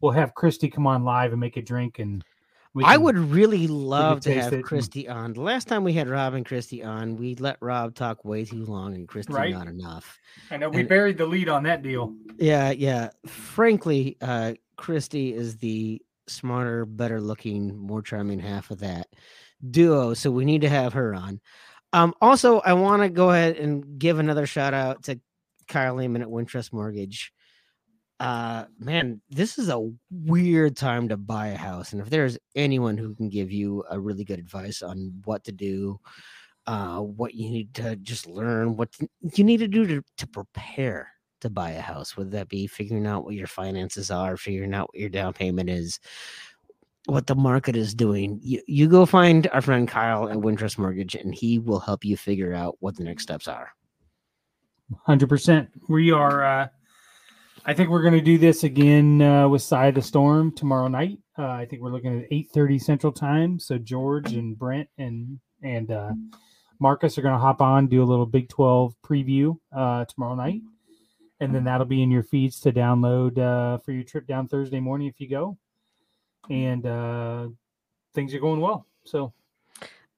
[0.00, 2.22] we'll have Christy come on live and make a drink, and
[2.84, 5.32] I would really love to have it and- Christy on.
[5.32, 8.64] The last time we had Rob and Christy on, we let Rob talk way too
[8.64, 9.52] long and Christy Right.
[9.54, 10.18] not enough.
[10.50, 12.14] I know we and- buried the lead on that deal.
[12.38, 13.10] Yeah, yeah.
[13.26, 19.06] Frankly, uh, Christy is the smarter, better looking, more charming half of that
[19.70, 20.12] duo.
[20.14, 21.40] So we need to have her on.
[21.92, 25.20] Um, also, I want to go ahead and give another shout out to
[25.68, 27.32] Kyle Lehman at Wintrust Mortgage.
[28.18, 31.92] Uh, man, this is a weird time to buy a house.
[31.92, 35.52] And if there's anyone who can give you a really good advice on what to
[35.52, 36.00] do,
[36.66, 38.88] uh, what you need to just learn, what
[39.34, 41.10] you need to do to, to prepare
[41.42, 44.88] to buy a house, whether that be figuring out what your finances are, figuring out
[44.88, 46.00] what your down payment is,
[47.04, 48.40] what the market is doing.
[48.42, 52.16] You, you go find our friend Kyle at Wintrust Mortgage, and he will help you
[52.16, 53.70] figure out what the next steps are.
[55.04, 55.68] Hundred percent.
[55.88, 56.42] We are.
[56.42, 56.68] uh
[57.68, 60.86] I think we're going to do this again uh, with Side of the Storm tomorrow
[60.86, 61.18] night.
[61.36, 63.58] Uh, I think we're looking at eight thirty Central Time.
[63.58, 66.12] So George and Brent and and uh,
[66.78, 70.60] Marcus are going to hop on, do a little Big Twelve preview uh, tomorrow night,
[71.40, 74.78] and then that'll be in your feeds to download uh, for your trip down Thursday
[74.78, 75.58] morning if you go.
[76.48, 77.48] And uh,
[78.14, 78.86] things are going well.
[79.04, 79.32] So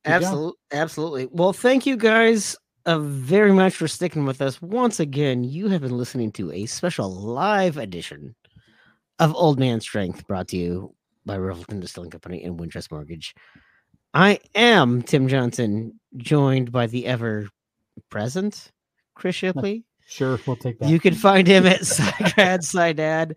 [0.05, 1.29] Absolutely, absolutely.
[1.31, 2.57] Well, thank you guys
[2.89, 4.63] uh, very much for sticking with us.
[4.63, 8.35] Once again, you have been listening to a special live edition
[9.19, 10.95] of Old Man Strength, brought to you
[11.27, 13.35] by Revelton Distilling Company and Wintrust Mortgage.
[14.15, 17.51] I am Tim Johnson, joined by the ever
[18.09, 18.73] present
[19.15, 19.85] Chris Shipley.
[20.07, 20.89] sure, we'll take that.
[20.89, 23.35] You can find him at Cygrad Cydad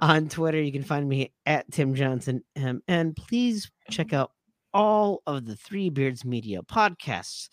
[0.00, 0.62] on Twitter.
[0.62, 2.80] You can find me at Tim Johnson M.
[2.88, 4.32] And please check out
[4.72, 7.50] all of the Three Beards Media podcasts.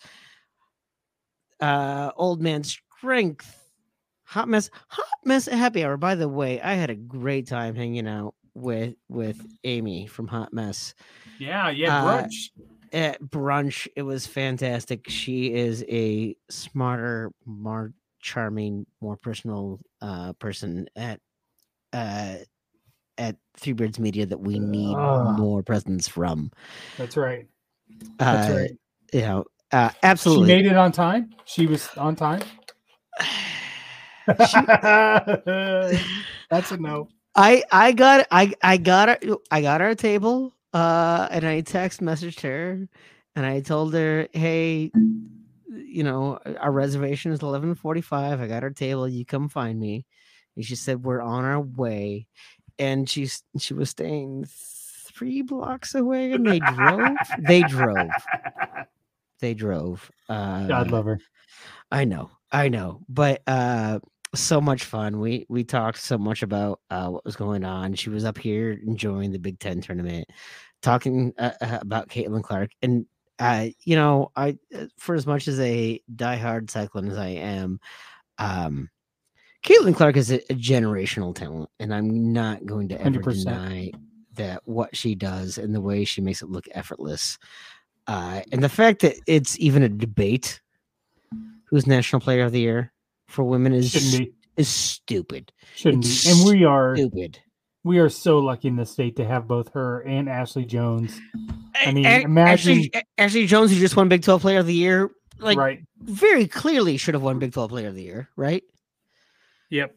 [1.60, 3.56] Uh, Old Man Strength,
[4.24, 5.96] Hot Mess, Hot Mess Happy Hour.
[5.96, 10.52] By the way, I had a great time hanging out with with Amy from Hot
[10.52, 10.94] Mess
[11.38, 12.50] yeah, yeah, Uh, brunch.
[12.92, 13.86] at brunch.
[13.96, 15.08] It was fantastic.
[15.08, 21.20] She is a smarter, more charming, more personal uh, person at
[21.92, 22.36] uh,
[23.18, 25.32] at Three Beards Media that we need Ah.
[25.36, 26.50] more presence from.
[26.98, 27.46] That's right.
[28.18, 28.70] Uh, That's right.
[29.12, 29.90] You know, uh,
[30.46, 31.30] She made it on time.
[31.44, 32.42] She was on time.
[34.26, 34.54] That's
[36.70, 37.08] a no.
[37.34, 41.60] I I got I I got her I got her a table uh and I
[41.60, 42.88] text messaged her
[43.36, 44.90] and I told her, "Hey,
[45.70, 48.40] you know, our reservation is 11:45.
[48.40, 49.06] I got her table.
[49.08, 50.06] You come find me."
[50.56, 52.26] And she said, "We're on our way."
[52.78, 57.16] And she's she was staying 3 blocks away and they drove.
[57.38, 58.10] they drove.
[59.40, 60.10] They drove.
[60.28, 61.18] Uh God love her.
[61.90, 64.00] I know, I know, but uh,
[64.34, 65.20] so much fun.
[65.20, 67.94] We we talked so much about uh, what was going on.
[67.94, 70.28] She was up here enjoying the Big Ten tournament,
[70.82, 73.06] talking uh, uh, about Caitlin Clark, and
[73.38, 77.80] uh, you know, I uh, for as much as a diehard cyclone as I am,
[78.38, 78.90] um,
[79.64, 83.44] Caitlin Clark is a, a generational talent, and I'm not going to ever 100%.
[83.44, 83.90] deny
[84.34, 87.38] that what she does and the way she makes it look effortless,
[88.06, 90.60] uh, and the fact that it's even a debate
[91.64, 92.92] who's National Player of the Year
[93.28, 95.52] for women is Shouldn't is stupid.
[95.74, 96.30] Shouldn't It's be.
[96.30, 97.38] And we are Stupid.
[97.84, 101.18] we are so lucky in the state to have both her and Ashley Joens.
[101.74, 104.72] I mean, A- imagine- Ashley, Ashley Joens, who just won Big 12 Player of the
[104.74, 105.80] Year, like right.
[106.00, 108.62] very clearly should have won Big 12 Player of the Year, right?
[109.70, 109.94] Yep.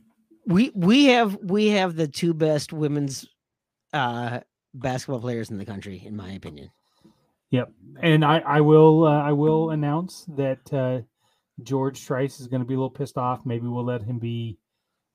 [0.47, 3.25] We we have we have the two best women's
[3.93, 4.39] uh
[4.73, 6.71] basketball players in the country, in my opinion.
[7.51, 7.71] Yep.
[8.01, 11.01] And I I will uh, I will announce that uh,
[11.63, 13.45] George Trice is going to be a little pissed off.
[13.45, 14.57] Maybe we'll let him be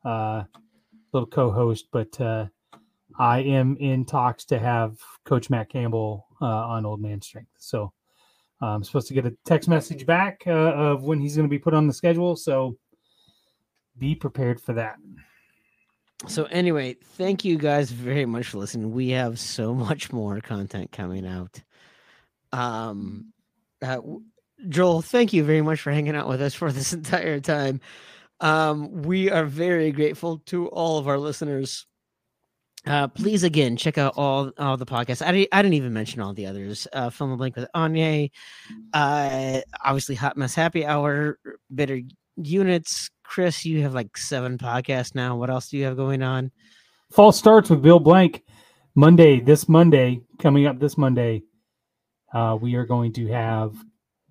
[0.04, 0.44] uh,
[1.12, 2.46] little co-host, but uh,
[3.18, 7.52] I am in talks to have Coach Matt Campbell uh, on Old Man Strength.
[7.58, 7.92] So
[8.60, 11.58] I'm supposed to get a text message back uh, of when he's going to be
[11.58, 12.36] put on the schedule.
[12.36, 12.76] So
[13.98, 14.96] be prepared for that.
[16.26, 18.92] So anyway, thank you guys very much for listening.
[18.92, 21.60] We have so much more content coming out.
[22.54, 23.32] Um,
[23.82, 23.98] uh,
[24.68, 27.80] Joel, thank you very much for hanging out with us for this entire time.
[28.40, 31.86] Um, we are very grateful to all of our listeners.
[32.86, 35.24] Uh, please again check out all all the podcasts.
[35.24, 36.86] I didn't, I didn't even mention all the others.
[36.92, 38.28] Uh, Film the Blink with Anya,
[38.92, 41.38] uh, obviously Hot Mess Happy Hour,
[41.74, 42.00] Bitter
[42.36, 43.08] Units.
[43.22, 45.34] Chris, you have like seven podcasts now.
[45.34, 46.50] What else do you have going on?
[47.10, 48.44] Fall starts with Bill Blank
[48.94, 49.40] Monday.
[49.40, 51.42] This Monday, coming up this Monday,
[52.34, 53.74] uh, we are going to have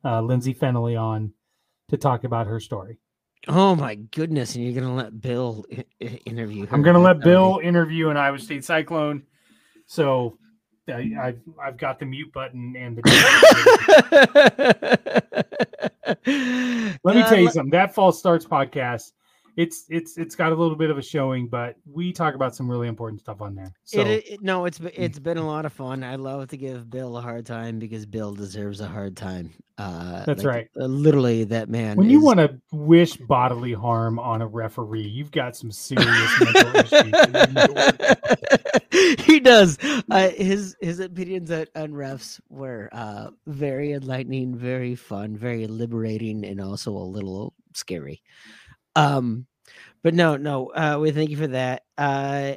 [0.05, 1.33] uh, Lindsay Fennelly on
[1.89, 2.99] to talk about her story.
[3.47, 4.55] Oh my goodness!
[4.55, 5.65] And you're gonna let Bill
[6.01, 6.75] I- interview her.
[6.75, 9.23] I'm going to let Bill interview an Iowa State Cyclone.
[9.85, 10.37] So
[10.87, 13.01] I, I've I've got the mute button and the.
[17.03, 17.71] Let me Uh, tell you something.
[17.71, 19.11] That Fall Starts podcast,
[19.55, 22.69] it's it's it's got a little bit of a showing, but we talk about some
[22.69, 23.71] really important stuff on there.
[23.83, 26.03] So It, it, no, it's it's been a lot of fun.
[26.03, 29.53] I love to give Bill a hard time because Bill deserves a hard time.
[29.77, 30.69] Uh, That's like, right.
[30.79, 31.97] uh, literally, that man.
[31.97, 36.75] when you want to wish bodily harm on a referee, you've got some serious mental
[36.75, 37.11] issues.
[39.25, 39.77] he does.
[40.09, 46.45] Uh, his his opinions on, on refs were uh, very enlightening, very fun, very liberating,
[46.45, 48.21] and also a little scary.
[48.95, 49.47] Um,
[50.03, 50.67] but no, no.
[50.67, 51.83] Uh, we thank you for that.
[51.97, 52.53] Uh,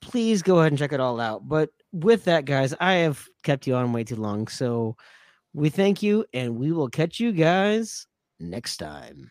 [0.00, 1.48] please go ahead and check it all out.
[1.48, 4.96] But with that, guys, I have kept you on way too long, so
[5.52, 8.06] we thank you, and we will catch you guys
[8.40, 9.30] next time.